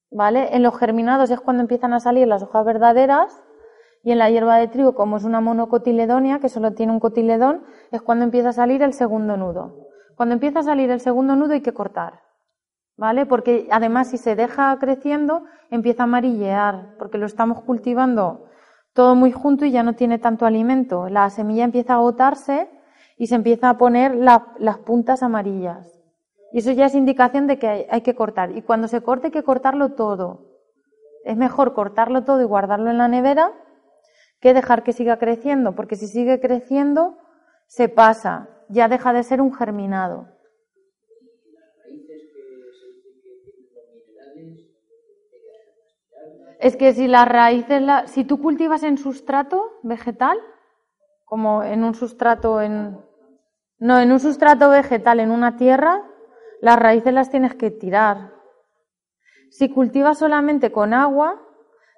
¿Vale? 0.09 0.55
En 0.55 0.63
los 0.63 0.77
germinados 0.77 1.31
es 1.31 1.41
cuando 1.41 1.63
empiezan 1.63 1.91
a 1.91 1.99
salir 1.99 2.29
las 2.29 2.43
hojas 2.43 2.63
verdaderas 2.63 3.44
y 4.05 4.11
en 4.11 4.19
la 4.19 4.29
hierba 4.29 4.57
de 4.57 4.67
trigo, 4.67 4.93
como 4.93 5.17
es 5.17 5.23
una 5.23 5.41
monocotiledonia, 5.41 6.39
que 6.39 6.47
solo 6.47 6.73
tiene 6.73 6.93
un 6.93 6.99
cotiledón, 6.99 7.63
es 7.91 8.03
cuando 8.03 8.23
empieza 8.23 8.49
a 8.49 8.53
salir 8.53 8.83
el 8.83 8.93
segundo 8.93 9.35
nudo. 9.35 9.87
Cuando 10.15 10.33
empieza 10.33 10.59
a 10.59 10.63
salir 10.63 10.91
el 10.91 10.99
segundo 10.99 11.35
nudo 11.35 11.53
hay 11.53 11.61
que 11.61 11.73
cortar, 11.73 12.21
¿vale? 12.97 13.25
Porque 13.25 13.67
además 13.71 14.09
si 14.09 14.19
se 14.19 14.35
deja 14.35 14.77
creciendo, 14.77 15.45
empieza 15.71 16.03
a 16.03 16.05
amarillear, 16.05 16.93
porque 16.99 17.17
lo 17.17 17.25
estamos 17.25 17.63
cultivando 17.63 18.45
todo 18.93 19.15
muy 19.15 19.31
junto 19.31 19.65
y 19.65 19.71
ya 19.71 19.81
no 19.81 19.93
tiene 19.93 20.19
tanto 20.19 20.45
alimento. 20.45 21.09
La 21.09 21.31
semilla 21.31 21.63
empieza 21.63 21.93
a 21.93 21.95
agotarse 21.95 22.69
y 23.17 23.25
se 23.25 23.33
empieza 23.33 23.71
a 23.71 23.77
poner 23.79 24.13
las 24.15 24.77
puntas 24.85 25.23
amarillas. 25.23 25.99
Y 26.53 26.59
eso 26.59 26.71
ya 26.71 26.85
es 26.85 26.93
indicación 26.93 27.47
de 27.47 27.57
que 27.57 27.87
hay 27.89 28.01
que 28.01 28.13
cortar. 28.13 28.55
Y 28.55 28.61
cuando 28.61 28.87
se 28.87 29.01
corte 29.01 29.27
hay 29.27 29.31
que 29.31 29.43
cortarlo 29.43 29.93
todo. 29.93 30.45
Es 31.23 31.35
mejor 31.35 31.73
cortarlo 31.73 32.23
todo 32.23 32.39
y 32.43 32.45
guardarlo 32.45 32.91
en 32.91 32.99
la 32.99 33.07
nevera 33.07 33.51
que 34.39 34.53
dejar 34.53 34.83
que 34.83 34.93
siga 34.93 35.17
creciendo, 35.17 35.75
porque 35.75 35.95
si 35.95 36.07
sigue 36.07 36.39
creciendo 36.39 37.17
se 37.67 37.89
pasa 37.89 38.49
ya 38.69 38.87
deja 38.87 39.13
de 39.13 39.23
ser 39.23 39.41
un 39.41 39.53
germinado. 39.53 40.27
Es 46.59 46.77
que 46.77 46.93
si 46.93 47.07
las 47.07 47.27
raíces, 47.27 47.83
si 48.05 48.23
tú 48.23 48.41
cultivas 48.41 48.83
en 48.83 48.97
sustrato 48.97 49.79
vegetal, 49.83 50.37
como 51.25 51.63
en 51.63 51.83
un 51.83 51.93
sustrato 51.93 52.61
en, 52.61 52.97
no, 53.77 53.99
en 53.99 54.11
un 54.11 54.19
sustrato 54.19 54.69
vegetal, 54.69 55.19
en 55.19 55.31
una 55.31 55.57
tierra, 55.57 56.03
las 56.61 56.79
raíces 56.79 57.13
las 57.13 57.29
tienes 57.29 57.53
que 57.55 57.71
tirar. 57.71 58.33
Si 59.51 59.69
cultivas 59.69 60.17
solamente 60.17 60.71
con 60.71 60.93
agua, 60.93 61.41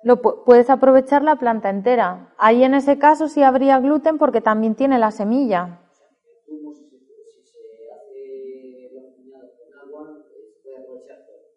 lo 0.08 0.22
puedes 0.22 0.70
aprovechar 0.70 1.22
la 1.22 1.36
planta 1.36 1.70
entera. 1.70 2.34
Ahí 2.38 2.64
en 2.64 2.74
ese 2.74 2.98
caso 2.98 3.28
sí 3.28 3.44
habría 3.44 3.78
gluten 3.80 4.18
porque 4.18 4.40
también 4.40 4.74
tiene 4.74 5.00
la 5.00 5.12
semilla. 5.12 5.82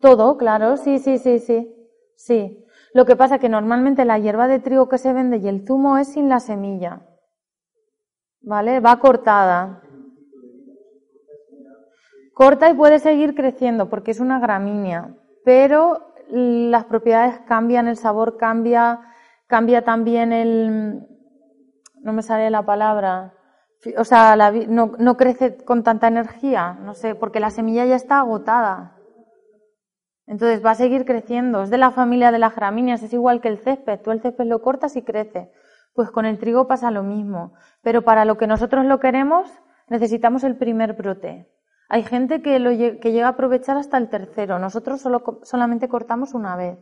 Todo, 0.01 0.37
claro, 0.37 0.77
sí, 0.77 0.99
sí, 0.99 1.19
sí, 1.19 1.39
sí. 1.39 1.77
Sí. 2.17 2.67
Lo 2.93 3.07
que 3.07 3.15
pasa 3.15 3.37
es 3.37 3.41
que 3.41 3.49
normalmente 3.49 4.05
la 4.05 4.19
hierba 4.19 4.49
de 4.49 4.59
trigo 4.59 4.89
que 4.89 4.99
se 4.99 5.13
vende 5.13 5.37
y 5.37 5.47
el 5.47 5.65
zumo 5.65 5.97
es 5.97 6.09
sin 6.09 6.29
la 6.29 6.41
semilla. 6.41 7.03
¿Vale? 8.41 8.81
Va 8.81 8.99
cortada. 8.99 9.81
Corta 12.35 12.69
y 12.69 12.75
puede 12.75 12.99
seguir 12.99 13.37
creciendo 13.37 13.89
porque 13.89 14.11
es 14.11 14.19
una 14.19 14.41
gramínea, 14.41 15.15
pero 15.45 16.10
las 16.33 16.85
propiedades 16.85 17.41
cambian, 17.47 17.89
el 17.89 17.97
sabor 17.97 18.37
cambia, 18.37 19.01
cambia 19.47 19.83
también 19.83 20.33
el, 20.33 21.07
no 22.01 22.13
me 22.13 22.23
sale 22.23 22.51
la 22.51 22.65
palabra, 22.65 23.35
o 23.97 24.05
sea, 24.05 24.37
no, 24.69 24.93
no, 24.99 25.17
crece 25.17 25.57
con 25.65 25.83
tanta 25.83 26.09
energía, 26.09 26.79
no 26.83 26.95
sé, 26.95 27.15
porque 27.15 27.41
la 27.41 27.51
semilla 27.51 27.87
ya 27.87 27.97
está 27.97 28.19
agotada. 28.19 28.97
Entonces 30.27 30.65
va 30.65 30.73
a 30.73 30.75
seguir 30.75 31.05
creciendo. 31.05 31.63
Es 31.63 31.71
de 31.71 31.79
la 31.79 31.91
familia 31.91 32.31
de 32.31 32.39
las 32.39 32.55
gramíneas, 32.55 33.03
es 33.03 33.13
igual 33.13 33.41
que 33.41 33.49
el 33.49 33.59
césped. 33.59 34.01
Tú 34.01 34.11
el 34.11 34.21
césped 34.21 34.45
lo 34.45 34.63
cortas 34.63 34.97
y 34.97 35.03
crece. 35.03 35.51
Pues 35.95 36.11
con 36.11 36.25
el 36.25 36.39
trigo 36.39 36.69
pasa 36.69 36.91
lo 36.91 37.03
mismo. 37.03 37.55
Pero 37.83 38.03
para 38.03 38.25
lo 38.25 38.37
que 38.37 38.47
nosotros 38.47 38.85
lo 38.85 39.01
queremos, 39.01 39.51
necesitamos 39.89 40.45
el 40.45 40.57
primer 40.57 40.93
brote. 40.93 41.49
Hay 41.93 42.05
gente 42.05 42.41
que, 42.41 42.61
lo, 42.61 42.71
que 42.71 43.13
llega 43.13 43.27
a 43.27 43.31
aprovechar 43.31 43.77
hasta 43.77 43.99
el 43.99 44.09
tercero. 44.09 44.61
Nosotros 44.61 45.01
solo, 45.01 45.41
solamente 45.43 45.89
cortamos 45.89 46.35
una 46.35 46.55
vez. 46.55 46.79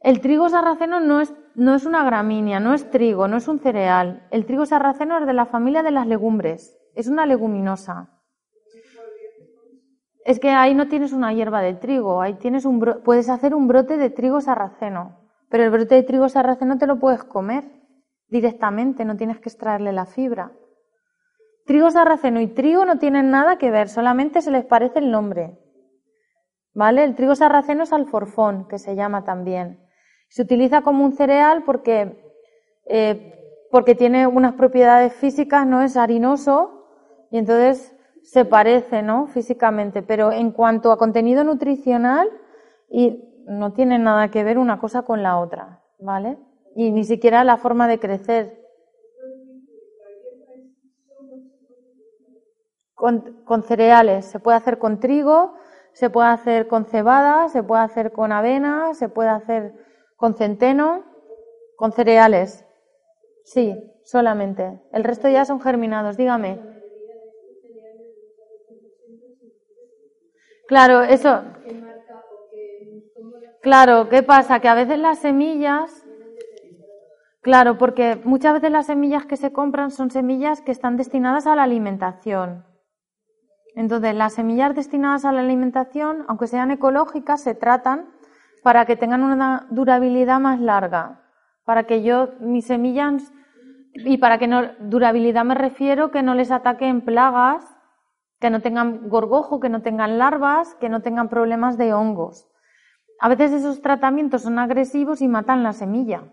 El 0.00 0.20
trigo 0.20 0.48
sarraceno 0.48 1.00
no 1.00 1.20
es, 1.20 1.34
no 1.56 1.74
es 1.74 1.84
una 1.84 2.04
gramínea, 2.04 2.60
no 2.60 2.74
es 2.74 2.88
trigo, 2.90 3.26
no 3.26 3.38
es 3.38 3.48
un 3.48 3.58
cereal. 3.58 4.28
El 4.30 4.46
trigo 4.46 4.66
sarraceno 4.66 5.18
es 5.18 5.26
de 5.26 5.32
la 5.32 5.46
familia 5.46 5.82
de 5.82 5.90
las 5.90 6.06
legumbres. 6.06 6.78
Es 6.94 7.08
una 7.08 7.26
leguminosa. 7.26 8.20
Es 10.24 10.38
que 10.38 10.50
ahí 10.50 10.74
no 10.74 10.86
tienes 10.86 11.12
una 11.12 11.32
hierba 11.32 11.60
de 11.60 11.74
trigo, 11.74 12.22
ahí 12.22 12.34
tienes 12.34 12.64
un 12.64 12.80
puedes 13.04 13.28
hacer 13.28 13.52
un 13.52 13.66
brote 13.66 13.98
de 13.98 14.10
trigo 14.10 14.40
sarraceno, 14.40 15.18
pero 15.50 15.64
el 15.64 15.70
brote 15.70 15.96
de 15.96 16.02
trigo 16.02 16.28
sarraceno 16.28 16.78
te 16.78 16.86
lo 16.86 16.98
puedes 16.98 17.24
comer 17.24 17.64
directamente, 18.28 19.04
no 19.04 19.16
tienes 19.16 19.38
que 19.40 19.50
extraerle 19.50 19.92
la 19.92 20.06
fibra. 20.06 20.52
Trigo 21.64 21.90
sarraceno 21.90 22.40
y 22.40 22.48
trigo 22.48 22.84
no 22.84 22.98
tienen 22.98 23.30
nada 23.30 23.56
que 23.56 23.70
ver, 23.70 23.88
solamente 23.88 24.42
se 24.42 24.50
les 24.50 24.64
parece 24.64 24.98
el 24.98 25.10
nombre. 25.10 25.58
¿Vale? 26.74 27.04
El 27.04 27.14
trigo 27.14 27.34
sarraceno 27.34 27.84
es 27.84 27.92
alforfón, 27.92 28.66
que 28.68 28.78
se 28.78 28.96
llama 28.96 29.24
también. 29.24 29.80
Se 30.28 30.42
utiliza 30.42 30.82
como 30.82 31.04
un 31.04 31.12
cereal 31.12 31.62
porque, 31.64 32.20
eh, 32.86 33.66
porque 33.70 33.94
tiene 33.94 34.26
unas 34.26 34.54
propiedades 34.54 35.12
físicas, 35.14 35.66
no 35.66 35.82
es 35.82 35.96
harinoso 35.96 36.86
y 37.30 37.38
entonces 37.38 37.94
se 38.22 38.44
parece, 38.44 39.02
¿no? 39.02 39.26
Físicamente, 39.28 40.02
pero 40.02 40.32
en 40.32 40.50
cuanto 40.50 40.90
a 40.90 40.98
contenido 40.98 41.44
nutricional, 41.44 42.28
y 42.90 43.42
no 43.46 43.72
tiene 43.72 43.98
nada 43.98 44.30
que 44.30 44.44
ver 44.44 44.58
una 44.58 44.78
cosa 44.78 45.02
con 45.02 45.22
la 45.22 45.38
otra, 45.38 45.82
¿vale? 45.98 46.38
Y 46.76 46.90
ni 46.92 47.04
siquiera 47.04 47.44
la 47.44 47.56
forma 47.56 47.88
de 47.88 47.98
crecer. 47.98 48.63
Con, 52.94 53.62
cereales, 53.64 54.24
se 54.24 54.40
puede 54.40 54.56
hacer 54.56 54.78
con 54.78 55.00
trigo, 55.00 55.54
se 55.92 56.10
puede 56.10 56.28
hacer 56.28 56.68
con 56.68 56.86
cebada, 56.86 57.48
se 57.48 57.62
puede 57.62 57.82
hacer 57.82 58.12
con 58.12 58.32
avena, 58.32 58.94
se 58.94 59.08
puede 59.08 59.28
hacer 59.28 59.74
con 60.16 60.34
centeno, 60.34 61.04
con 61.76 61.92
cereales. 61.92 62.64
Sí, 63.44 63.76
solamente. 64.04 64.80
El 64.92 65.04
resto 65.04 65.28
ya 65.28 65.44
son 65.44 65.60
germinados. 65.60 66.16
Dígame. 66.16 66.60
Claro, 70.66 71.02
eso. 71.02 71.42
Claro, 73.60 74.08
¿qué 74.08 74.22
pasa? 74.22 74.60
Que 74.60 74.68
a 74.68 74.74
veces 74.74 74.98
las 74.98 75.18
semillas. 75.18 76.04
Claro, 77.40 77.76
porque 77.76 78.18
muchas 78.24 78.54
veces 78.54 78.70
las 78.70 78.86
semillas 78.86 79.26
que 79.26 79.36
se 79.36 79.52
compran 79.52 79.90
son 79.90 80.10
semillas 80.10 80.62
que 80.62 80.72
están 80.72 80.96
destinadas 80.96 81.46
a 81.46 81.54
la 81.54 81.64
alimentación. 81.64 82.64
Entonces, 83.76 84.14
las 84.14 84.34
semillas 84.34 84.74
destinadas 84.74 85.24
a 85.24 85.32
la 85.32 85.40
alimentación, 85.40 86.24
aunque 86.28 86.46
sean 86.46 86.70
ecológicas, 86.70 87.42
se 87.42 87.54
tratan 87.54 88.06
para 88.62 88.86
que 88.86 88.96
tengan 88.96 89.22
una 89.22 89.66
durabilidad 89.70 90.40
más 90.40 90.60
larga. 90.60 91.20
Para 91.64 91.84
que 91.84 92.02
yo, 92.02 92.30
mis 92.40 92.66
semillas, 92.66 93.32
y 93.94 94.18
para 94.18 94.38
que 94.38 94.46
no, 94.46 94.62
durabilidad 94.80 95.44
me 95.44 95.54
refiero 95.54 96.10
que 96.10 96.22
no 96.22 96.34
les 96.34 96.50
ataquen 96.50 97.00
plagas 97.02 97.74
que 98.44 98.50
no 98.50 98.60
tengan 98.60 99.08
gorgojo, 99.08 99.58
que 99.58 99.70
no 99.70 99.80
tengan 99.80 100.18
larvas, 100.18 100.74
que 100.74 100.90
no 100.90 101.00
tengan 101.00 101.30
problemas 101.30 101.78
de 101.78 101.94
hongos. 101.94 102.46
A 103.18 103.30
veces 103.30 103.52
esos 103.52 103.80
tratamientos 103.80 104.42
son 104.42 104.58
agresivos 104.58 105.22
y 105.22 105.28
matan 105.28 105.62
la 105.62 105.72
semilla. 105.72 106.24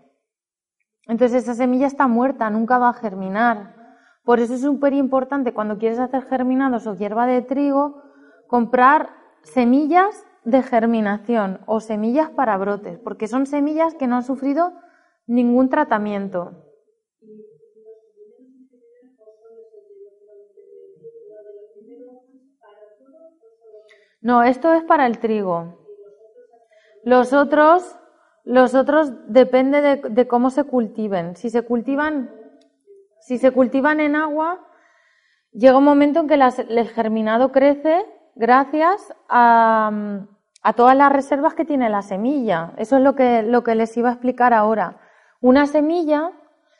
Entonces 1.06 1.44
esa 1.44 1.54
semilla 1.54 1.86
está 1.86 2.08
muerta, 2.08 2.50
nunca 2.50 2.76
va 2.76 2.90
a 2.90 2.92
germinar. 2.92 3.76
Por 4.24 4.40
eso 4.40 4.54
es 4.54 4.62
súper 4.62 4.92
importante 4.92 5.52
cuando 5.52 5.78
quieres 5.78 5.98
hacer 5.98 6.22
germinados 6.22 6.86
o 6.86 6.94
hierba 6.94 7.26
de 7.26 7.42
trigo, 7.42 8.02
comprar 8.46 9.10
semillas 9.42 10.24
de 10.44 10.62
germinación 10.62 11.60
o 11.66 11.80
semillas 11.80 12.30
para 12.30 12.56
brotes, 12.56 12.98
porque 12.98 13.26
son 13.28 13.46
semillas 13.46 13.94
que 13.94 14.06
no 14.06 14.16
han 14.16 14.22
sufrido 14.22 14.72
ningún 15.26 15.68
tratamiento. 15.68 16.52
No, 24.20 24.44
esto 24.44 24.72
es 24.72 24.84
para 24.84 25.06
el 25.06 25.18
trigo. 25.18 25.78
Los 27.02 27.32
otros, 27.32 27.98
los 28.44 28.74
otros 28.74 29.12
depende 29.26 29.82
de, 29.82 30.28
cómo 30.28 30.50
se 30.50 30.62
cultiven. 30.62 31.34
Si 31.34 31.50
se 31.50 31.62
cultivan, 31.62 32.30
si 33.22 33.38
se 33.38 33.50
cultivan 33.50 34.00
en 34.00 34.14
agua, 34.16 34.60
llega 35.52 35.78
un 35.78 35.84
momento 35.84 36.20
en 36.20 36.28
que 36.28 36.34
el 36.34 36.88
germinado 36.88 37.50
crece 37.50 38.06
gracias 38.34 39.14
a, 39.28 39.90
a, 40.62 40.72
todas 40.74 40.96
las 40.96 41.12
reservas 41.12 41.54
que 41.54 41.64
tiene 41.64 41.90
la 41.90 42.02
semilla. 42.02 42.74
Eso 42.76 42.96
es 42.96 43.02
lo 43.02 43.14
que, 43.14 43.42
lo 43.42 43.62
que 43.64 43.74
les 43.74 43.96
iba 43.96 44.10
a 44.10 44.12
explicar 44.12 44.54
ahora. 44.54 45.00
Una 45.40 45.66
semilla, 45.66 46.32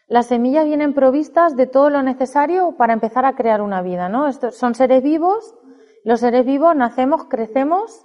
las 0.07 0.27
semillas 0.27 0.67
vienen 0.67 0.95
provistas 0.95 1.57
de 1.57 1.67
todo 1.67 1.91
lo 1.91 2.03
necesario 2.03 2.77
para 2.77 2.93
empezar 2.93 3.25
a 3.25 3.35
crear 3.35 3.63
una 3.63 3.83
vida, 3.83 4.09
¿no? 4.09 4.29
Estos 4.29 4.57
son 4.57 4.75
seres 4.75 5.03
vivos 5.03 5.55
los 6.05 6.19
seres 6.19 6.45
vivos 6.45 6.75
nacemos, 6.75 7.25
crecemos, 7.25 8.05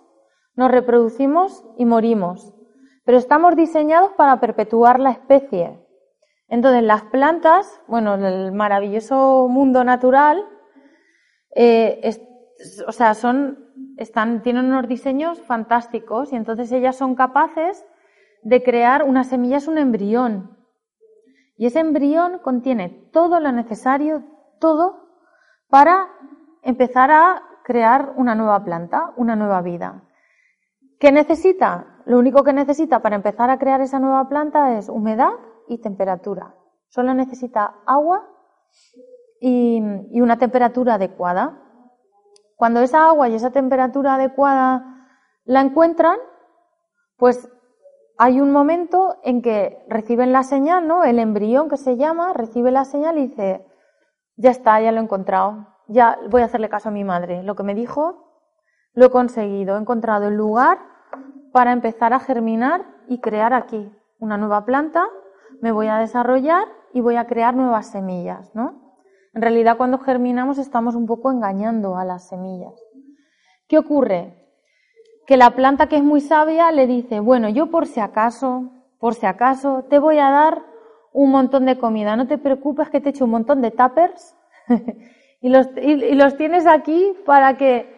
nos 0.55 0.69
reproducimos 0.69 1.65
y 1.77 1.85
morimos, 1.85 2.53
pero 3.05 3.17
estamos 3.17 3.55
diseñados 3.55 4.11
para 4.13 4.39
perpetuar 4.39 4.99
la 4.99 5.11
especie. 5.11 5.83
Entonces, 6.50 6.84
las 6.84 7.04
plantas, 7.04 7.82
bueno, 7.88 8.16
el 8.16 8.52
maravilloso 8.54 9.48
mundo 9.50 9.84
natural, 9.84 10.45
eh, 11.56 12.16
o 12.88 12.91
sea, 12.91 13.14
son, 13.14 13.60
están, 13.98 14.41
tienen 14.43 14.66
unos 14.66 14.88
diseños 14.88 15.41
fantásticos 15.41 16.32
y 16.32 16.38
entonces 16.38 16.72
ellas 16.72 16.95
son 16.95 17.16
capaces 17.16 17.86
de 18.43 18.64
crear 18.64 19.04
una 19.04 19.26
semilla, 19.26 19.58
es 19.58 19.68
un 19.68 19.78
embrión. 19.78 20.58
Y 21.58 21.66
ese 21.66 21.80
embrión 21.80 22.39
contiene 22.39 22.89
todo 23.12 23.39
lo 23.39 23.52
necesario, 23.52 24.24
todo, 24.60 25.08
para 25.70 26.08
empezar 26.62 27.12
a 27.12 27.43
crear 27.66 28.14
una 28.16 28.36
nueva 28.36 28.64
planta, 28.64 29.12
una 29.18 29.36
nueva 29.36 29.62
vida. 29.62 30.04
¿Qué 31.00 31.12
necesita? 31.12 32.02
Lo 32.06 32.18
único 32.18 32.43
que 32.43 32.54
necesita 32.54 33.02
para 33.02 33.18
empezar 33.18 33.50
a 33.50 33.60
crear 33.60 33.82
esa 33.82 34.00
nueva 34.00 34.30
planta 34.30 34.78
es 34.78 34.88
humedad 34.88 35.34
y 35.68 35.80
temperatura. 35.80 36.55
Solo 36.89 37.13
necesita 37.13 37.76
agua 37.86 38.28
y, 39.39 39.82
una 40.20 40.38
temperatura 40.38 40.95
adecuada. 40.95 41.61
Cuando 42.55 42.82
esa 42.82 43.07
agua 43.07 43.30
y 43.30 43.36
esa 43.36 43.51
temperatura 43.51 44.15
adecuada 44.15 45.09
la 45.45 45.61
encuentran, 45.61 46.18
pues 47.18 47.49
hay 48.18 48.41
un 48.41 48.51
momento 48.51 49.18
en 49.24 49.41
que 49.41 49.86
reciben 49.88 50.32
la 50.32 50.43
señal, 50.43 50.88
¿no? 50.88 51.03
El 51.03 51.20
embrión 51.20 51.70
que 51.70 51.78
se 51.78 51.97
llama, 51.97 52.34
recibe 52.34 52.72
la 52.72 52.86
señal 52.86 53.18
y 53.18 53.28
dice, 53.28 53.65
ya 54.38 54.49
está, 54.49 54.82
ya 54.82 54.91
lo 54.91 54.99
he 54.99 55.03
encontrado, 55.03 55.68
ya 55.88 56.18
voy 56.30 56.41
a 56.41 56.45
hacerle 56.45 56.70
caso 56.70 56.89
a 56.89 56.91
mi 56.91 57.03
madre. 57.03 57.43
Lo 57.43 57.55
que 57.55 57.63
me 57.63 57.76
dijo, 57.76 58.28
lo 58.93 59.05
he 59.05 59.11
conseguido, 59.11 59.76
he 59.78 59.80
encontrado 59.80 60.28
el 60.28 60.36
lugar 60.36 60.80
para 61.53 61.72
empezar 61.72 62.13
a 62.13 62.20
germinar 62.20 62.86
y 63.07 63.20
crear 63.20 63.53
aquí 63.53 63.91
una 64.20 64.38
nueva 64.38 64.65
planta, 64.65 65.07
me 65.62 65.72
voy 65.72 65.88
a 65.88 65.97
desarrollar 65.97 66.66
y 66.93 67.01
voy 67.01 67.16
a 67.16 67.26
crear 67.26 67.55
nuevas 67.55 67.91
semillas, 67.91 68.53
¿no? 68.55 68.95
En 69.34 69.41
realidad 69.41 69.78
cuando 69.78 69.99
germinamos 69.99 70.58
estamos 70.58 70.95
un 70.95 71.05
poco 71.05 71.32
engañando 71.32 71.97
a 71.97 72.05
las 72.05 72.28
semillas. 72.28 72.74
¿Qué 73.68 73.78
ocurre? 73.78 74.47
que 75.28 75.38
la 75.38 75.51
planta 75.51 75.88
que 75.88 75.97
es 75.97 76.03
muy 76.03 76.22
sabia 76.22 76.72
le 76.72 76.88
dice, 76.88 77.20
bueno, 77.20 77.49
yo 77.49 77.70
por 77.70 77.86
si 77.86 77.99
acaso, 77.99 78.72
por 78.97 79.14
si 79.14 79.26
acaso, 79.26 79.84
te 79.89 79.99
voy 79.99 80.20
a 80.20 80.30
dar 80.32 80.64
un 81.12 81.32
montón 81.32 81.66
de 81.66 81.78
comida, 81.78 82.16
no 82.16 82.28
te 82.28 82.38
preocupes 82.38 82.89
que 82.89 83.01
te 83.01 83.10
echo 83.10 83.26
un 83.26 83.32
montón 83.32 83.62
de 83.62 83.72
tuppers 83.72 84.38
y, 85.41 85.49
los, 85.49 85.68
y, 85.76 86.16
los 86.16 86.38
tienes 86.38 86.66
aquí 86.66 87.14
para 87.26 87.58
que 87.58 87.93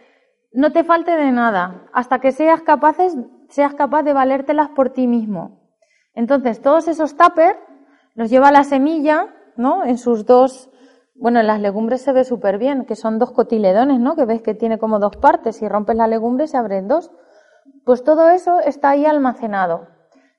no 0.51 0.71
te 0.71 0.83
falte 0.83 1.11
de 1.11 1.31
nada, 1.31 1.85
hasta 1.93 2.19
que 2.19 2.31
seas, 2.31 2.63
capaces, 2.63 3.15
seas 3.47 3.75
capaz 3.75 4.01
de 4.01 4.13
valértelas 4.13 4.69
por 4.69 4.89
ti 4.89 5.05
mismo. 5.05 5.58
Entonces, 6.13 6.61
todos 6.61 6.87
esos 6.87 7.15
tuppers 7.15 7.57
los 8.15 8.29
lleva 8.29 8.51
la 8.51 8.63
semilla, 8.63 9.27
¿no? 9.55 9.85
En 9.85 9.97
sus 9.97 10.25
dos, 10.25 10.69
bueno, 11.15 11.39
en 11.39 11.47
las 11.47 11.59
legumbres 11.59 12.01
se 12.01 12.11
ve 12.11 12.23
súper 12.23 12.57
bien, 12.57 12.85
que 12.85 12.95
son 12.95 13.19
dos 13.19 13.31
cotiledones, 13.31 13.99
¿no? 13.99 14.15
Que 14.15 14.25
ves 14.25 14.41
que 14.41 14.53
tiene 14.53 14.79
como 14.79 14.99
dos 14.99 15.15
partes. 15.17 15.57
Si 15.57 15.67
rompes 15.67 15.95
la 15.95 16.07
legumbre 16.07 16.47
se 16.47 16.57
abren 16.57 16.87
dos. 16.87 17.11
Pues 17.85 18.03
todo 18.03 18.29
eso 18.29 18.59
está 18.59 18.91
ahí 18.91 19.05
almacenado. 19.05 19.87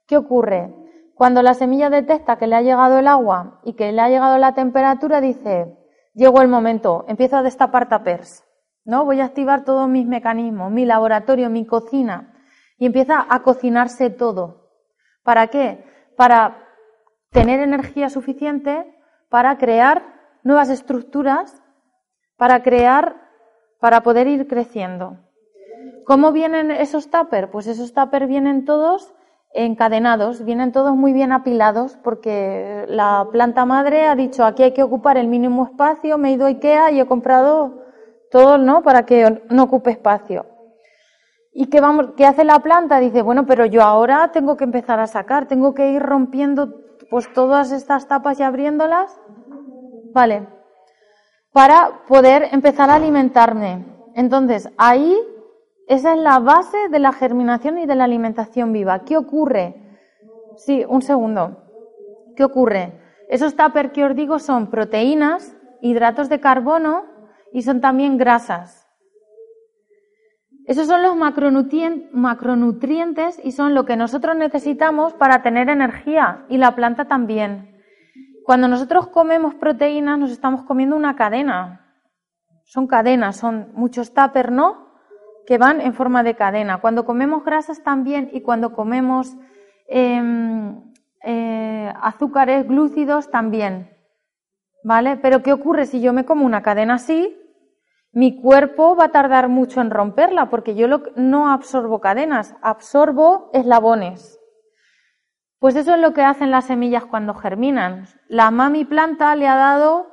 ¿Qué 0.07 0.17
ocurre? 0.17 0.75
Cuando 1.15 1.43
la 1.43 1.55
semilla 1.55 1.91
detecta 1.91 2.37
que 2.37 2.47
le 2.47 2.57
ha 2.57 2.63
llegado 2.63 2.99
el 2.99 3.07
agua 3.07 3.61
y 3.65 3.75
que 3.75 3.93
le 3.93 4.01
ha 4.01 4.09
llegado 4.09 4.39
la 4.39 4.55
temperatura, 4.55 5.21
dice, 5.21 5.77
llegó 6.15 6.41
el 6.41 6.49
momento, 6.49 7.05
empiezo 7.09 7.37
a 7.37 7.43
destapar 7.43 7.89
tapers. 7.89 8.45
¿No? 8.85 9.05
Voy 9.05 9.21
a 9.21 9.27
activar 9.27 9.65
todos 9.65 9.89
mis 9.89 10.07
mecanismos, 10.07 10.71
mi 10.71 10.87
laboratorio, 10.87 11.51
mi 11.51 11.67
cocina. 11.67 12.35
Y 12.79 12.87
empieza 12.87 13.27
a 13.29 13.43
cocinarse 13.43 14.09
todo. 14.09 14.60
¿Para 15.31 15.47
qué? 15.47 15.85
Para 16.17 16.67
tener 17.31 17.61
energía 17.61 18.11
suficiente 18.11 18.85
para 19.29 19.59
crear 19.59 20.03
nuevas 20.43 20.71
estructuras, 20.71 21.63
para 22.37 22.65
crear, 22.65 23.15
para 23.79 24.01
poder 24.01 24.27
ir 24.27 24.49
creciendo. 24.49 25.19
¿Cómo 26.05 26.33
vienen 26.33 26.73
esos 26.73 27.13
tuppers? 27.13 27.47
Pues 27.53 27.69
esos 27.69 27.95
tuppers 27.95 28.27
vienen 28.27 28.65
todos 28.65 29.15
encadenados, 29.55 30.45
vienen 30.45 30.73
todos 30.73 30.97
muy 30.97 31.13
bien 31.13 31.31
apilados 31.31 31.97
porque 32.03 32.85
la 32.89 33.29
planta 33.31 33.65
madre 33.65 34.09
ha 34.09 34.17
dicho 34.17 34.45
aquí 34.45 34.65
hay 34.65 34.73
que 34.73 34.83
ocupar 34.83 35.17
el 35.17 35.29
mínimo 35.29 35.65
espacio, 35.65 36.19
me 36.19 36.31
he 36.31 36.33
ido 36.33 36.47
a 36.47 36.49
Ikea 36.49 36.91
y 36.91 36.99
he 36.99 37.07
comprado 37.07 37.85
todo, 38.33 38.59
¿no? 38.59 38.83
Para 38.83 39.07
que 39.07 39.45
no 39.49 39.63
ocupe 39.63 39.93
espacio. 39.93 40.45
¿Y 41.53 41.67
qué, 41.67 41.81
vamos, 41.81 42.11
hace 42.25 42.45
la 42.45 42.61
planta? 42.61 43.01
Dice, 43.01 43.23
bueno, 43.23 43.47
pero 43.47 43.67
yo 43.67 43.83
ahora 43.83 44.31
tengo 44.33 44.57
que 44.57 44.65
empezar 44.65 45.01
a 45.01 45.07
sacar, 45.07 45.47
tengo 45.47 45.75
que 45.75 45.91
ir 45.91 46.03
rompiendo 46.03 46.81
pues 47.11 47.33
todas 47.33 47.73
estas 47.73 48.07
tapas 48.07 48.39
y 48.39 48.43
abriéndolas. 48.43 49.21
Vale. 50.13 50.47
Para 51.53 52.05
poder 52.07 52.49
empezar 52.53 52.91
a 52.91 52.95
alimentarme. 52.95 53.85
Entonces, 54.15 54.69
ahí 54.79 55.17
esa 55.91 56.15
es 56.15 56.21
la 56.21 56.39
base 56.39 56.89
de 56.89 57.01
la 57.01 57.13
germinación 57.13 57.79
y 57.79 57.87
de 57.87 57.97
la 57.97 58.05
alimentación 58.05 58.73
viva. 58.73 59.01
¿Qué 59.01 59.17
ocurre? 59.17 59.75
Sí, 60.57 60.85
un 60.89 61.03
segundo. 61.03 61.65
¿Qué 62.37 62.45
ocurre? 62.45 63.01
Esos 63.29 63.57
tuppers 63.57 63.91
que 63.91 64.05
os 64.05 64.15
digo 64.15 64.39
son 64.39 64.69
proteínas, 64.71 65.57
hidratos 65.81 66.29
de 66.29 66.39
carbono 66.39 67.07
y 67.53 67.63
son 67.63 67.81
también 67.81 68.19
grasas. 68.19 68.80
Esos 70.71 70.87
son 70.87 71.03
los 71.03 71.17
macronutrientes 71.17 73.41
y 73.43 73.51
son 73.51 73.75
lo 73.75 73.85
que 73.85 73.97
nosotros 73.97 74.37
necesitamos 74.37 75.13
para 75.15 75.43
tener 75.43 75.69
energía 75.69 76.45
y 76.49 76.59
la 76.59 76.77
planta 76.77 77.07
también. 77.07 77.77
Cuando 78.45 78.69
nosotros 78.69 79.09
comemos 79.09 79.57
proteínas 79.57 80.17
nos 80.17 80.31
estamos 80.31 80.63
comiendo 80.63 80.95
una 80.95 81.17
cadena. 81.17 81.93
Son 82.63 82.87
cadenas, 82.87 83.37
son 83.37 83.73
muchos 83.75 84.15
tuppers, 84.15 84.53
¿no? 84.53 84.87
que 85.45 85.59
van 85.59 85.81
en 85.81 85.93
forma 85.93 86.23
de 86.23 86.37
cadena. 86.37 86.81
Cuando 86.81 87.05
comemos 87.05 87.45
grasas 87.45 87.83
también 87.83 88.31
y 88.33 88.43
cuando 88.43 88.73
comemos 88.73 89.37
em, 89.89 90.85
eh, 91.25 91.93
azúcares 92.01 92.69
glúcidos 92.69 93.29
también. 93.29 93.91
¿Vale? 94.85 95.17
Pero 95.17 95.43
¿qué 95.43 95.53
ocurre 95.53 95.87
si 95.87 96.01
yo 96.01 96.13
me 96.13 96.25
como 96.25 96.47
una 96.47 96.63
cadena 96.63 96.95
así? 96.95 97.40
Mi 98.13 98.41
cuerpo 98.41 98.97
va 98.97 99.05
a 99.05 99.13
tardar 99.13 99.49
mucho 99.49 99.81
en 99.81 99.91
romperla 99.91 100.51
porque 100.51 100.75
yo 100.75 100.87
no 101.15 101.53
absorbo 101.53 102.01
cadenas, 102.01 102.57
absorbo 102.61 103.51
eslabones. 103.53 104.41
Pues 105.61 105.77
eso 105.77 105.95
es 105.95 106.01
lo 106.01 106.13
que 106.13 106.23
hacen 106.23 106.51
las 106.51 106.65
semillas 106.65 107.05
cuando 107.05 107.35
germinan. 107.35 108.07
La 108.29 108.51
mami 108.51 108.85
planta 108.85 109.37
le 109.37 109.47
ha 109.47 109.55
dado 109.55 110.11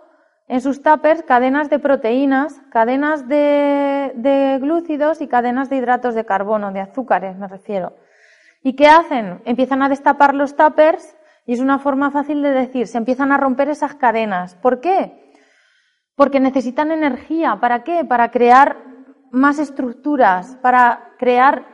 en 0.48 0.62
sus 0.62 0.82
tuppers 0.84 1.24
cadenas 1.24 1.70
de 1.70 1.80
proteínas, 1.80 2.62
cadenas 2.70 3.28
de, 3.28 4.58
glúcidos 4.62 5.22
y 5.22 5.28
cadenas 5.28 5.70
de 5.70 5.78
hidratos 5.78 6.16
de 6.16 6.26
carbono, 6.26 6.72
de 6.72 6.82
azúcares 6.82 7.36
me 7.38 7.48
refiero. 7.48 7.94
¿Y 8.62 8.76
qué 8.76 8.88
hacen? 8.88 9.42
Empiezan 9.46 9.82
a 9.82 9.90
destapar 9.90 10.36
los 10.36 10.56
tuppers 10.56 11.16
y 11.46 11.54
es 11.54 11.62
una 11.62 11.80
forma 11.80 12.12
fácil 12.12 12.42
de 12.42 12.52
decir, 12.52 12.88
se 12.88 12.98
empiezan 12.98 13.32
a 13.32 13.38
romper 13.38 13.70
esas 13.70 13.96
cadenas. 13.96 14.56
¿Por 14.56 14.82
qué? 14.82 15.27
Porque 16.18 16.42
necesitan 16.42 16.92
energía. 16.92 17.60
¿Para 17.62 17.86
qué? 17.86 18.04
Para 18.04 18.30
crear 18.32 18.84
más 19.32 19.60
estructuras, 19.60 20.58
para 20.62 21.14
crear 21.18 21.66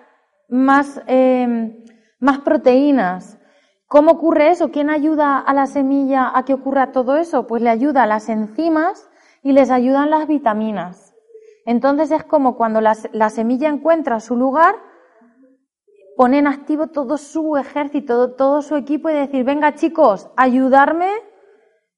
más, 0.47 1.01
eh, 1.07 1.83
más 2.19 2.41
proteínas, 2.41 3.39
¿Cómo 3.93 4.13
ocurre 4.13 4.49
eso? 4.49 4.71
¿Quién 4.71 4.89
ayuda 4.89 5.37
a 5.37 5.53
la 5.53 5.67
semilla 5.67 6.31
a 6.33 6.45
que 6.45 6.55
ocurra 6.55 6.91
todo 6.91 7.15
eso? 7.17 7.45
Pues 7.45 7.61
le 7.61 7.69
ayuda 7.69 8.01
a 8.01 8.07
las 8.07 8.27
enzimas 8.27 9.07
y 9.43 9.51
les 9.51 9.69
ayudan 9.69 10.09
las 10.09 10.27
vitaminas. 10.27 11.13
Entonces 11.67 12.09
es 12.09 12.23
como 12.23 12.57
cuando 12.57 12.81
la, 12.81 12.95
semilla 13.29 13.69
encuentra 13.69 14.19
su 14.19 14.35
lugar, 14.35 14.77
pone 16.17 16.39
en 16.39 16.47
activo 16.47 16.87
todo 16.87 17.19
su 17.19 17.55
ejército, 17.55 18.31
todo 18.33 18.63
su 18.63 18.77
equipo 18.77 19.11
y 19.11 19.13
decir, 19.13 19.43
venga 19.43 19.75
chicos, 19.75 20.27
ayudarme, 20.37 21.11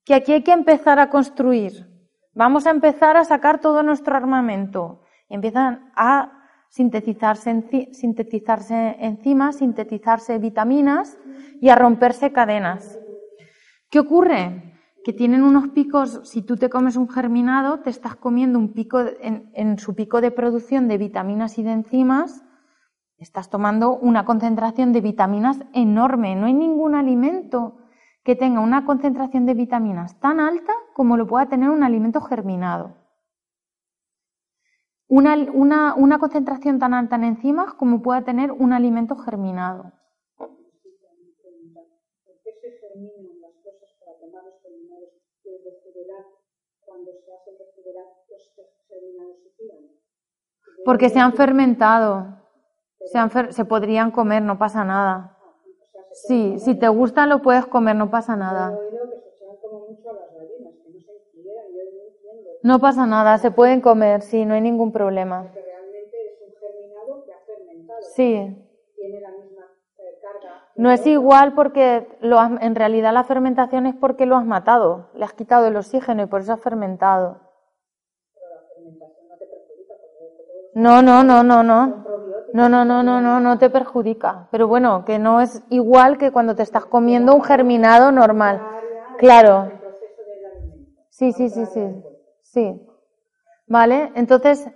que 0.03 0.15
aquí 0.15 0.33
hay 0.33 0.43
que 0.43 0.51
empezar 0.51 0.99
a 0.99 1.09
construir. 1.09 1.87
Vamos 2.35 2.67
a 2.67 2.71
empezar 2.71 3.15
a 3.15 3.23
sacar 3.23 3.61
todo 3.61 3.81
nuestro 3.81 4.13
armamento. 4.13 5.01
Empiezan 5.29 5.89
a 5.95 6.33
sintetizarse, 6.67 7.49
enzimas, 8.99 9.55
sintetizarse 9.55 10.37
vitaminas 10.37 11.17
y 11.61 11.69
a 11.69 11.75
romperse 11.75 12.33
cadenas. 12.33 12.99
¿Qué 13.89 13.99
ocurre? 13.99 14.73
Que 15.05 15.13
tienen 15.13 15.43
unos 15.43 15.69
picos, 15.69 16.19
si 16.25 16.41
tú 16.41 16.57
te 16.57 16.69
comes 16.69 16.97
un 16.97 17.07
germinado, 17.07 17.79
te 17.79 17.89
estás 17.89 18.17
comiendo 18.17 18.59
un 18.59 18.73
pico 18.73 18.99
en 19.21 19.79
su 19.79 19.95
pico 19.95 20.19
de 20.19 20.31
producción 20.31 20.89
de 20.89 20.97
vitaminas 20.97 21.57
y 21.57 21.63
de 21.63 21.71
enzimas, 21.71 22.43
estás 23.17 23.49
tomando 23.49 23.95
una 23.95 24.25
concentración 24.25 24.91
de 24.91 24.99
vitaminas 24.99 25.59
enorme. 25.73 26.35
No 26.35 26.47
hay 26.47 26.53
ningún 26.53 26.95
alimento 26.95 27.77
que 28.25 28.35
tenga 28.35 28.59
una 28.59 28.85
concentración 28.85 29.45
de 29.45 29.53
vitaminas 29.53 30.19
tan 30.19 30.41
alta 30.41 30.73
como 30.93 31.15
lo 31.15 31.25
pueda 31.25 31.45
tener 31.45 31.69
un 31.69 31.83
alimento 31.83 32.19
germinado 32.19 33.05
una, 35.07 35.35
una, 35.53 35.95
una 35.95 36.19
concentración 36.19 36.79
tan 36.79 36.93
alta 36.93 37.15
en 37.15 37.23
enzimas 37.23 37.73
como 37.73 38.01
pueda 38.01 38.23
tener 38.23 38.51
un 38.51 38.73
alimento 38.73 39.15
germinado. 39.15 39.91
Porque 50.83 51.09
se 51.09 51.19
han 51.19 51.33
fermentado. 51.33 52.41
Se, 53.05 53.17
han 53.17 53.53
se 53.53 53.65
podrían 53.65 54.11
comer, 54.11 54.41
no 54.41 54.57
pasa 54.57 54.83
nada. 54.83 55.34
Sí, 56.15 56.59
si 56.59 56.75
te 56.75 56.87
gustan 56.87 57.27
lo 57.29 57.41
puedes 57.41 57.65
comer, 57.65 57.95
no 57.95 58.09
pasa 58.09 58.37
nada. 58.37 58.77
No 62.63 62.79
pasa 62.79 63.05
nada, 63.05 63.37
se 63.37 63.51
pueden 63.51 63.81
comer, 63.81 64.21
sí, 64.21 64.45
no 64.45 64.53
hay 64.53 64.61
ningún 64.61 64.91
problema. 64.91 65.51
Sí. 68.15 68.33
Eh. 68.33 68.61
No 70.77 70.89
es 70.89 71.05
igual 71.05 71.53
porque 71.53 72.07
lo 72.21 72.41
en 72.41 72.75
realidad 72.75 73.13
la 73.13 73.23
fermentación 73.25 73.85
es 73.85 73.95
porque 73.95 74.25
lo 74.25 74.37
has 74.37 74.45
matado, 74.45 75.09
le 75.13 75.25
has 75.25 75.33
quitado 75.33 75.67
el 75.67 75.75
oxígeno 75.75 76.23
y 76.23 76.27
por 76.27 76.41
eso 76.41 76.53
has 76.53 76.61
fermentado. 76.61 77.41
No 80.73 81.01
no, 81.01 81.23
no, 81.23 81.43
no, 81.43 81.63
no, 81.63 82.05
no. 82.55 82.69
No, 82.69 82.85
no, 82.85 83.03
no, 83.03 83.21
no, 83.21 83.39
no, 83.39 83.57
te 83.57 83.69
perjudica. 83.69 84.47
Pero 84.51 84.67
bueno, 84.67 85.03
que 85.05 85.19
no 85.19 85.41
es 85.41 85.63
igual 85.69 86.17
que 86.17 86.31
cuando 86.31 86.55
te 86.55 86.63
estás 86.63 86.85
comiendo 86.85 87.35
un 87.35 87.43
germinado 87.43 88.11
normal. 88.11 88.61
Claro. 89.17 89.71
Sí, 91.09 91.31
sí, 91.31 91.49
sí, 91.49 91.65
sí. 91.65 92.03
Sí. 92.41 92.81
¿Vale? 93.67 94.11
Entonces, 94.15 94.69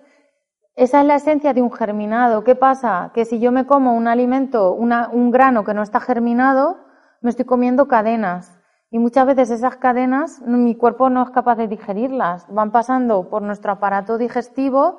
esa 0.75 1.01
es 1.01 1.05
la 1.05 1.15
esencia 1.15 1.53
de 1.53 1.61
un 1.61 1.71
germinado. 1.71 2.43
¿Qué 2.43 2.55
pasa? 2.55 3.11
Que 3.13 3.25
si 3.25 3.39
yo 3.39 3.51
me 3.51 3.65
como 3.65 3.93
un 3.93 4.07
alimento, 4.07 4.73
un 4.73 5.31
grano 5.31 5.63
que 5.63 5.73
no 5.73 5.83
está 5.83 5.99
germinado, 5.99 6.77
me 7.21 7.29
estoy 7.29 7.45
comiendo 7.45 7.87
cadenas. 7.87 8.59
Y 8.91 8.97
muchas 8.97 9.27
veces 9.27 9.51
esas 9.51 9.75
cadenas, 9.77 10.41
mi 10.41 10.75
cuerpo 10.75 11.09
no 11.09 11.21
es 11.23 11.29
capaz 11.29 11.55
de 11.55 11.67
digerirlas. 11.67 12.47
Van 12.49 12.71
pasando 12.71 13.29
por 13.29 13.41
nuestro 13.41 13.73
aparato 13.73 14.17
digestivo 14.17 14.97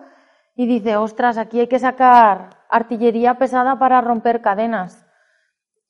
y 0.55 0.67
dice, 0.67 0.97
ostras, 0.97 1.39
aquí 1.39 1.61
hay 1.61 1.67
que 1.67 1.79
sacar 1.79 2.60
artillería 2.71 3.39
pesada 3.39 3.79
para 3.79 4.01
romper 4.01 4.41
cadenas. 4.41 5.07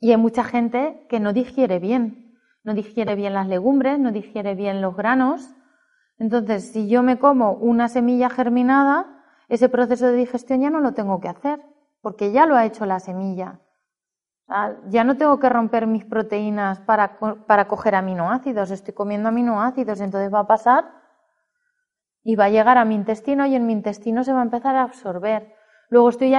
Y 0.00 0.10
hay 0.10 0.16
mucha 0.16 0.44
gente 0.44 1.06
que 1.08 1.20
no 1.20 1.32
digiere 1.32 1.78
bien. 1.78 2.38
No 2.64 2.74
digiere 2.74 3.14
bien 3.14 3.34
las 3.34 3.46
legumbres, 3.46 3.98
no 3.98 4.12
digiere 4.12 4.54
bien 4.54 4.80
los 4.80 4.96
granos. 4.96 5.54
Entonces, 6.18 6.72
si 6.72 6.88
yo 6.88 7.02
me 7.02 7.18
como 7.18 7.52
una 7.52 7.88
semilla 7.88 8.28
germinada, 8.28 9.24
ese 9.48 9.68
proceso 9.68 10.06
de 10.06 10.14
digestión 10.14 10.60
ya 10.60 10.70
no 10.70 10.80
lo 10.80 10.92
tengo 10.92 11.20
que 11.20 11.28
hacer, 11.28 11.60
porque 12.02 12.32
ya 12.32 12.46
lo 12.46 12.56
ha 12.56 12.66
hecho 12.66 12.86
la 12.86 13.00
semilla. 13.00 13.60
Ya 14.88 15.04
no 15.04 15.16
tengo 15.16 15.38
que 15.38 15.48
romper 15.48 15.86
mis 15.86 16.04
proteínas 16.04 16.80
para, 16.80 17.18
para 17.46 17.68
coger 17.68 17.94
aminoácidos, 17.94 18.70
estoy 18.70 18.94
comiendo 18.94 19.28
aminoácidos, 19.28 20.00
entonces 20.00 20.32
va 20.32 20.40
a 20.40 20.46
pasar 20.46 20.90
y 22.24 22.34
va 22.34 22.46
a 22.46 22.50
llegar 22.50 22.76
a 22.76 22.84
mi 22.84 22.96
intestino 22.96 23.46
y 23.46 23.54
en 23.54 23.66
mi 23.66 23.72
intestino 23.72 24.24
se 24.24 24.32
va 24.32 24.40
a 24.40 24.44
empezar 24.44 24.74
a 24.74 24.82
absorber. 24.82 25.54
Luego 25.90 26.08
estoy, 26.08 26.32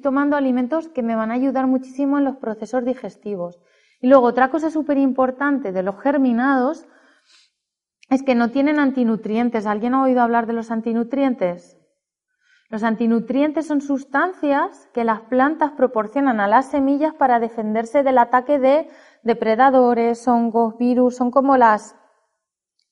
tomando 0.00 0.36
alimentos 0.36 0.88
que 0.88 1.02
me 1.02 1.16
van 1.16 1.30
a 1.30 1.34
ayudar 1.34 1.66
muchísimo 1.66 2.18
en 2.18 2.24
los 2.24 2.36
procesos 2.36 2.84
digestivos. 2.84 3.58
Y 4.00 4.08
luego 4.08 4.26
otra 4.26 4.50
cosa 4.50 4.70
súper 4.70 4.98
importante 4.98 5.72
de 5.72 5.82
los 5.82 5.98
germinados 6.00 6.86
es 8.10 8.22
que 8.22 8.34
no 8.34 8.50
tienen 8.50 8.78
antinutrientes. 8.78 9.66
¿Alguien 9.66 9.94
ha 9.94 10.02
oído 10.02 10.20
hablar 10.20 10.46
de 10.46 10.52
los 10.52 10.70
antinutrientes? 10.70 11.78
Los 12.68 12.82
antinutrientes 12.82 13.66
son 13.66 13.80
sustancias 13.80 14.88
que 14.92 15.04
las 15.04 15.22
plantas 15.22 15.72
proporcionan 15.72 16.38
a 16.38 16.46
las 16.46 16.70
semillas 16.70 17.14
para 17.14 17.40
defenderse 17.40 18.02
del 18.02 18.18
ataque 18.18 18.58
de 18.58 18.88
depredadores, 19.22 20.28
hongos, 20.28 20.76
virus, 20.76 21.16
son 21.16 21.30
como 21.30 21.56
las, 21.56 21.96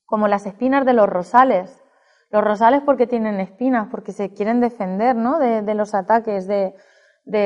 como 0.04 0.26
las 0.26 0.46
espinas 0.46 0.86
de 0.86 0.94
los 0.94 1.08
rosales. 1.08 1.84
Los 2.30 2.44
rosales 2.44 2.82
porque 2.84 3.06
tienen 3.06 3.40
espinas, 3.40 3.88
porque 3.90 4.12
se 4.12 4.32
quieren 4.34 4.60
defender, 4.60 5.16
¿no? 5.16 5.38
De, 5.38 5.74
los 5.74 5.94
ataques 5.94 6.46
de, 6.46 6.74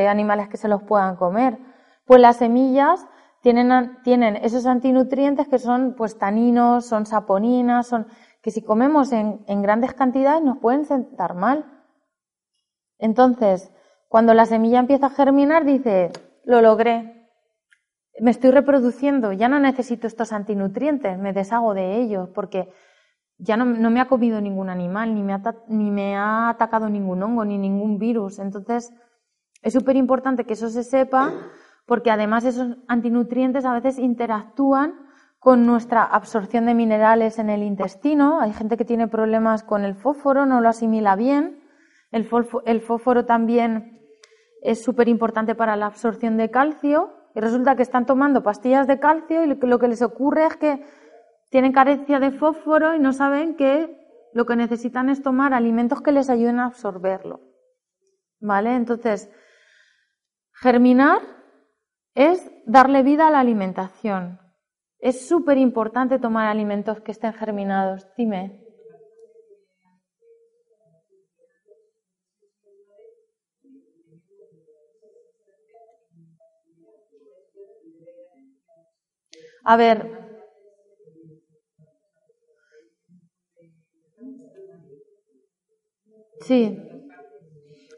animales 0.09 0.49
que 0.49 0.57
se 0.57 0.69
los 0.69 0.83
puedan 0.83 1.17
comer. 1.17 1.59
Pues 2.05 2.21
las 2.21 2.39
semillas 2.39 3.07
tienen, 3.43 3.99
tienen 4.03 4.37
esos 4.37 4.67
antinutrientes 4.67 5.49
que 5.49 5.59
son, 5.59 5.95
pues, 5.97 6.19
taninos, 6.19 6.87
son 6.87 7.07
saponinas, 7.07 7.87
son, 7.87 8.09
que 8.43 8.51
si 8.51 8.63
comemos 8.63 9.13
en, 9.13 9.45
en 9.47 9.63
grandes 9.63 9.95
cantidades 9.95 10.43
nos 10.43 10.59
pueden 10.59 10.85
sentar 10.85 11.35
mal. 11.35 11.65
Entonces, 12.99 13.73
cuando 14.09 14.35
la 14.35 14.47
semilla 14.47 14.81
empieza 14.81 15.07
a 15.07 15.11
germinar, 15.11 15.65
dice, 15.65 16.11
lo 16.45 16.61
logré, 16.61 17.23
me 18.21 18.31
estoy 18.31 18.51
reproduciendo, 18.51 19.33
ya 19.33 19.49
no 19.49 19.59
necesito 19.59 20.07
estos 20.07 20.33
antinutrientes, 20.33 21.19
me 21.19 21.33
deshago 21.33 21.75
de 21.75 21.97
ellos, 21.97 22.29
porque 22.35 22.73
ya 23.43 23.57
no, 23.57 23.91
me 23.91 24.01
ha 24.01 24.07
comido 24.07 24.41
ningún 24.41 24.71
animal, 24.71 25.15
ni 25.15 25.23
me, 25.23 25.35
ha, 25.35 25.43
ni 25.67 25.91
me 25.91 26.17
ha 26.17 26.49
atacado 26.49 26.89
ningún 26.89 27.23
hongo, 27.23 27.45
ni 27.45 27.59
ningún 27.59 27.99
virus. 27.99 28.39
Entonces, 28.39 28.93
es 29.63 29.73
súper 29.73 29.97
importante 29.97 30.45
que 30.45 30.53
eso 30.53 30.69
se 30.69 30.85
sepa, 30.85 31.33
porque 31.85 32.13
además 32.13 32.45
esos 32.45 32.77
antinutrientes 32.87 33.65
a 33.65 33.73
veces 33.73 33.99
interactúan 33.99 34.95
con 35.41 35.67
nuestra 35.67 36.05
absorción 36.05 36.67
de 36.67 36.75
minerales 36.75 37.41
en 37.41 37.51
el 37.51 37.65
intestino. 37.65 38.41
Hay 38.41 38.53
gente 38.53 38.77
que 38.77 38.85
tiene 38.85 39.09
problemas 39.09 39.65
con 39.65 39.85
el 39.85 39.97
fósforo, 39.97 40.47
no 40.47 40.61
lo 40.61 40.69
asimila 40.69 41.17
bien. 41.17 41.65
El, 42.13 42.25
fósforo 42.25 43.25
también 43.25 44.01
es 44.63 44.85
súper 44.85 45.09
importante 45.09 45.57
para 45.57 45.75
la 45.75 45.87
absorción 45.87 46.37
de 46.37 46.51
calcio 46.51 47.11
y 47.35 47.41
resulta 47.41 47.75
que 47.75 47.83
están 47.83 48.07
tomando 48.07 48.45
pastillas 48.45 48.87
de 48.87 49.01
calcio 49.01 49.43
y 49.43 49.47
lo 49.49 49.79
que 49.81 49.89
les 49.89 50.03
ocurre 50.03 50.47
es 50.47 50.57
que 50.57 50.85
tienen 51.53 51.73
carencia 51.73 52.19
de 52.19 52.31
fósforo 52.31 52.95
y 52.95 52.99
no 52.99 53.13
saben 53.13 53.57
que 53.57 53.95
lo 54.33 54.47
que 54.47 54.57
necesitan 54.57 55.11
es 55.11 55.23
tomar 55.23 55.53
alimentos 55.53 56.01
que 56.01 56.11
les 56.11 56.31
ayuden 56.31 56.59
a 56.59 56.65
absorberlo. 56.65 57.43
¿Vale? 58.41 58.75
Entonces, 58.75 59.31
germinar 60.55 61.21
es 62.15 62.51
darle 62.65 63.03
vida 63.03 63.29
a 63.29 63.31
la 63.31 63.41
alimentación. 63.41 64.41
Es 64.99 65.29
súper 65.29 65.59
importante 65.59 66.19
tomar 66.19 66.47
alimentos 66.47 67.03
que 67.03 67.13
estén 67.13 67.35
germinados. 67.35 68.09
Dime. 68.17 68.59
A 79.65 79.77
ver. 79.77 80.22
Sí. 86.43 86.79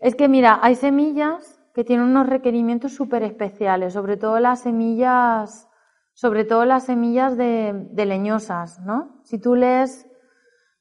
Es 0.01 0.15
que 0.15 0.29
mira, 0.29 0.59
hay 0.63 0.75
semillas 0.75 1.61
que 1.75 1.85
tienen 1.85 2.07
unos 2.07 2.29
requerimientos 2.29 2.93
súper 2.93 3.23
especiales, 3.23 3.93
sobre 3.95 4.17
todo 4.17 4.39
las 4.39 4.61
semillas, 4.61 5.69
sobre 6.13 6.45
todo 6.45 6.65
las 6.65 6.85
semillas 6.85 7.37
de, 7.37 7.73
de 7.91 8.07
leñosas, 8.07 8.81
¿no? 8.81 9.21
Si 9.25 9.41
tú 9.41 9.55
lees, 9.57 10.09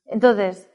entonces, 0.06 0.70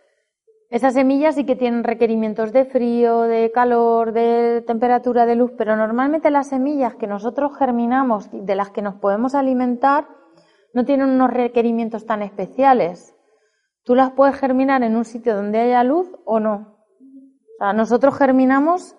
esas 0.71 0.95
semillas 0.95 1.35
sí 1.35 1.47
que 1.47 1.57
tienen 1.57 1.85
requerimientos 1.85 2.53
de 2.53 2.65
frío, 2.65 3.23
de 3.23 3.51
calor, 3.53 4.13
de 4.13 4.63
temperatura 4.67 5.25
de 5.25 5.37
luz, 5.37 5.53
pero 5.57 5.77
normalmente 5.77 6.31
las 6.31 6.49
semillas 6.49 6.95
que 6.95 7.07
nosotros 7.07 7.57
germinamos, 7.57 8.29
de 8.33 8.55
las 8.55 8.71
que 8.71 8.83
nos 8.83 8.97
podemos 8.97 9.35
alimentar, 9.35 10.09
no 10.75 10.85
tienen 10.85 11.09
unos 11.09 11.31
requerimientos 11.31 12.05
tan 12.05 12.23
especiales. 12.23 13.15
Tú 13.85 13.95
las 13.95 14.11
puedes 14.11 14.37
germinar 14.37 14.83
en 14.83 14.97
un 14.97 15.05
sitio 15.05 15.35
donde 15.35 15.59
haya 15.59 15.83
luz 15.85 16.09
o 16.25 16.41
no. 16.41 16.78
Nosotros 17.61 18.17
germinamos 18.17 18.97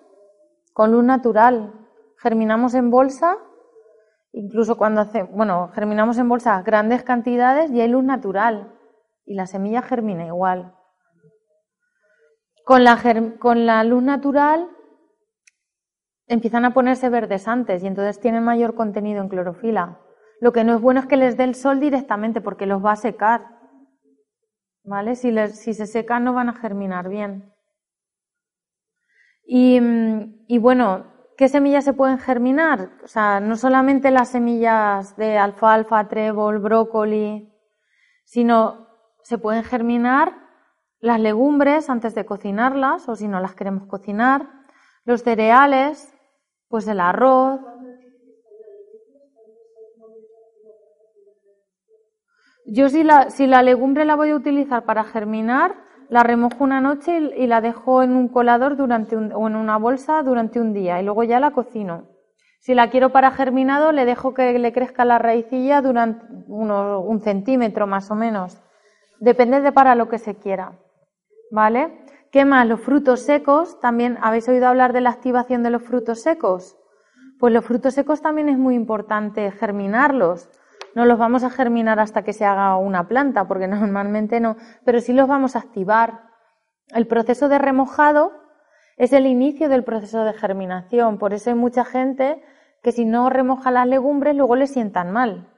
con 0.74 0.92
luz 0.92 1.04
natural, 1.04 1.72
germinamos 2.18 2.74
en 2.74 2.90
bolsa, 2.90 3.38
incluso 4.32 4.76
cuando 4.76 5.00
hace, 5.00 5.22
bueno, 5.22 5.70
germinamos 5.74 6.18
en 6.18 6.28
bolsa 6.28 6.62
grandes 6.62 7.02
cantidades 7.02 7.70
y 7.70 7.80
hay 7.80 7.88
luz 7.88 8.04
natural 8.04 8.76
y 9.24 9.34
la 9.34 9.46
semilla 9.46 9.80
germina 9.80 10.26
igual. 10.26 10.74
Con 12.64 12.84
la, 12.84 13.00
con 13.38 13.66
la 13.66 13.82
luz 13.84 14.02
natural 14.02 14.68
empiezan 16.26 16.64
a 16.64 16.74
ponerse 16.74 17.08
verdes 17.08 17.48
antes 17.48 17.82
y 17.82 17.86
entonces 17.86 18.20
tienen 18.20 18.44
mayor 18.44 18.74
contenido 18.74 19.22
en 19.22 19.28
clorofila. 19.28 19.98
Lo 20.40 20.52
que 20.52 20.64
no 20.64 20.74
es 20.74 20.80
bueno 20.80 21.00
es 21.00 21.06
que 21.06 21.16
les 21.16 21.36
dé 21.36 21.44
el 21.44 21.54
sol 21.54 21.80
directamente 21.80 22.40
porque 22.40 22.66
los 22.66 22.84
va 22.84 22.92
a 22.92 22.96
secar. 22.96 23.58
¿Vale? 24.84 25.16
Si, 25.16 25.36
si 25.48 25.74
se 25.74 25.86
secan 25.86 26.24
no 26.24 26.32
van 26.32 26.48
a 26.48 26.54
germinar 26.54 27.08
bien. 27.08 27.52
Y, 29.52 30.58
bueno, 30.58 31.06
¿qué 31.36 31.48
semillas 31.48 31.84
se 31.84 31.92
pueden 31.92 32.18
germinar? 32.18 32.92
O 33.02 33.08
sea, 33.08 33.40
no 33.40 33.56
solamente 33.56 34.12
las 34.12 34.28
semillas 34.28 35.16
de 35.16 35.38
alfalfa, 35.38 36.06
trébol, 36.06 36.60
brócoli, 36.60 37.52
sino 38.24 38.86
se 39.24 39.38
pueden 39.38 39.64
germinar 39.64 40.36
las 41.00 41.18
legumbres 41.18 41.90
antes 41.90 42.14
de 42.14 42.24
cocinarlas 42.24 43.08
o 43.08 43.16
si 43.16 43.26
no 43.26 43.40
las 43.40 43.56
queremos 43.56 43.88
cocinar, 43.88 44.48
los 45.04 45.24
cereales, 45.24 46.14
pues 46.68 46.86
el 46.86 47.00
arroz. 47.00 47.60
Yo 52.66 52.88
si 52.88 53.02
la, 53.02 53.30
si 53.30 53.48
la 53.48 53.64
legumbre 53.64 54.04
la 54.04 54.14
voy 54.14 54.30
a 54.30 54.36
utilizar 54.36 54.84
para 54.84 55.02
germinar, 55.02 55.89
la 56.10 56.24
remojo 56.24 56.64
una 56.64 56.80
noche 56.80 57.18
y, 57.36 57.46
la 57.46 57.60
dejo 57.60 58.02
en 58.02 58.16
un 58.16 58.28
colador 58.28 58.76
durante 58.76 59.16
o 59.16 59.46
en 59.46 59.56
una 59.56 59.78
bolsa 59.78 60.22
durante 60.22 60.60
un 60.60 60.74
día 60.74 61.00
y 61.00 61.04
luego 61.04 61.22
ya 61.22 61.38
la 61.40 61.52
cocino. 61.52 62.08
Si 62.58 62.74
la 62.74 62.90
quiero 62.90 63.10
para 63.10 63.30
germinado, 63.30 63.92
le 63.92 64.04
dejo 64.04 64.34
que 64.34 64.58
le 64.58 64.72
crezca 64.72 65.04
la 65.04 65.18
raicilla 65.18 65.80
durante 65.80 66.26
un 66.48 67.20
centímetro 67.22 67.86
más 67.86 68.10
o 68.10 68.14
menos. 68.14 68.60
Depende 69.20 69.60
de 69.60 69.72
para 69.72 69.94
lo 69.94 70.08
que 70.08 70.18
se 70.18 70.34
quiera. 70.34 70.72
¿Vale? 71.50 72.04
¿Qué 72.30 72.44
más? 72.44 72.66
Los 72.66 72.80
frutos 72.80 73.20
secos. 73.20 73.80
También, 73.80 74.18
¿habéis 74.20 74.48
oído 74.48 74.66
hablar 74.66 74.92
de 74.92 75.00
la 75.00 75.10
activación 75.10 75.62
de 75.62 75.70
los 75.70 75.82
frutos 75.82 76.22
secos? 76.22 76.76
Pues 77.38 77.54
los 77.54 77.64
frutos 77.64 77.94
secos 77.94 78.20
también 78.20 78.48
es 78.48 78.58
muy 78.58 78.74
importante 78.74 79.50
germinarlos. 79.52 80.50
No 80.94 81.04
los 81.04 81.18
vamos 81.18 81.44
a 81.44 81.50
germinar 81.50 82.00
hasta 82.00 82.22
que 82.22 82.32
se 82.32 82.44
haga 82.44 82.76
una 82.76 83.08
planta, 83.08 83.46
porque 83.46 83.68
normalmente 83.68 84.40
no, 84.40 84.56
pero 84.84 85.00
sí 85.00 85.12
los 85.12 85.28
vamos 85.28 85.56
a 85.56 85.60
activar. 85.60 86.22
El 86.88 87.06
proceso 87.06 87.48
de 87.48 87.58
remojado 87.58 88.32
es 88.96 89.12
el 89.12 89.26
inicio 89.26 89.68
del 89.68 89.84
proceso 89.84 90.24
de 90.24 90.32
germinación. 90.32 91.18
Por 91.18 91.32
eso 91.32 91.50
hay 91.50 91.56
mucha 91.56 91.84
gente 91.84 92.42
que 92.82 92.92
si 92.92 93.04
no 93.04 93.30
remoja 93.30 93.70
las 93.70 93.86
legumbres 93.86 94.34
luego 94.34 94.56
le 94.56 94.66
sientan 94.66 95.12
mal. 95.12 95.48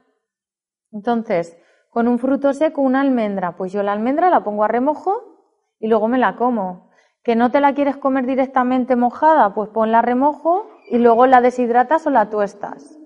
Entonces, 0.92 1.56
con 1.90 2.08
un 2.08 2.18
fruto 2.18 2.52
seco, 2.52 2.82
una 2.82 3.00
almendra, 3.00 3.56
pues 3.56 3.72
yo 3.72 3.82
la 3.82 3.92
almendra 3.92 4.30
la 4.30 4.44
pongo 4.44 4.64
a 4.64 4.68
remojo 4.68 5.48
y 5.78 5.88
luego 5.88 6.08
me 6.08 6.18
la 6.18 6.36
como. 6.36 6.90
¿Que 7.22 7.36
no 7.36 7.50
te 7.50 7.60
la 7.60 7.74
quieres 7.74 7.96
comer 7.96 8.26
directamente 8.26 8.96
mojada? 8.96 9.54
Pues 9.54 9.70
ponla 9.70 10.00
a 10.00 10.02
remojo 10.02 10.66
y 10.90 10.98
luego 10.98 11.26
la 11.26 11.40
deshidratas 11.40 12.06
o 12.06 12.10
la 12.10 12.30
tuestas. 12.30 12.98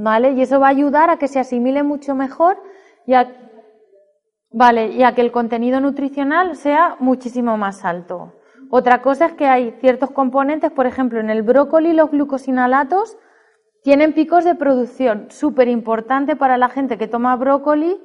¿Vale? 0.00 0.30
Y 0.30 0.42
eso 0.42 0.60
va 0.60 0.68
a 0.68 0.70
ayudar 0.70 1.10
a 1.10 1.16
que 1.16 1.26
se 1.26 1.40
asimile 1.40 1.82
mucho 1.82 2.14
mejor 2.14 2.62
y 3.04 3.14
a, 3.14 3.32
y 4.52 5.02
a 5.02 5.12
que 5.12 5.20
el 5.20 5.32
contenido 5.32 5.80
nutricional 5.80 6.54
sea 6.54 6.94
muchísimo 7.00 7.56
más 7.56 7.84
alto. 7.84 8.32
Otra 8.70 9.02
cosa 9.02 9.26
es 9.26 9.32
que 9.32 9.46
hay 9.46 9.72
ciertos 9.80 10.12
componentes, 10.12 10.70
por 10.70 10.86
ejemplo, 10.86 11.18
en 11.18 11.30
el 11.30 11.42
brócoli 11.42 11.94
los 11.94 12.12
glucosinalatos 12.12 13.18
tienen 13.82 14.12
picos 14.12 14.44
de 14.44 14.54
producción, 14.54 15.32
súper 15.32 15.66
importante 15.66 16.36
para 16.36 16.58
la 16.58 16.68
gente 16.68 16.96
que 16.96 17.08
toma 17.08 17.34
brócoli 17.34 18.00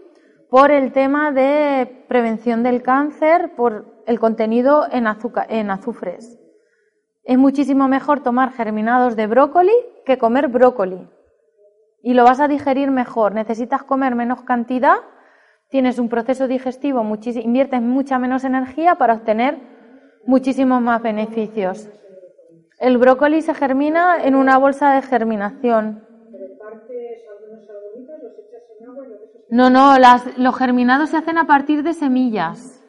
por 0.49 0.71
el 0.71 0.93
tema 0.93 1.31
de 1.31 2.05
prevención 2.07 2.63
del 2.63 2.81
cáncer, 2.81 3.53
por 3.55 4.01
el 4.07 4.19
contenido 4.19 4.87
en, 4.91 5.05
azúcar, 5.05 5.45
en 5.49 5.69
azufres. 5.69 6.39
Es 7.23 7.37
muchísimo 7.37 7.87
mejor 7.87 8.23
tomar 8.23 8.51
germinados 8.51 9.15
de 9.15 9.27
brócoli 9.27 9.73
que 10.07 10.17
comer 10.17 10.47
brócoli. 10.47 11.07
Y 12.03 12.13
lo 12.13 12.25
vas 12.25 12.39
a 12.39 12.47
digerir 12.47 12.91
mejor. 12.91 13.33
Necesitas 13.33 13.83
comer 13.83 14.13
menos 14.13 14.43
cantidad, 14.43 14.97
tienes 15.69 15.97
un 15.97 16.09
proceso 16.09 16.47
digestivo, 16.47 17.01
inviertes 17.01 17.81
mucha 17.81 18.19
menos 18.19 18.43
energía 18.43 18.95
para 18.95 19.15
obtener 19.15 19.57
muchísimos 20.25 20.81
más 20.81 21.01
beneficios. 21.01 21.89
El 22.79 22.97
brócoli 22.97 23.41
se 23.41 23.53
germina 23.53 24.23
en 24.23 24.35
una 24.35 24.57
bolsa 24.57 24.93
de 24.93 25.01
germinación. 25.01 26.05
No, 29.49 29.69
no, 29.69 29.95
los 30.37 30.57
germinados 30.57 31.09
se 31.09 31.17
hacen 31.17 31.37
a 31.37 31.47
partir 31.47 31.83
de 31.83 31.93
semillas. 31.93 32.83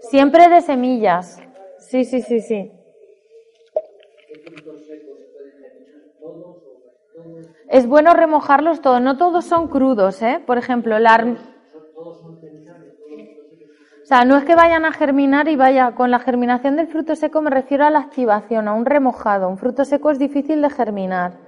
Siempre 0.00 0.48
de 0.48 0.60
semillas. 0.60 1.42
Sí, 1.78 2.04
sí, 2.04 2.22
sí, 2.22 2.40
sí. 2.40 2.70
Es 7.68 7.86
bueno 7.86 8.12
remojarlos 8.14 8.80
todos, 8.80 9.00
no 9.00 9.16
todos 9.16 9.44
son 9.44 9.68
crudos, 9.68 10.20
¿eh? 10.22 10.42
Por 10.46 10.58
ejemplo, 10.58 10.98
la... 10.98 11.36
O 14.02 14.06
sea, 14.06 14.24
no 14.26 14.36
es 14.36 14.44
que 14.44 14.54
vayan 14.54 14.84
a 14.84 14.92
germinar 14.92 15.48
y 15.48 15.56
vaya, 15.56 15.94
con 15.94 16.10
la 16.10 16.18
germinación 16.18 16.76
del 16.76 16.88
fruto 16.88 17.16
seco 17.16 17.40
me 17.40 17.50
refiero 17.50 17.86
a 17.86 17.90
la 17.90 18.00
activación, 18.00 18.68
a 18.68 18.74
un 18.74 18.84
remojado. 18.84 19.48
Un 19.48 19.56
fruto 19.56 19.84
seco 19.84 20.10
es 20.10 20.18
difícil 20.18 20.60
de 20.60 20.68
germinar. 20.68 21.38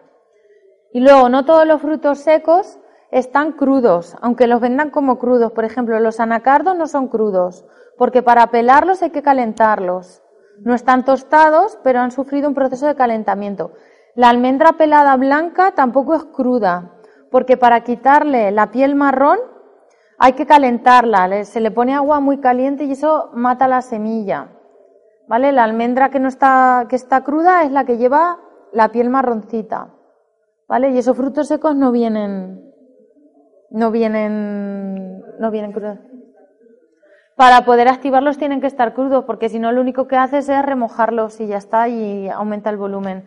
Y 0.93 1.01
luego, 1.01 1.29
no 1.29 1.45
todos 1.45 1.67
los 1.67 1.83
frutos 1.83 2.21
secos 2.21 2.79
están 3.11 3.53
crudos, 3.53 4.17
aunque 4.23 4.47
los 4.47 4.61
vendan 4.61 4.91
como 4.91 5.19
crudos. 5.19 5.53
Por 5.53 5.67
ejemplo, 5.67 6.01
los 6.01 6.19
anacardos 6.19 6.77
no 6.77 6.87
son 6.87 7.09
crudos 7.09 7.67
porque 7.97 8.23
para 8.23 8.49
pelarlos 8.49 9.03
hay 9.03 9.11
que 9.11 9.23
calentarlos. 9.23 10.23
No 10.59 10.75
están 10.75 11.05
tostados, 11.05 11.79
pero 11.83 12.01
han 12.01 12.11
sufrido 12.11 12.49
un 12.49 12.55
proceso 12.55 12.87
de 12.87 12.95
calentamiento. 12.95 13.73
La 14.17 14.31
almendra 14.31 14.73
pelada 14.73 15.15
blanca 15.17 15.73
tampoco 15.73 16.15
es 16.15 16.25
cruda, 16.25 16.93
porque 17.31 17.59
para 17.59 17.83
quitarle 17.83 18.51
la 18.51 18.71
piel 18.71 18.95
marrón 18.95 19.39
hay 20.19 20.33
que 20.33 20.47
calentarla, 20.47 21.45
se 21.45 21.61
le 21.61 21.71
pone 21.71 21.95
agua 21.95 22.19
muy 22.21 22.39
caliente 22.39 22.85
y 22.85 22.93
eso 22.93 23.31
mata 23.35 23.69
la 23.69 23.83
semilla. 23.83 24.49
¿Vale? 25.29 25.53
La 25.53 25.65
almendra 25.65 26.09
que 26.09 26.19
no 26.19 26.29
está, 26.29 26.87
que 26.89 26.97
está 26.97 27.25
cruda 27.25 27.65
es 27.65 27.73
la 27.73 27.85
que 27.85 27.99
lleva 27.99 28.39
la 28.73 28.89
piel 28.89 29.11
marroncita. 29.11 29.93
¿Vale? 30.67 30.91
Y 30.91 30.99
esos 30.99 31.17
frutos 31.17 31.49
secos 31.49 31.77
no 31.77 31.93
vienen, 31.93 32.73
no 33.71 33.91
vienen, 33.91 35.23
no 35.39 35.51
vienen 35.51 35.73
crudos 35.73 35.99
para 37.37 37.67
poder 37.67 37.87
activarlos 37.89 38.39
tienen 38.39 38.63
que 38.63 38.67
estar 38.67 38.95
crudos, 38.95 39.25
porque 39.25 39.51
si 39.51 39.59
no 39.59 39.71
lo 39.71 39.83
único 39.83 40.09
que 40.09 40.17
haces 40.17 40.49
es 40.49 40.65
remojarlos 40.65 41.39
y 41.41 41.47
ya 41.47 41.59
está, 41.59 41.87
y 41.87 42.29
aumenta 42.31 42.71
el 42.71 42.79
volumen. 42.79 43.27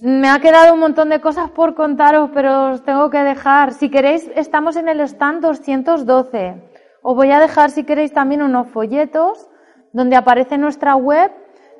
Me 0.00 0.28
ha 0.28 0.38
quedado 0.40 0.74
un 0.74 0.80
montón 0.80 1.08
de 1.08 1.20
cosas 1.20 1.50
por 1.50 1.74
contaros, 1.74 2.30
pero 2.34 2.72
os 2.72 2.84
tengo 2.84 3.08
que 3.10 3.22
dejar. 3.22 3.72
Si 3.72 3.90
queréis, 3.90 4.30
estamos 4.36 4.76
en 4.76 4.88
el 4.88 5.00
stand 5.00 5.40
212. 5.40 6.62
Os 7.02 7.16
voy 7.16 7.30
a 7.30 7.40
dejar, 7.40 7.70
si 7.70 7.84
queréis, 7.84 8.12
también 8.12 8.42
unos 8.42 8.68
folletos 8.68 9.48
donde 9.92 10.16
aparece 10.16 10.58
nuestra 10.58 10.96
web. 10.96 11.30